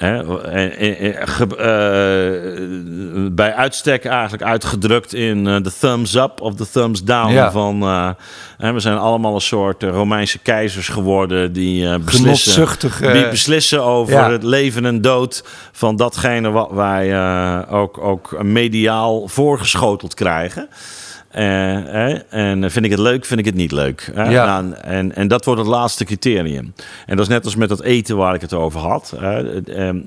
Hè, 0.01 0.39
en- 0.49 1.27
ge- 1.27 1.55
eh, 1.57 3.27
bij 3.31 3.53
uitstek 3.53 4.05
eigenlijk 4.05 4.43
uitgedrukt 4.43 5.13
in 5.13 5.47
eh, 5.47 5.55
de 5.61 5.71
thumbs 5.79 6.15
up 6.15 6.41
of 6.41 6.53
de 6.53 6.69
thumbs 6.69 7.03
down. 7.03 7.31
Ja. 7.33 7.51
Van, 7.51 7.81
eh, 7.81 8.09
hè, 8.57 8.73
we 8.73 8.79
zijn 8.79 8.97
allemaal 8.97 9.35
een 9.35 9.41
soort 9.41 9.83
eh, 9.83 9.89
Romeinse 9.89 10.39
keizers 10.39 10.87
geworden 10.87 11.53
die, 11.53 11.87
eh, 11.89 11.95
beslissen, 12.05 12.67
eh, 13.01 13.13
die 13.13 13.27
beslissen 13.29 13.83
over 13.83 14.13
ja. 14.13 14.31
het 14.31 14.43
leven 14.43 14.85
en 14.85 15.01
dood 15.01 15.43
van 15.71 15.95
datgene 15.95 16.49
wat 16.51 16.71
wij 16.71 17.11
eh, 17.13 17.73
ook, 17.73 17.97
ook 17.97 18.43
mediaal 18.43 19.27
voorgeschoteld 19.27 20.13
krijgen. 20.13 20.69
En 21.31 22.71
vind 22.71 22.85
ik 22.85 22.91
het 22.91 22.99
leuk, 22.99 23.25
vind 23.25 23.39
ik 23.39 23.45
het 23.45 23.55
niet 23.55 23.71
leuk. 23.71 24.11
Ja. 24.15 24.61
Nou, 24.61 24.73
en, 24.73 25.15
en 25.15 25.27
dat 25.27 25.45
wordt 25.45 25.59
het 25.59 25.69
laatste 25.69 26.05
criterium. 26.05 26.73
En 27.05 27.15
dat 27.15 27.25
is 27.25 27.31
net 27.31 27.45
als 27.45 27.55
met 27.55 27.69
dat 27.69 27.81
eten 27.81 28.17
waar 28.17 28.33
ik 28.33 28.41
het 28.41 28.53
over 28.53 28.79
had. 28.79 29.15
Ehm, 29.65 29.99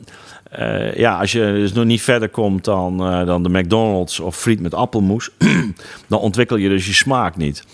ja, 0.95 1.18
als 1.18 1.33
je 1.33 1.41
dus 1.41 1.72
nog 1.72 1.85
niet 1.85 2.03
verder 2.03 2.29
komt 2.29 2.64
dan, 2.64 2.99
dan 3.27 3.43
de 3.43 3.49
McDonald's 3.49 4.20
of 4.20 4.37
friet 4.37 4.61
met 4.61 4.75
appelmoes, 4.75 5.31
dan 6.09 6.20
ontwikkel 6.20 6.57
je 6.57 6.68
dus 6.68 6.87
je 6.87 6.95
smaak 6.95 7.37
niet. 7.37 7.64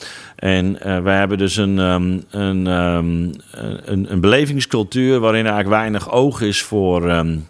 En 0.40 0.78
uh, 0.86 1.02
wij 1.02 1.18
hebben 1.18 1.38
dus 1.38 1.56
een, 1.56 1.78
um, 1.78 2.24
een, 2.30 2.66
um, 2.66 3.30
een, 3.84 4.12
een 4.12 4.20
belevingscultuur 4.20 5.20
waarin 5.20 5.46
eigenlijk 5.46 5.68
weinig 5.68 6.10
oog 6.10 6.40
is 6.40 6.62
voor 6.62 7.10
um, 7.10 7.46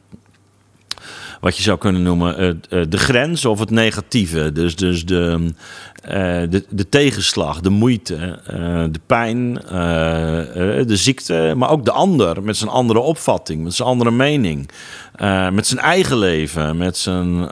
wat 1.41 1.57
je 1.57 1.63
zou 1.63 1.79
kunnen 1.79 2.03
noemen 2.03 2.43
uh, 2.43 2.47
uh, 2.81 2.87
de 2.89 2.99
grens 2.99 3.45
of 3.45 3.59
het 3.59 3.71
negatieve. 3.71 4.53
Dus, 4.53 4.77
dus 4.77 5.07
de, 5.07 5.53
de, 6.51 6.65
de 6.69 6.89
tegenslag, 6.89 7.61
de 7.61 7.71
moeite, 7.71 8.39
de 8.91 9.01
pijn, 9.07 9.55
de 9.55 10.97
ziekte, 10.97 11.53
maar 11.57 11.71
ook 11.71 11.85
de 11.85 11.93
ander 11.93 12.43
met 12.43 12.57
zijn 12.57 12.71
andere 12.71 12.99
opvatting, 12.99 13.63
met 13.63 13.75
zijn 13.75 13.89
andere 13.89 14.11
mening, 14.11 14.71
met 15.53 15.67
zijn 15.67 15.81
eigen 15.81 16.19
leven, 16.19 16.77
met 16.77 16.97
zijn. 16.97 17.51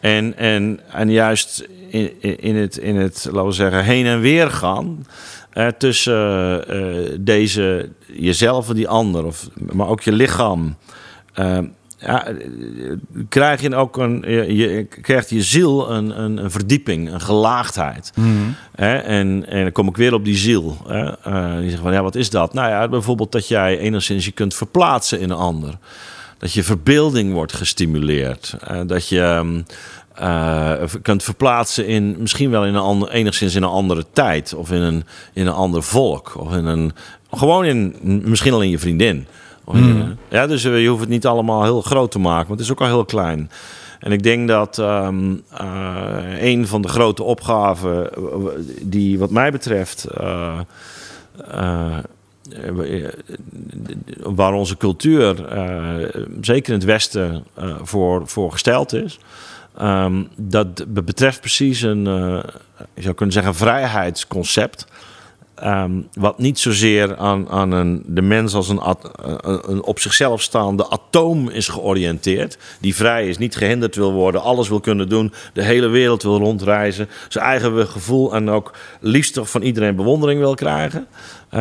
en, 0.00 0.36
en, 0.36 0.80
en 0.90 1.10
juist 1.10 1.68
in, 1.88 2.22
in, 2.40 2.56
het, 2.56 2.76
in 2.76 2.96
het, 2.96 3.28
laten 3.30 3.48
we 3.48 3.52
zeggen, 3.52 3.84
heen 3.84 4.06
en 4.06 4.20
weer 4.20 4.50
gaan. 4.50 5.06
Tussen 5.78 6.64
deze, 7.24 7.88
jezelf 8.06 8.68
en 8.68 8.74
die 8.74 8.88
ander, 8.88 9.24
of, 9.24 9.48
maar 9.72 9.88
ook 9.88 10.00
je 10.00 10.12
lichaam. 10.12 10.76
Ja, 12.04 12.26
krijg 13.28 13.60
je 13.60 13.76
ook 13.76 13.96
een, 13.96 14.24
je, 14.26 14.56
je, 14.56 14.84
krijgt 14.84 15.30
je 15.30 15.42
ziel 15.42 15.90
een, 15.90 16.22
een, 16.22 16.44
een 16.44 16.50
verdieping, 16.50 17.12
een 17.12 17.20
gelaagdheid. 17.20 18.12
Mm. 18.14 18.54
en, 18.74 19.46
en 19.46 19.62
dan 19.62 19.72
kom 19.72 19.88
ik 19.88 19.96
weer 19.96 20.14
op 20.14 20.24
die 20.24 20.36
ziel. 20.36 20.76
Hè? 20.86 21.60
die 21.60 21.70
zegt 21.70 21.82
van 21.82 21.92
ja, 21.92 22.02
wat 22.02 22.14
is 22.14 22.30
dat? 22.30 22.54
Nou 22.54 22.68
ja, 22.68 22.88
bijvoorbeeld 22.88 23.32
dat 23.32 23.48
jij 23.48 23.78
enigszins 23.78 24.24
je 24.24 24.32
kunt 24.32 24.54
verplaatsen 24.54 25.20
in 25.20 25.30
een 25.30 25.36
ander. 25.36 25.78
Dat 26.38 26.52
je 26.52 26.62
verbeelding 26.62 27.32
wordt 27.32 27.52
gestimuleerd. 27.52 28.56
dat 28.86 29.08
je. 29.08 29.20
Um, 29.20 29.64
uh, 30.20 30.72
kunt 31.02 31.22
verplaatsen 31.22 31.86
in 31.86 32.16
misschien 32.18 32.50
wel 32.50 32.66
in 32.66 32.74
een 32.74 32.80
ander, 32.80 33.10
enigszins 33.10 33.54
in 33.54 33.62
een 33.62 33.68
andere 33.68 34.04
tijd 34.12 34.54
of 34.54 34.70
in 34.70 34.80
een, 34.80 35.04
in 35.32 35.46
een 35.46 35.52
ander 35.52 35.82
volk 35.82 36.32
of 36.36 36.52
in 36.52 36.64
een 36.64 36.92
gewoon 37.30 37.64
in 37.64 37.94
misschien 38.24 38.52
al 38.52 38.62
in 38.62 38.70
je 38.70 38.78
vriendin. 38.78 39.26
Hmm. 39.72 40.16
ja, 40.28 40.46
dus 40.46 40.64
eh, 40.64 40.82
je 40.82 40.88
hoeft 40.88 41.00
het 41.00 41.08
niet 41.10 41.26
allemaal 41.26 41.62
heel 41.62 41.82
groot 41.82 42.10
te 42.10 42.18
maken, 42.18 42.48
want 42.48 42.58
het 42.58 42.68
is 42.68 42.74
ook 42.74 42.80
al 42.80 42.86
heel 42.86 43.04
klein. 43.04 43.50
En 44.00 44.12
ik 44.12 44.22
denk 44.22 44.48
dat 44.48 44.78
um, 44.78 45.42
uh, 45.60 46.42
een 46.42 46.66
van 46.66 46.82
de 46.82 46.88
grote 46.88 47.22
opgaven 47.22 48.10
die 48.82 49.18
wat 49.18 49.30
mij 49.30 49.52
betreft 49.52 50.06
uh, 50.20 50.58
waar 54.22 54.52
onze 54.52 54.76
cultuur, 54.76 55.34
zeker 56.40 56.72
in 56.72 56.78
het 56.78 56.84
Westen, 56.84 57.44
voor, 57.82 58.28
voor 58.28 58.52
gesteld 58.52 58.92
is, 58.92 59.18
Um, 59.80 60.28
dat 60.36 60.84
betreft 61.04 61.40
precies 61.40 61.82
een, 61.82 62.06
uh, 62.06 62.42
je 62.94 63.02
zou 63.02 63.14
kunnen 63.14 63.34
zeggen, 63.34 63.54
vrijheidsconcept. 63.54 64.86
Um, 65.64 66.08
wat 66.12 66.38
niet 66.38 66.58
zozeer 66.58 67.16
aan, 67.16 67.48
aan 67.48 67.72
een, 67.72 68.02
de 68.06 68.22
mens 68.22 68.54
als 68.54 68.68
een, 68.68 68.80
een, 69.70 69.82
op 69.82 69.98
zichzelf 69.98 70.42
staande 70.42 70.90
atoom 70.90 71.48
is 71.48 71.68
georiënteerd. 71.68 72.58
Die 72.80 72.94
vrij 72.94 73.28
is, 73.28 73.38
niet 73.38 73.56
gehinderd 73.56 73.96
wil 73.96 74.12
worden, 74.12 74.42
alles 74.42 74.68
wil 74.68 74.80
kunnen 74.80 75.08
doen, 75.08 75.32
de 75.52 75.62
hele 75.62 75.86
wereld 75.86 76.22
wil 76.22 76.38
rondreizen. 76.38 77.08
Zijn 77.28 77.44
eigen 77.44 77.86
gevoel 77.86 78.34
en 78.34 78.50
ook 78.50 78.72
liefst 79.00 79.40
van 79.42 79.62
iedereen 79.62 79.96
bewondering 79.96 80.40
wil 80.40 80.54
krijgen. 80.54 81.06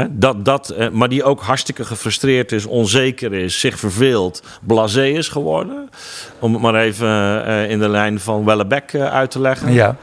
Dat, 0.09 0.45
dat, 0.45 0.69
eh, 0.69 0.89
maar 0.89 1.09
die 1.09 1.23
ook 1.23 1.41
hartstikke 1.41 1.85
gefrustreerd 1.85 2.51
is, 2.51 2.65
onzeker 2.65 3.33
is, 3.33 3.59
zich 3.59 3.79
verveelt, 3.79 4.43
blasé 4.61 5.05
is 5.05 5.27
geworden. 5.27 5.89
Om 6.39 6.53
het 6.53 6.61
maar 6.61 6.75
even 6.75 7.45
eh, 7.45 7.69
in 7.69 7.79
de 7.79 7.89
lijn 7.89 8.19
van 8.19 8.45
Wellebeck 8.45 8.93
eh, 8.93 9.13
uit 9.13 9.31
te 9.31 9.39
leggen. 9.39 9.73
Ja. 9.73 9.95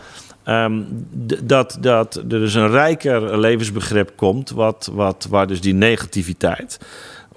Um, 0.49 1.07
dat, 1.43 1.79
dat 1.81 2.15
er 2.15 2.29
dus 2.29 2.55
een 2.55 2.71
rijker 2.71 3.39
levensbegrip 3.39 4.13
komt, 4.17 4.51
wat, 4.51 4.91
wat, 4.93 5.27
waar 5.31 5.47
dus 5.47 5.61
die 5.61 5.75
negativiteit, 5.75 6.79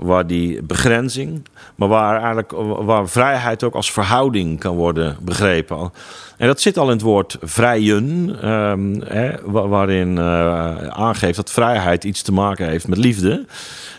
waar 0.02 0.28
die 0.28 0.64
begrenzing, 0.64 1.48
maar 1.76 1.88
waar 1.88 2.16
eigenlijk 2.16 2.52
waar 2.86 3.10
vrijheid 3.10 3.64
ook 3.64 3.76
als 3.76 3.92
verhouding 3.92 4.60
kan 4.60 4.76
worden 4.76 5.18
begrepen. 5.22 5.92
En 6.38 6.48
dat 6.48 6.62
zit 6.62 6.78
al 6.78 6.86
in 6.86 6.92
het 6.92 7.02
woord 7.02 7.38
vrijen, 7.42 8.38
um, 8.50 9.02
hè, 9.06 9.32
waarin 9.46 10.16
uh, 10.18 10.88
aangeeft 10.88 11.36
dat 11.36 11.52
vrijheid 11.52 12.04
iets 12.04 12.22
te 12.22 12.34
maken 12.34 12.68
heeft 12.68 12.88
met 12.88 12.98
liefde. 12.98 13.46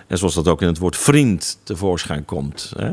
En 0.07 0.18
zoals 0.18 0.34
dat 0.34 0.48
ook 0.48 0.61
in 0.62 0.66
het 0.66 0.78
woord 0.78 0.96
vriend 0.96 1.59
tevoorschijn 1.62 2.24
komt. 2.24 2.72
Hè? 2.76 2.90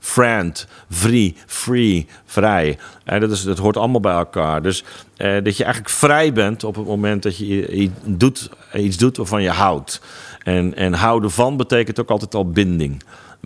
Friend, 0.00 0.66
free, 0.90 1.36
free, 1.46 2.06
vrij. 2.24 2.78
dat, 3.04 3.30
is, 3.30 3.42
dat 3.42 3.58
hoort 3.58 3.76
allemaal 3.76 4.00
bij 4.00 4.14
elkaar. 4.14 4.62
Dus 4.62 4.84
eh, 5.16 5.36
dat 5.42 5.56
je 5.56 5.64
eigenlijk 5.64 5.94
vrij 5.94 6.32
bent 6.32 6.64
op 6.64 6.74
het 6.74 6.86
moment 6.86 7.22
dat 7.22 7.36
je 7.36 7.72
iets 7.72 7.94
doet, 8.04 8.50
iets 8.74 8.96
doet 8.96 9.16
waarvan 9.16 9.42
je 9.42 9.50
houdt. 9.50 10.00
En, 10.48 10.74
en 10.74 10.92
houden 10.92 11.30
van 11.30 11.56
betekent 11.56 12.00
ook 12.00 12.10
altijd 12.10 12.34
al 12.34 12.50
binding. 12.50 13.02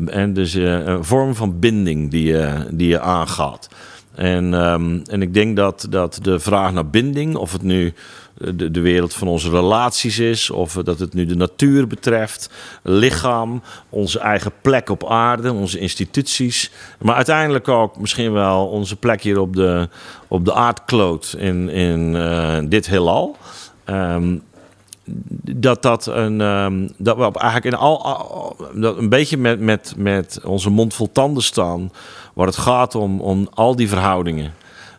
En 0.06 0.32
dus 0.32 0.54
uh, 0.54 0.86
een 0.86 1.04
vorm 1.04 1.34
van 1.34 1.58
binding 1.58 2.10
die 2.10 2.24
je, 2.24 2.66
die 2.70 2.88
je 2.88 3.00
aangaat. 3.00 3.68
En, 4.14 4.52
um, 4.52 5.02
en 5.10 5.22
ik 5.22 5.34
denk 5.34 5.56
dat, 5.56 5.86
dat 5.90 6.18
de 6.22 6.40
vraag 6.40 6.72
naar 6.72 6.86
binding, 6.86 7.36
of 7.36 7.52
het 7.52 7.62
nu 7.62 7.94
de, 8.34 8.70
de 8.70 8.80
wereld 8.80 9.14
van 9.14 9.28
onze 9.28 9.50
relaties 9.50 10.18
is, 10.18 10.50
of 10.50 10.72
dat 10.72 10.98
het 10.98 11.14
nu 11.14 11.26
de 11.26 11.36
natuur 11.36 11.86
betreft, 11.86 12.50
lichaam, 12.82 13.62
onze 13.88 14.18
eigen 14.18 14.52
plek 14.60 14.88
op 14.88 15.06
aarde, 15.06 15.52
onze 15.52 15.78
instituties, 15.78 16.70
maar 16.98 17.14
uiteindelijk 17.14 17.68
ook 17.68 17.98
misschien 17.98 18.32
wel 18.32 18.66
onze 18.66 18.96
plek 18.96 19.22
hier 19.22 19.40
op 19.40 19.56
de, 19.56 19.88
op 20.28 20.44
de 20.44 20.54
aardkloot 20.54 21.34
in, 21.38 21.68
in 21.68 22.68
dit 22.68 22.86
heelal. 22.86 23.36
Um, 23.86 24.42
dat 25.52 25.82
dat 25.82 26.06
een 26.06 26.40
um, 26.40 26.92
dat 26.96 27.16
we 27.16 27.22
eigenlijk 27.22 27.64
in 27.64 27.74
al, 27.74 28.56
dat 28.74 28.98
een 28.98 29.08
beetje 29.08 29.36
met, 29.36 29.60
met, 29.60 29.94
met 29.96 30.40
onze 30.44 30.70
mond 30.70 30.94
vol 30.94 31.12
tanden 31.12 31.42
staan, 31.42 31.92
waar 32.34 32.46
het 32.46 32.56
gaat 32.56 32.94
om, 32.94 33.20
om 33.20 33.48
al 33.54 33.76
die 33.76 33.88
verhoudingen. 33.88 34.52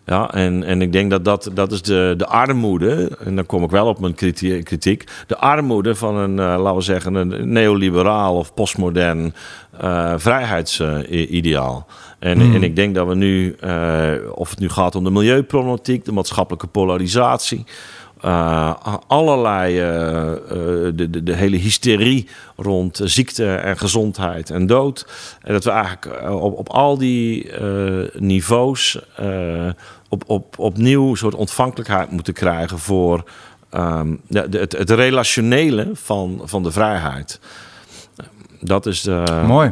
Ja, 0.06 0.32
en, 0.34 0.64
en 0.64 0.82
ik 0.82 0.92
denk 0.92 1.10
dat 1.10 1.26
dat, 1.26 1.50
dat 1.54 1.72
is 1.72 1.82
de, 1.82 2.14
de 2.18 2.26
armoede, 2.26 3.18
en 3.20 3.36
dan 3.36 3.46
kom 3.46 3.64
ik 3.64 3.70
wel 3.70 3.88
op 3.88 4.00
mijn 4.00 4.14
kritiek, 4.64 5.04
de 5.28 5.38
armoede 5.38 5.96
van 5.96 6.16
een, 6.16 6.32
uh, 6.32 6.38
laten 6.38 6.76
we 6.76 6.82
zeggen, 6.82 7.16
een 7.16 7.52
neoliberaal 7.52 8.38
of 8.38 8.54
postmodern 8.54 9.34
uh, 9.84 10.14
vrijheidsideaal. 10.18 11.86
en, 12.20 12.40
hmm. 12.40 12.56
en 12.56 12.64
ik 12.64 12.76
denk 12.76 12.96
dat 12.96 13.08
we 13.08 13.16
nu, 13.16 13.56
uh, 13.64 14.12
of 14.34 14.50
het 14.50 14.60
nu 14.60 14.70
gaat 14.70 14.96
om 14.96 15.04
de 15.04 15.12
milieuproblematiek, 15.12 16.06
de 16.06 16.12
maatschappelijke 16.12 16.68
polarisatie, 16.68 17.66
uh, 18.26 18.74
allerlei, 19.08 19.74
uh, 19.74 20.32
de, 20.96 21.10
de, 21.10 21.24
de, 21.24 21.34
hele 21.34 21.58
hysterie 21.58 22.28
rond 22.56 23.00
ziekte 23.04 23.56
en 23.56 23.78
gezondheid 23.78 24.50
en 24.50 24.68
dood. 24.68 25.08
En 25.42 25.54
dat 25.54 25.64
we 25.64 25.70
eigenlijk 25.70 26.32
op, 26.32 26.58
op 26.58 26.70
al 26.70 26.98
die 26.98 27.52
niveaus 28.14 29.00
op, 30.10 30.24
op, 30.28 30.60
opnieuw 30.60 31.10
een 31.10 31.18
soort 31.18 31.36
ontvankelijkheid 31.36 32.12
moeten 32.12 32.34
krijgen 32.34 32.80
voor 32.80 33.24
um, 33.74 34.22
de, 34.28 34.48
het, 34.52 34.72
het, 34.72 34.90
relationele 34.90 35.90
van, 35.94 36.42
van 36.44 36.64
de 36.64 36.72
vrijheid. 36.72 37.40
Dat 38.60 38.86
is 38.86 39.02
de... 39.02 39.44
Mooi. 39.48 39.72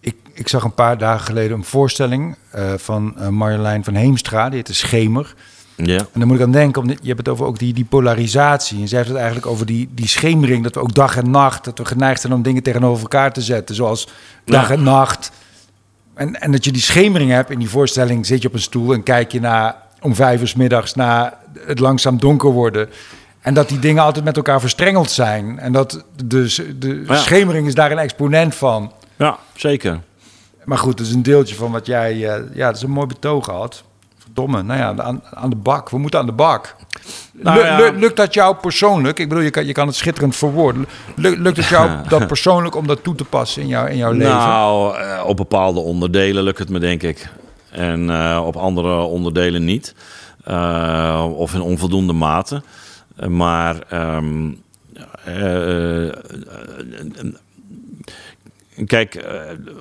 Ik, 0.00 0.16
ik 0.32 0.48
zag 0.48 0.64
een 0.64 0.74
paar 0.74 0.98
dagen 0.98 1.26
geleden 1.26 1.56
een 1.56 1.64
voorstelling 1.64 2.36
van 2.76 3.14
Marjolein 3.30 3.84
van 3.84 3.94
Heemstra, 3.94 4.48
die 4.48 4.62
De 4.62 4.72
Schemer. 4.72 5.34
Ja. 5.76 5.98
En 5.98 6.18
dan 6.18 6.26
moet 6.26 6.36
ik 6.36 6.42
aan 6.42 6.52
denken, 6.52 6.82
omdat 6.82 6.98
je 7.00 7.06
hebt 7.06 7.18
het 7.18 7.28
over 7.28 7.46
ook 7.46 7.58
die, 7.58 7.74
die 7.74 7.84
polarisatie. 7.84 8.80
En 8.80 8.88
zij 8.88 8.98
heeft 8.98 9.10
het 9.10 9.18
eigenlijk 9.18 9.46
over 9.46 9.66
die, 9.66 9.88
die 9.90 10.08
schemering, 10.08 10.62
dat 10.62 10.74
we 10.74 10.80
ook 10.80 10.94
dag 10.94 11.16
en 11.16 11.30
nacht, 11.30 11.64
dat 11.64 11.78
we 11.78 11.84
geneigd 11.84 12.20
zijn 12.20 12.32
om 12.32 12.42
dingen 12.42 12.62
tegenover 12.62 13.02
elkaar 13.02 13.32
te 13.32 13.42
zetten, 13.42 13.74
zoals 13.74 14.08
dag 14.44 14.70
en 14.70 14.82
nacht. 14.82 15.30
En, 16.14 16.40
en 16.40 16.52
dat 16.52 16.64
je 16.64 16.72
die 16.72 16.82
schemering 16.82 17.30
hebt 17.30 17.50
in 17.50 17.58
die 17.58 17.68
voorstelling, 17.68 18.26
zit 18.26 18.42
je 18.42 18.48
op 18.48 18.54
een 18.54 18.60
stoel 18.60 18.92
en 18.92 19.02
kijk 19.02 19.32
je 19.32 19.40
naar 19.40 19.76
om 20.00 20.14
vijf 20.14 20.40
uur 20.40 20.48
s 20.48 20.54
middags 20.54 20.94
naar 20.94 21.34
het 21.66 21.78
langzaam 21.78 22.18
donker 22.18 22.50
worden. 22.50 22.88
En 23.40 23.54
dat 23.54 23.68
die 23.68 23.78
dingen 23.78 24.02
altijd 24.02 24.24
met 24.24 24.36
elkaar 24.36 24.60
verstrengeld 24.60 25.10
zijn. 25.10 25.58
En 25.58 25.72
dat 25.72 26.04
dus 26.24 26.60
de 26.78 27.04
schemering 27.08 27.66
is 27.66 27.74
daar 27.74 27.90
een 27.90 27.98
exponent 27.98 28.54
van. 28.54 28.92
Ja, 29.16 29.38
zeker. 29.54 30.00
Maar 30.64 30.78
goed, 30.78 30.96
dat 30.96 31.06
is 31.06 31.12
een 31.12 31.22
deeltje 31.22 31.54
van 31.54 31.72
wat 31.72 31.86
jij... 31.86 32.14
Uh, 32.14 32.34
ja, 32.54 32.66
dat 32.66 32.76
is 32.76 32.82
een 32.82 32.90
mooi 32.90 33.06
betoog 33.06 33.46
had 33.46 33.84
domme. 34.32 34.62
Nou 34.62 34.78
ja, 34.78 34.94
aan, 35.04 35.22
aan 35.34 35.50
de 35.50 35.56
bak. 35.56 35.90
We 35.90 35.98
moeten 35.98 36.20
aan 36.20 36.26
de 36.26 36.32
bak. 36.32 36.76
Nou, 37.32 37.98
lukt 37.98 38.16
dat 38.16 38.34
jou 38.34 38.56
persoonlijk? 38.56 39.18
Ik 39.18 39.28
bedoel, 39.28 39.44
je 39.44 39.50
kan, 39.50 39.66
je 39.66 39.72
kan 39.72 39.86
het 39.86 39.96
schitterend 39.96 40.36
verwoorden. 40.36 40.86
Lukt 41.16 41.56
het 41.56 41.66
jou 41.66 41.90
dat 42.08 42.26
persoonlijk 42.26 42.74
om 42.74 42.86
dat 42.86 43.02
toe 43.02 43.14
te 43.14 43.24
passen 43.24 43.62
in, 43.62 43.68
jou, 43.68 43.88
in 43.88 43.96
jouw 43.96 44.12
leven? 44.12 44.36
Nou, 44.36 44.98
eh, 44.98 45.22
op 45.26 45.36
bepaalde 45.36 45.80
onderdelen 45.80 46.42
lukt 46.42 46.58
het 46.58 46.68
me, 46.68 46.78
denk 46.78 47.02
ik. 47.02 47.28
En 47.70 48.08
uh, 48.08 48.42
op 48.44 48.56
andere 48.56 49.00
onderdelen 49.00 49.64
niet. 49.64 49.94
Uh, 50.48 51.26
of 51.36 51.54
in 51.54 51.60
onvoldoende 51.60 52.12
mate. 52.12 52.62
maar 53.28 53.76
ehm, 53.88 54.50
Kijk, 58.86 59.24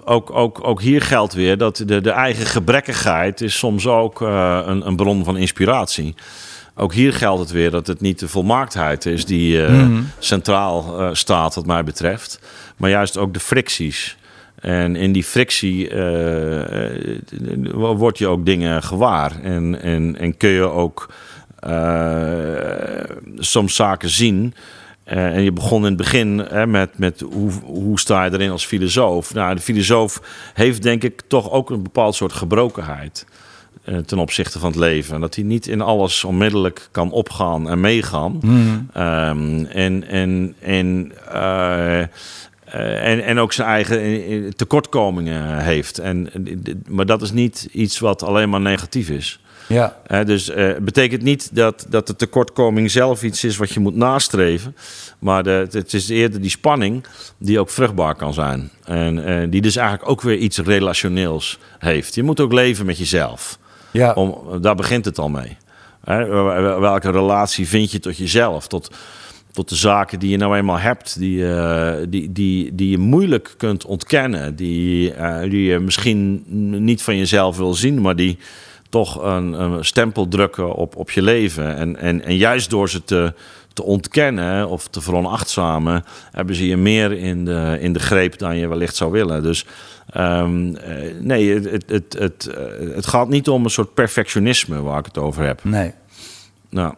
ook, 0.04 0.32
ook, 0.32 0.68
ook 0.68 0.82
hier 0.82 1.02
geldt 1.02 1.34
weer 1.34 1.58
dat 1.58 1.84
de, 1.86 2.02
de 2.02 2.12
eigen 2.12 2.46
gebrekkigheid 2.46 3.42
is 3.42 3.58
soms 3.58 3.88
ook 3.88 4.22
een, 4.22 4.88
een 4.88 4.96
bron 4.96 5.24
van 5.24 5.38
inspiratie. 5.38 6.16
Ook 6.76 6.94
hier 6.94 7.14
geldt 7.14 7.40
het 7.40 7.52
weer 7.52 7.72
dat 7.72 7.88
het 7.88 8.02
niet 8.02 8.20
de 8.20 8.28
volmaaktheid 8.28 9.06
is 9.06 9.26
die 9.26 9.62
mhm. 9.62 10.02
centraal 10.20 11.10
staat, 11.16 11.56
wat 11.56 11.66
mij 11.66 11.84
betreft, 11.84 12.40
maar 12.78 12.90
juist 12.90 13.18
ook 13.18 13.34
de 13.34 13.40
fricties. 13.40 14.18
En 14.56 14.96
in 14.96 15.12
die 15.12 15.24
frictie 15.24 15.90
word 17.74 18.18
je 18.18 18.28
ook 18.28 18.46
dingen 18.46 18.84
gewaar. 18.84 19.42
En, 19.42 19.82
en, 19.82 20.16
en 20.20 20.38
kun 20.38 20.50
je 20.50 20.70
ook 20.70 21.10
soms 23.38 23.76
zaken 23.76 24.10
zien. 24.10 24.54
En 25.06 25.42
je 25.42 25.52
begon 25.52 25.80
in 25.80 25.86
het 25.86 25.98
begin 25.98 26.40
hè, 26.40 26.68
met, 26.68 26.98
met 26.98 27.20
hoe, 27.20 27.52
hoe 27.64 28.00
sta 28.00 28.24
je 28.24 28.34
erin 28.34 28.52
als 28.52 28.66
filosoof? 28.66 29.34
Nou, 29.34 29.56
de 29.56 29.62
filosoof 29.62 30.22
heeft 30.54 30.84
denk 30.84 31.04
ik 31.04 31.22
toch 31.28 31.52
ook 31.52 31.70
een 31.70 31.84
bepaald 31.84 32.16
soort 32.16 32.34
gebrokenheid 32.34 33.26
ten 34.06 34.18
opzichte 34.18 34.60
van 34.60 34.70
het 34.70 34.80
leven. 34.80 35.22
Dat 35.22 35.36
hij 35.36 35.44
niet 35.44 35.68
in 35.68 35.82
alles 35.82 36.24
onmiddellijk 36.24 36.88
kan 36.92 37.12
opgaan 37.12 37.70
en 37.70 37.80
meegaan. 37.80 38.40
Mm. 38.42 38.90
Um, 38.98 39.66
en 39.66 40.08
en, 40.08 40.56
en 40.60 41.12
uh, 41.34 42.00
en, 42.76 43.24
en 43.24 43.40
ook 43.40 43.54
zijn 43.54 43.68
eigen 43.68 44.00
eh, 44.00 44.48
tekortkomingen 44.56 45.60
heeft. 45.60 46.00
En, 46.00 46.30
maar 46.88 47.06
dat 47.06 47.22
is 47.22 47.32
niet 47.32 47.68
iets 47.72 48.00
wat 48.00 48.24
alleen 48.24 48.50
maar 48.50 48.62
negatief 48.62 49.10
is. 49.10 49.40
Ja. 49.68 49.98
Uh, 50.08 50.26
dus 50.26 50.48
het 50.48 50.86
betekent 50.86 51.22
niet 51.22 51.56
dat, 51.56 51.86
dat 51.90 52.08
de 52.08 52.16
tekortkoming 52.16 52.92
zelf 52.92 53.24
iets 53.24 53.44
is 53.44 53.58
wat 53.58 53.72
je 53.72 53.80
moet 53.80 53.96
nastreven. 53.96 54.76
Maar 55.20 55.44
de, 55.44 55.68
het 55.72 55.94
is 55.94 56.10
eerder 56.10 56.42
die 56.42 56.50
spanning 56.50 57.06
die 57.38 57.60
ook 57.60 57.70
vruchtbaar 57.70 58.16
kan 58.16 58.34
zijn. 58.34 58.72
En 58.84 59.50
die 59.50 59.62
dus 59.62 59.76
eigenlijk 59.76 60.10
ook 60.10 60.22
weer 60.22 60.38
iets 60.38 60.58
relationeels 60.58 61.60
heeft. 61.80 62.16
Je 62.16 62.24
moet 62.24 62.40
ook 62.40 62.54
leven 62.54 62.86
met 62.86 62.98
jezelf. 62.98 63.60
Ja. 63.92 64.14
Om, 64.14 64.62
daar 64.62 64.76
begint 64.76 65.06
het 65.06 65.20
al 65.20 65.30
mee. 65.30 65.58
welke 66.80 67.12
relatie 67.12 67.68
vind 67.68 67.92
je 67.92 68.00
tot 68.00 68.18
jezelf? 68.18 68.68
Tot, 68.68 68.90
tot 69.56 69.70
de 69.70 69.76
zaken 69.76 70.20
die 70.20 70.30
je 70.30 70.38
nou 70.38 70.58
eenmaal 70.58 70.80
hebt, 70.80 71.20
die, 71.20 71.38
uh, 71.38 71.94
die, 72.10 72.32
die, 72.32 72.76
die 72.76 72.90
je 72.90 72.98
moeilijk 72.98 73.54
kunt 73.58 73.86
ontkennen, 73.86 74.56
die, 74.56 75.14
uh, 75.16 75.42
die 75.42 75.64
je 75.64 75.80
misschien 75.80 76.44
niet 76.86 77.02
van 77.02 77.18
jezelf 77.18 77.58
wil 77.58 77.74
zien, 77.74 78.02
maar 78.02 78.16
die 78.16 78.38
toch 78.96 79.24
een, 79.24 79.54
een 79.62 79.86
stempel 79.86 80.28
drukken 80.28 80.74
op, 80.74 80.96
op 80.96 81.12
je 81.12 81.22
leven. 81.22 81.76
En, 81.76 81.98
en, 81.98 82.26
en 82.26 82.38
juist 82.38 82.70
door 82.70 82.90
ze 82.90 83.04
te, 83.04 83.34
te 83.74 83.84
ontkennen 83.84 84.70
of 84.70 84.88
te 84.88 85.02
veronachtzamen, 85.02 86.04
hebben 86.32 86.56
ze 86.56 86.68
je 86.68 86.78
meer 86.78 87.12
in 87.12 87.46
de, 87.46 87.78
in 87.80 87.94
de 87.94 88.00
greep 88.00 88.38
dan 88.38 88.58
je 88.58 88.68
wellicht 88.68 88.96
zou 88.96 89.12
willen. 89.12 89.44
Dus 89.44 89.66
um, 90.18 90.78
nee, 91.20 91.54
het, 91.54 91.72
het, 91.72 91.84
het, 91.88 92.16
het, 92.20 92.50
het 92.94 93.08
gaat 93.08 93.30
niet 93.30 93.50
om 93.50 93.64
een 93.64 93.70
soort 93.70 93.94
perfectionisme 93.94 94.82
waar 94.82 95.00
ik 95.00 95.06
het 95.06 95.18
over 95.18 95.46
heb. 95.46 95.64
Nee. 95.64 95.92
Nou. 96.70 96.94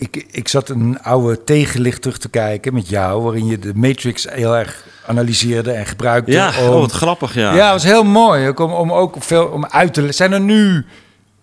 Ik, 0.00 0.26
ik 0.30 0.48
zat 0.48 0.68
een 0.68 0.98
oude 1.02 1.44
tegenlicht 1.44 2.02
terug 2.02 2.18
te 2.18 2.28
kijken 2.28 2.74
met 2.74 2.88
jou, 2.88 3.22
waarin 3.22 3.46
je 3.46 3.58
de 3.58 3.72
Matrix 3.74 4.26
heel 4.30 4.56
erg 4.56 4.84
analyseerde 5.06 5.72
en 5.72 5.86
gebruikte. 5.86 6.32
Ja, 6.32 6.52
om, 6.60 6.68
oh, 6.68 6.80
wat 6.80 6.92
grappig, 6.92 7.34
ja. 7.34 7.54
Ja, 7.54 7.72
was 7.72 7.84
heel 7.84 8.04
mooi. 8.04 8.48
Om, 8.48 8.72
om 8.72 8.92
ook 8.92 9.16
veel 9.18 9.46
om 9.46 9.66
uit 9.66 9.94
te 9.94 10.12
zijn 10.12 10.32
er 10.32 10.40
nu. 10.40 10.86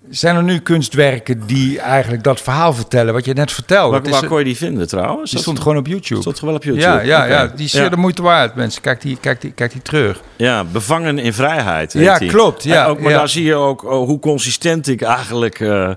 Zijn 0.10 0.36
er 0.36 0.44
nu 0.44 0.60
kunstwerken 0.60 1.46
die 1.46 1.80
eigenlijk 1.80 2.24
dat 2.24 2.42
verhaal 2.42 2.74
vertellen 2.74 3.14
wat 3.14 3.26
je 3.26 3.34
net 3.34 3.52
vertelde? 3.52 4.02
Waar, 4.02 4.12
waar 4.12 4.26
kon 4.26 4.38
je 4.38 4.44
die 4.44 4.58
vinden 4.58 4.88
trouwens? 4.88 5.32
Die 5.32 5.40
stond 5.40 5.60
gewoon 5.60 5.78
op 5.78 5.88
YouTube. 5.88 6.22
Stond 6.22 6.40
gewoon 6.40 6.56
op 6.56 6.64
YouTube? 6.64 6.86
Ja, 6.86 7.02
ja, 7.02 7.26
ja 7.26 7.48
die 7.48 7.66
is 7.66 7.72
zeer 7.72 7.90
de 7.90 7.98
moeite 7.98 8.22
waard, 8.22 8.56
mensen. 8.56 8.82
Kijk 8.82 9.02
die, 9.02 9.18
kijk, 9.22 9.42
die, 9.42 9.52
kijk 9.52 9.72
die 9.72 9.82
terug. 9.82 10.22
Ja, 10.36 10.64
bevangen 10.64 11.20
in 11.20 11.34
vrijheid. 11.34 11.94
Ja, 11.94 12.18
klopt. 12.18 12.64
Ja, 12.64 12.86
ook, 12.86 13.00
maar 13.00 13.14
daar 13.14 13.30
zie 13.30 13.44
je 13.44 13.56
ook 13.56 13.84
oh, 13.84 14.08
hoe 14.08 14.20
consistent 14.20 14.88
ik 14.88 15.02
eigenlijk 15.02 15.60
uh, 15.60 15.90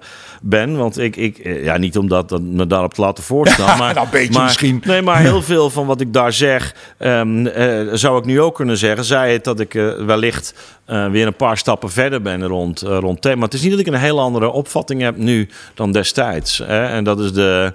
ben. 0.43 0.76
Want 0.76 0.99
ik, 0.99 1.16
ik 1.16 1.39
eh, 1.39 1.64
ja, 1.64 1.76
niet 1.76 1.99
omdat 1.99 2.28
dat 2.28 2.43
me 2.43 2.66
daarop 2.66 2.95
te 2.95 3.01
laten 3.01 3.24
voorstaan. 3.24 3.78
maar, 3.78 3.95
nou, 3.95 4.07
een 4.07 4.12
beetje 4.12 4.32
maar, 4.32 4.45
misschien. 4.45 4.82
Nee, 4.84 5.03
maar 5.03 5.20
heel 5.30 5.43
veel 5.43 5.70
van 5.70 5.86
wat 5.86 6.01
ik 6.01 6.12
daar 6.12 6.32
zeg, 6.32 6.74
um, 6.99 7.47
uh, 7.47 7.89
zou 7.93 8.18
ik 8.18 8.24
nu 8.24 8.41
ook 8.41 8.55
kunnen 8.55 8.76
zeggen. 8.76 9.05
Zij 9.05 9.32
het 9.32 9.45
dat 9.45 9.61
ik 9.61 9.74
uh, 9.74 10.05
wellicht 10.05 10.55
weer 10.86 11.26
een 11.26 11.36
paar 11.36 11.57
stappen 11.57 11.91
verder 11.91 12.22
ben 12.22 12.47
rond, 12.47 12.80
rond 12.80 13.22
thema. 13.22 13.45
Het 13.45 13.55
is 13.55 13.62
niet 13.62 13.70
dat 13.70 13.80
ik 13.80 13.86
een 13.86 13.95
heel 13.95 14.20
andere 14.20 14.51
opvatting 14.51 15.01
heb 15.01 15.16
nu 15.16 15.49
dan 15.74 15.93
destijds. 15.93 16.59
Hè? 16.59 16.86
En 16.86 17.05
dat 17.05 17.20
is 17.20 17.32
de. 17.32 17.72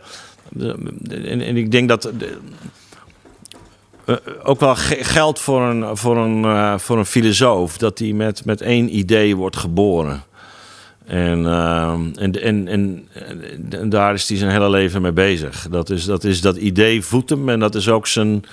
de 0.49 0.75
en, 1.09 1.41
en, 1.41 1.57
ik 1.57 1.71
denk 1.71 1.87
dat. 1.87 2.01
De, 2.01 2.37
ook 4.43 4.59
wel 4.59 4.75
geldt 4.75 5.39
voor 5.39 5.61
een, 5.61 5.97
voor 5.97 6.17
een, 6.17 6.79
voor 6.79 6.97
een 6.97 7.05
filosoof 7.05 7.77
dat 7.77 7.99
hij 7.99 8.13
met, 8.13 8.45
met 8.45 8.61
één 8.61 8.97
idee 8.97 9.35
wordt 9.35 9.57
geboren. 9.57 10.23
En, 11.05 11.39
uh, 11.39 11.91
en, 12.15 12.41
en, 12.41 12.67
en, 12.67 13.07
en, 13.69 13.89
daar 13.89 14.13
is 14.13 14.29
hij 14.29 14.37
zijn 14.37 14.51
hele 14.51 14.69
leven 14.69 15.01
mee 15.01 15.11
bezig. 15.11 15.67
Dat 15.69 15.89
is 15.89 16.05
dat, 16.05 16.23
is 16.23 16.41
dat 16.41 16.55
idee 16.55 17.01
voedt 17.01 17.29
hem 17.29 17.49
en 17.49 17.59
dat 17.59 17.75
is 17.75 17.89
ook 17.89 18.07
zijn. 18.07 18.45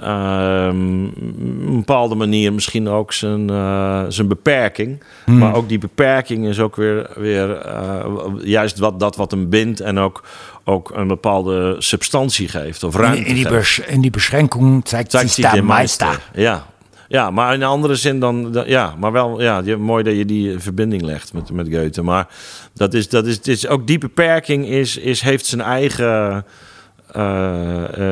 Uh, 0.00 0.66
een 0.68 1.76
bepaalde 1.76 2.14
manier 2.14 2.52
misschien 2.52 2.88
ook 2.88 3.12
zijn, 3.12 3.50
uh, 3.50 4.04
zijn 4.08 4.28
beperking. 4.28 5.02
Hmm. 5.24 5.38
Maar 5.38 5.54
ook 5.54 5.68
die 5.68 5.78
beperking 5.78 6.46
is 6.46 6.60
ook 6.60 6.76
weer, 6.76 7.10
weer 7.14 7.66
uh, 7.66 8.04
juist 8.42 8.78
wat, 8.78 9.00
dat 9.00 9.16
wat 9.16 9.30
hem 9.30 9.48
bindt 9.48 9.80
en 9.80 9.98
ook, 9.98 10.22
ook 10.64 10.90
een 10.94 11.06
bepaalde 11.06 11.76
substantie 11.78 12.48
geeft 12.48 12.82
of 12.82 12.96
ruimte 12.96 13.20
in, 13.20 13.26
in 13.26 13.34
die, 13.34 13.48
bes, 13.48 13.78
in 13.78 14.00
die 14.00 14.10
beschränking 14.10 14.88
zeigt, 14.88 15.10
zeigt 15.10 15.32
zich 15.32 15.50
der 15.50 15.64
Meister. 15.64 16.20
Ja, 16.34 16.66
ja, 17.08 17.30
maar 17.30 17.54
in 17.54 17.60
een 17.60 17.68
andere 17.68 17.94
zin 17.94 18.20
dan, 18.20 18.62
ja, 18.66 18.94
maar 18.98 19.12
wel, 19.12 19.42
ja, 19.42 19.62
mooi 19.78 20.04
dat 20.04 20.16
je 20.16 20.24
die 20.24 20.58
verbinding 20.58 21.02
legt 21.02 21.32
met, 21.32 21.52
met 21.52 21.68
Goethe. 21.70 22.02
Maar 22.02 22.28
dat 22.74 22.94
is, 22.94 23.08
dat 23.08 23.26
is, 23.26 23.36
het 23.36 23.48
is 23.48 23.66
ook 23.66 23.86
die 23.86 23.98
beperking 23.98 24.66
is, 24.66 24.96
is, 24.96 25.20
heeft 25.20 25.46
zijn 25.46 25.60
eigen 25.60 26.44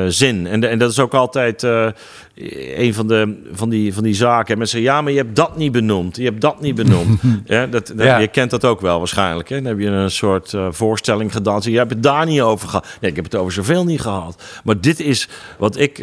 zin. 0.07 0.47
En, 0.47 0.69
en 0.69 0.79
dat 0.79 0.91
is 0.91 0.99
ook 0.99 1.13
altijd 1.13 1.63
uh, 1.63 1.87
een 2.75 2.93
van, 2.93 3.07
de, 3.07 3.41
van, 3.51 3.69
die, 3.69 3.93
van 3.93 4.03
die 4.03 4.13
zaken. 4.13 4.57
Mensen 4.57 4.79
zeggen, 4.79 4.95
ja, 4.95 5.01
maar 5.01 5.11
je 5.11 5.17
hebt 5.17 5.35
dat 5.35 5.57
niet 5.57 5.71
benoemd. 5.71 6.15
Je 6.15 6.23
hebt 6.23 6.41
dat 6.41 6.61
niet 6.61 6.75
benoemd. 6.75 7.21
ja, 7.45 7.67
dat, 7.67 7.87
dat 7.87 8.05
ja. 8.05 8.17
Je 8.17 8.27
kent 8.27 8.51
dat 8.51 8.65
ook 8.65 8.81
wel 8.81 8.97
waarschijnlijk. 8.97 9.49
Hè? 9.49 9.55
Dan 9.55 9.65
heb 9.65 9.79
je 9.79 9.87
een 9.87 10.11
soort 10.11 10.53
voorstelling 10.69 11.31
gedaan. 11.31 11.61
Je 11.63 11.77
hebt 11.77 11.91
het 11.91 12.03
daar 12.03 12.25
niet 12.25 12.41
over 12.41 12.67
gehad. 12.67 12.85
Nee, 13.01 13.09
ik 13.09 13.15
heb 13.15 13.25
het 13.25 13.35
over 13.35 13.53
zoveel 13.53 13.85
niet 13.85 14.01
gehad. 14.01 14.43
Maar 14.63 14.81
dit 14.81 14.99
is 14.99 15.29
wat 15.57 15.79
ik, 15.79 15.99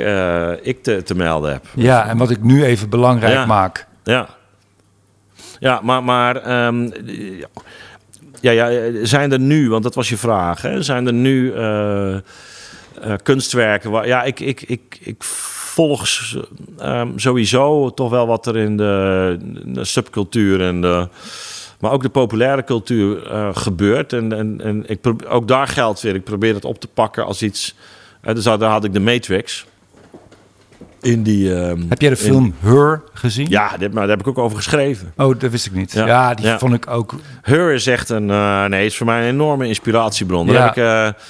ik 0.62 0.82
te, 0.82 1.02
te 1.02 1.14
melden 1.14 1.52
heb. 1.52 1.64
Ja, 1.74 2.08
en 2.08 2.16
wat 2.18 2.30
ik 2.30 2.42
nu 2.42 2.64
even 2.64 2.88
belangrijk 2.88 3.34
ja. 3.34 3.46
maak. 3.46 3.86
Ja, 4.04 4.28
ja 5.58 5.80
maar... 5.82 6.04
maar 6.04 6.66
um, 6.66 6.92
ja, 8.42 8.50
ja, 8.50 8.90
zijn 9.02 9.32
er 9.32 9.38
nu, 9.38 9.70
want 9.70 9.82
dat 9.82 9.94
was 9.94 10.08
je 10.08 10.16
vraag, 10.16 10.62
hè? 10.62 10.82
zijn 10.82 11.06
er 11.06 11.12
nu 11.12 11.52
uh, 11.52 12.16
kunstwerken. 13.22 13.90
Waar, 13.90 14.06
ja, 14.06 14.22
ik, 14.22 14.40
ik, 14.40 14.62
ik, 14.62 14.98
ik 15.00 15.24
volg 15.24 16.08
um, 16.82 17.18
sowieso 17.18 17.90
toch 17.90 18.10
wel 18.10 18.26
wat 18.26 18.46
er 18.46 18.56
in 18.56 18.76
de, 18.76 19.36
de 19.64 19.84
subcultuur 19.84 20.60
en 20.60 20.80
de, 20.80 21.08
maar 21.80 21.90
ook 21.90 22.02
de 22.02 22.08
populaire 22.08 22.64
cultuur 22.64 23.32
uh, 23.32 23.48
gebeurt. 23.52 24.12
En, 24.12 24.32
en, 24.32 24.60
en 24.60 24.84
ik 24.86 25.00
probeer, 25.00 25.28
ook 25.28 25.48
daar 25.48 25.68
geldt 25.68 26.00
weer. 26.00 26.14
Ik 26.14 26.24
probeer 26.24 26.54
het 26.54 26.64
op 26.64 26.80
te 26.80 26.88
pakken 26.88 27.24
als 27.24 27.42
iets. 27.42 27.74
Uh, 28.24 28.34
dus 28.34 28.44
daar 28.44 28.62
had 28.62 28.84
ik 28.84 28.92
de 28.92 29.00
Matrix. 29.00 29.66
In 31.00 31.22
die, 31.22 31.48
uh, 31.48 31.72
heb 31.88 32.00
jij 32.00 32.10
de 32.10 32.16
film 32.16 32.44
in, 32.44 32.54
Her 32.68 33.02
gezien? 33.12 33.46
Ja, 33.48 33.76
dit, 33.76 33.92
maar 33.92 34.06
daar 34.06 34.16
heb 34.16 34.26
ik 34.26 34.28
ook 34.28 34.38
over 34.38 34.56
geschreven. 34.56 35.12
Oh, 35.16 35.38
dat 35.38 35.50
wist 35.50 35.66
ik 35.66 35.72
niet. 35.72 35.92
Ja, 35.92 36.06
ja 36.06 36.34
die 36.34 36.46
ja. 36.46 36.58
vond 36.58 36.74
ik 36.74 36.90
ook. 36.90 37.14
Her 37.42 37.72
is 37.72 37.86
echt 37.86 38.08
een. 38.08 38.28
Uh, 38.28 38.64
nee, 38.64 38.86
is 38.86 38.96
voor 38.96 39.06
mij 39.06 39.22
een 39.22 39.28
enorme 39.28 39.66
inspiratiebron. 39.66 40.46
Daar 40.46 40.74
heb 40.74 40.76
ik. 40.76 41.20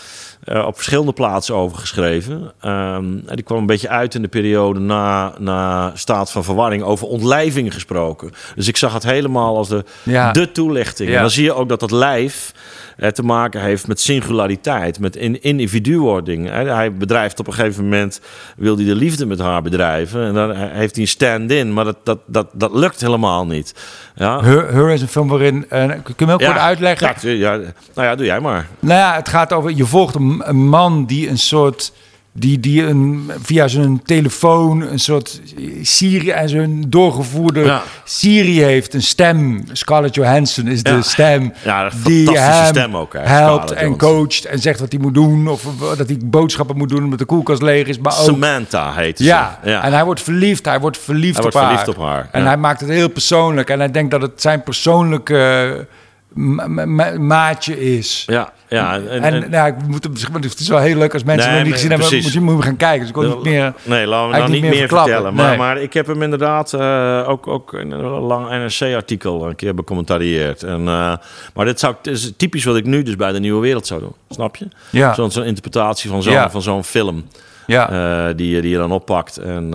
Uh, 0.49 0.57
uh, 0.57 0.66
op 0.66 0.74
verschillende 0.74 1.12
plaatsen 1.12 1.55
over 1.55 1.78
geschreven. 1.78 2.53
Um, 2.64 3.24
die 3.26 3.45
kwam 3.45 3.59
een 3.59 3.66
beetje 3.66 3.88
uit 3.88 4.14
in 4.14 4.22
de 4.22 4.28
periode 4.28 4.80
na, 4.80 5.32
na 5.38 5.93
staat 5.95 6.30
van 6.30 6.45
verwarring 6.45 6.82
over 6.82 7.07
ontlijving 7.07 7.74
gesproken. 7.74 8.30
Dus 8.55 8.68
ik 8.68 8.76
zag 8.76 8.93
het 8.93 9.03
helemaal 9.03 9.57
als 9.57 9.68
de, 9.68 9.84
ja. 10.03 10.32
de 10.32 10.53
toelichting. 10.53 11.09
Ja. 11.09 11.14
En 11.14 11.20
dan 11.20 11.30
zie 11.30 11.45
je 11.45 11.53
ook 11.53 11.68
dat 11.68 11.80
dat 11.80 11.90
lijf 11.90 12.53
eh, 12.53 12.91
te 13.12 13.22
maken 13.22 13.61
heeft 13.61 13.88
met 13.88 14.01
singulariteit, 14.01 15.01
met 15.01 15.16
in, 15.16 15.43
individuwording. 15.43 16.49
Hij 16.49 16.93
bedrijft 16.93 17.40
op 17.40 17.47
een 17.47 17.53
gegeven 17.53 17.82
moment, 17.82 18.20
wil 18.57 18.76
hij 18.76 18.84
de 18.84 18.95
liefde 18.95 19.26
met 19.26 19.38
haar 19.38 19.62
bedrijven. 19.62 20.26
En 20.26 20.34
dan 20.34 20.55
heeft 20.55 20.95
hij 20.95 21.03
een 21.03 21.11
stand-in, 21.11 21.72
maar 21.72 21.84
dat, 21.84 21.97
dat, 22.05 22.18
dat, 22.26 22.49
dat 22.53 22.74
lukt 22.74 23.01
helemaal 23.01 23.47
niet. 23.47 23.74
Ja. 24.14 24.43
Her, 24.43 24.90
is 24.90 25.03
een 25.03 25.09
film 25.09 25.28
waarin, 25.28 25.66
uh, 25.72 25.88
kun 25.88 26.14
je 26.16 26.26
me 26.26 26.32
ook 26.32 26.40
ja, 26.40 26.59
uitleggen? 26.59 27.14
Ja, 27.20 27.30
ja, 27.30 27.57
nou 27.95 28.09
ja, 28.09 28.14
doe 28.14 28.26
jij 28.26 28.40
maar. 28.40 28.68
Nou 28.80 28.99
ja, 28.99 29.14
het 29.14 29.28
gaat 29.28 29.53
over, 29.53 29.70
je 29.70 29.86
volgt 29.86 30.14
een 30.14 30.66
man 30.66 31.07
die 31.07 31.28
een 31.28 31.38
soort 31.38 31.93
die, 32.35 32.61
die 32.61 32.83
een, 32.87 33.30
via 33.43 33.68
zijn 33.68 34.03
telefoon 34.03 34.80
een 34.80 34.99
soort 34.99 35.41
Siri 35.83 36.30
en 36.30 36.49
zijn 36.49 36.85
doorgevoerde 36.91 37.61
Ja. 37.64 37.83
Siri 38.05 38.62
heeft. 38.62 38.95
Een 38.95 39.03
stem. 39.03 39.64
Scarlett 39.72 40.14
Johansson 40.14 40.66
is 40.68 40.83
de 40.83 41.03
stem 41.03 41.53
Ja, 41.64 41.91
die 42.05 42.39
hem 42.39 42.66
stem 42.66 42.97
ook, 42.97 43.12
hè, 43.12 43.18
helpt 43.20 43.62
Scarlett 43.68 43.70
en 43.70 43.91
Johansson. 43.91 44.16
coacht 44.18 44.45
en 44.45 44.59
zegt 44.59 44.80
wat 44.80 44.93
hij 44.93 45.01
moet 45.01 45.14
doen. 45.14 45.49
Of 45.49 45.62
dat 45.97 46.09
hij 46.09 46.18
boodschappen 46.24 46.76
moet 46.76 46.89
doen 46.89 47.05
omdat 47.05 47.18
de 47.18 47.24
koelkast 47.24 47.62
leeg 47.62 47.87
is. 47.87 47.99
Maar 47.99 48.18
ook 48.18 48.24
Samantha 48.24 48.93
heet 48.95 49.18
ze. 49.18 49.24
ja. 49.24 49.59
en 49.62 49.93
hij 49.93 50.05
wordt 50.05 50.22
verliefd. 50.22 50.64
Hij 50.64 50.80
wordt 50.80 50.99
verliefd, 50.99 51.37
Hij 51.37 51.45
op, 51.47 51.53
wordt 51.53 51.66
haar. 51.66 51.78
verliefd 51.78 51.99
op 51.99 52.05
haar, 52.05 52.28
En 52.33 52.47
hij 52.47 52.57
maakt 52.57 52.80
het 52.80 52.89
heel 52.89 53.09
persoonlijk. 53.09 53.70
En 53.70 53.78
hij 53.78 53.91
denkt 53.91 54.11
dat 54.11 54.22
het 54.22 54.41
zijn 54.41 54.62
persoonlijke 54.62 55.87
ma- 56.33 56.66
ma- 56.66 57.18
maatje 57.18 57.95
is. 57.97 58.22
ja, 58.26 58.53
ja. 58.73 58.95
En, 58.95 59.09
En, 59.09 59.23
en- 59.43 59.51
nou, 59.51 59.68
ik 59.68 59.87
moet 59.87 60.05
hem, 60.05 60.35
het 60.43 60.61
is 60.61 60.68
wel 60.68 60.79
heel 60.79 60.97
leuk 60.97 61.12
als 61.12 61.25
mensen 61.25 61.47
Nee, 61.49 61.57
hem 61.57 61.64
niet 61.64 61.75
gezien 61.75 61.91
hebben. 61.91 62.09
precies. 62.09 62.25
Moet 62.25 62.35
je, 62.35 62.41
moet 62.41 62.57
je 62.57 62.62
gaan 62.62 62.77
kijken. 62.77 63.01
Dus 63.14 63.25
ik 63.25 63.35
niet 63.35 63.43
meer... 63.45 63.75
Nee, 63.83 64.07
laten 64.07 64.31
we 64.31 64.37
nou 64.39 64.51
niet 64.51 64.62
meer 64.62 64.89
vertellen. 64.89 65.35
Maar, 65.35 65.49
Nee. 65.49 65.59
maar 65.59 65.79
ik 65.81 65.93
heb 65.93 66.07
hem 66.07 66.23
inderdaad 66.23 66.73
eh, 66.73 67.25
ook, 67.29 67.47
ook 67.47 67.73
in 67.75 67.91
een 67.91 68.01
lang 68.05 68.49
NRC-artikel 68.49 69.49
een 69.49 69.57
keer 69.57 69.75
becommentarieerd. 69.75 70.62
En, 70.62 70.81
eh, 70.89 71.14
maar 71.55 71.64
dit, 71.64 71.81
zou, 71.81 71.95
dit 72.03 72.14
is 72.14 72.33
typisch 72.37 72.64
wat 72.64 72.77
ik 72.77 72.85
nu 72.85 73.03
dus 73.03 73.16
bij 73.16 73.33
de 73.33 73.41
Nieuwe 73.41 73.61
Wereld 73.61 73.87
zou 73.87 74.01
doen. 74.01 74.14
Snap 74.31 74.57
je? 74.57 74.68
Ja. 74.91 75.14
Zo'n 75.14 75.45
interpretatie 75.45 76.11
van 76.11 76.23
zo'n 76.23 76.33
Ja. 76.33 76.51
van 76.51 76.62
zo'n 76.62 76.85
film. 76.85 77.25
Ja. 77.66 77.91
eh, 78.29 78.37
die, 78.37 78.51
je- 78.55 78.61
die 78.61 78.70
je 78.70 78.77
dan 78.77 78.93
oppakt 78.93 79.37
en, 79.37 79.75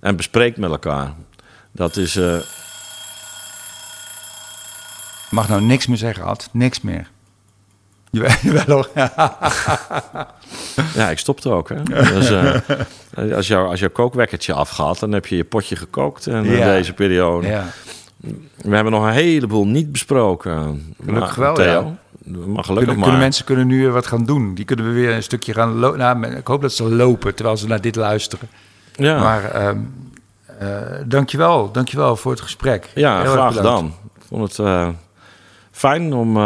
en 0.00 0.16
bespreekt 0.16 0.56
met 0.56 0.70
elkaar. 0.70 1.12
Dat 1.72 1.96
is... 1.96 2.18
mag 5.30 5.48
nou 5.48 5.62
niks 5.62 5.86
meer 5.86 5.96
zeggen, 5.96 6.24
Ad. 6.24 6.48
Niks 6.52 6.80
meer. 6.80 7.08
Jawel. 8.10 8.84
Ja, 10.94 11.10
ik 11.10 11.18
stopte 11.18 11.50
ook. 11.50 11.68
Hè? 11.68 11.82
Dus, 11.82 12.30
eh, 12.30 13.34
als, 13.36 13.46
jouw, 13.46 13.66
als 13.66 13.80
jouw 13.80 13.90
kookwekkertje 13.90 14.52
afgaat, 14.52 15.00
dan 15.00 15.12
heb 15.12 15.26
je 15.26 15.36
je 15.36 15.44
potje 15.44 15.76
gekookt 15.76 16.26
in 16.26 16.44
eh, 16.46 16.64
deze 16.64 16.92
periode. 16.92 17.46
Ja. 17.46 17.64
We 18.56 18.74
hebben 18.74 18.92
nog 18.92 19.04
een 19.04 19.12
heleboel 19.12 19.66
niet 19.66 19.92
besproken. 19.92 20.94
Gelukkig 21.04 21.34
wel, 21.34 21.54
Theo, 21.54 21.64
ja. 21.64 21.82
Maar 22.30 22.64
gelukkig 22.64 22.64
Kunnen, 22.64 22.94
maar. 22.94 23.02
kunnen 23.02 23.18
mensen 23.18 23.44
kunnen 23.44 23.66
nu 23.66 23.90
wat 23.90 24.06
gaan 24.06 24.24
doen. 24.24 24.54
Die 24.54 24.64
kunnen 24.64 24.86
we 24.86 24.92
weer 24.92 25.14
een 25.14 25.22
stukje 25.22 25.52
gaan 25.52 25.74
lopen. 25.78 25.98
Nou, 25.98 26.26
ik 26.26 26.46
hoop 26.46 26.62
dat 26.62 26.72
ze 26.72 26.84
lopen 26.84 27.34
terwijl 27.34 27.56
ze 27.56 27.66
naar 27.66 27.80
dit 27.80 27.96
luisteren. 27.96 28.48
ja, 28.94 29.18
Maar 29.20 29.44
ehm 29.50 29.78
eh, 30.58 30.68
dankjewel. 31.04 31.72
Dankjewel 31.72 32.16
voor 32.16 32.30
het 32.30 32.40
gesprek. 32.40 32.90
ja 32.94 33.22
Heel 33.22 33.30
graag 33.32 33.54
gedaan. 33.54 33.86
Ik 33.86 34.22
vond 34.28 34.56
het 34.56 34.94
fijn 35.70 36.12
om 36.14 36.36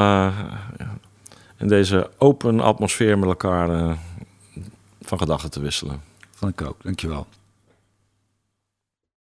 in 1.62 1.68
deze 1.68 2.10
open 2.18 2.60
atmosfeer 2.60 3.18
met 3.18 3.28
elkaar 3.28 3.70
eh, 3.70 3.92
van 5.00 5.18
gedachten 5.18 5.50
te 5.50 5.60
wisselen. 5.60 6.02
Vond 6.30 6.60
ik 6.60 6.66
ook. 6.66 6.76
Dankjewel. 6.82 7.26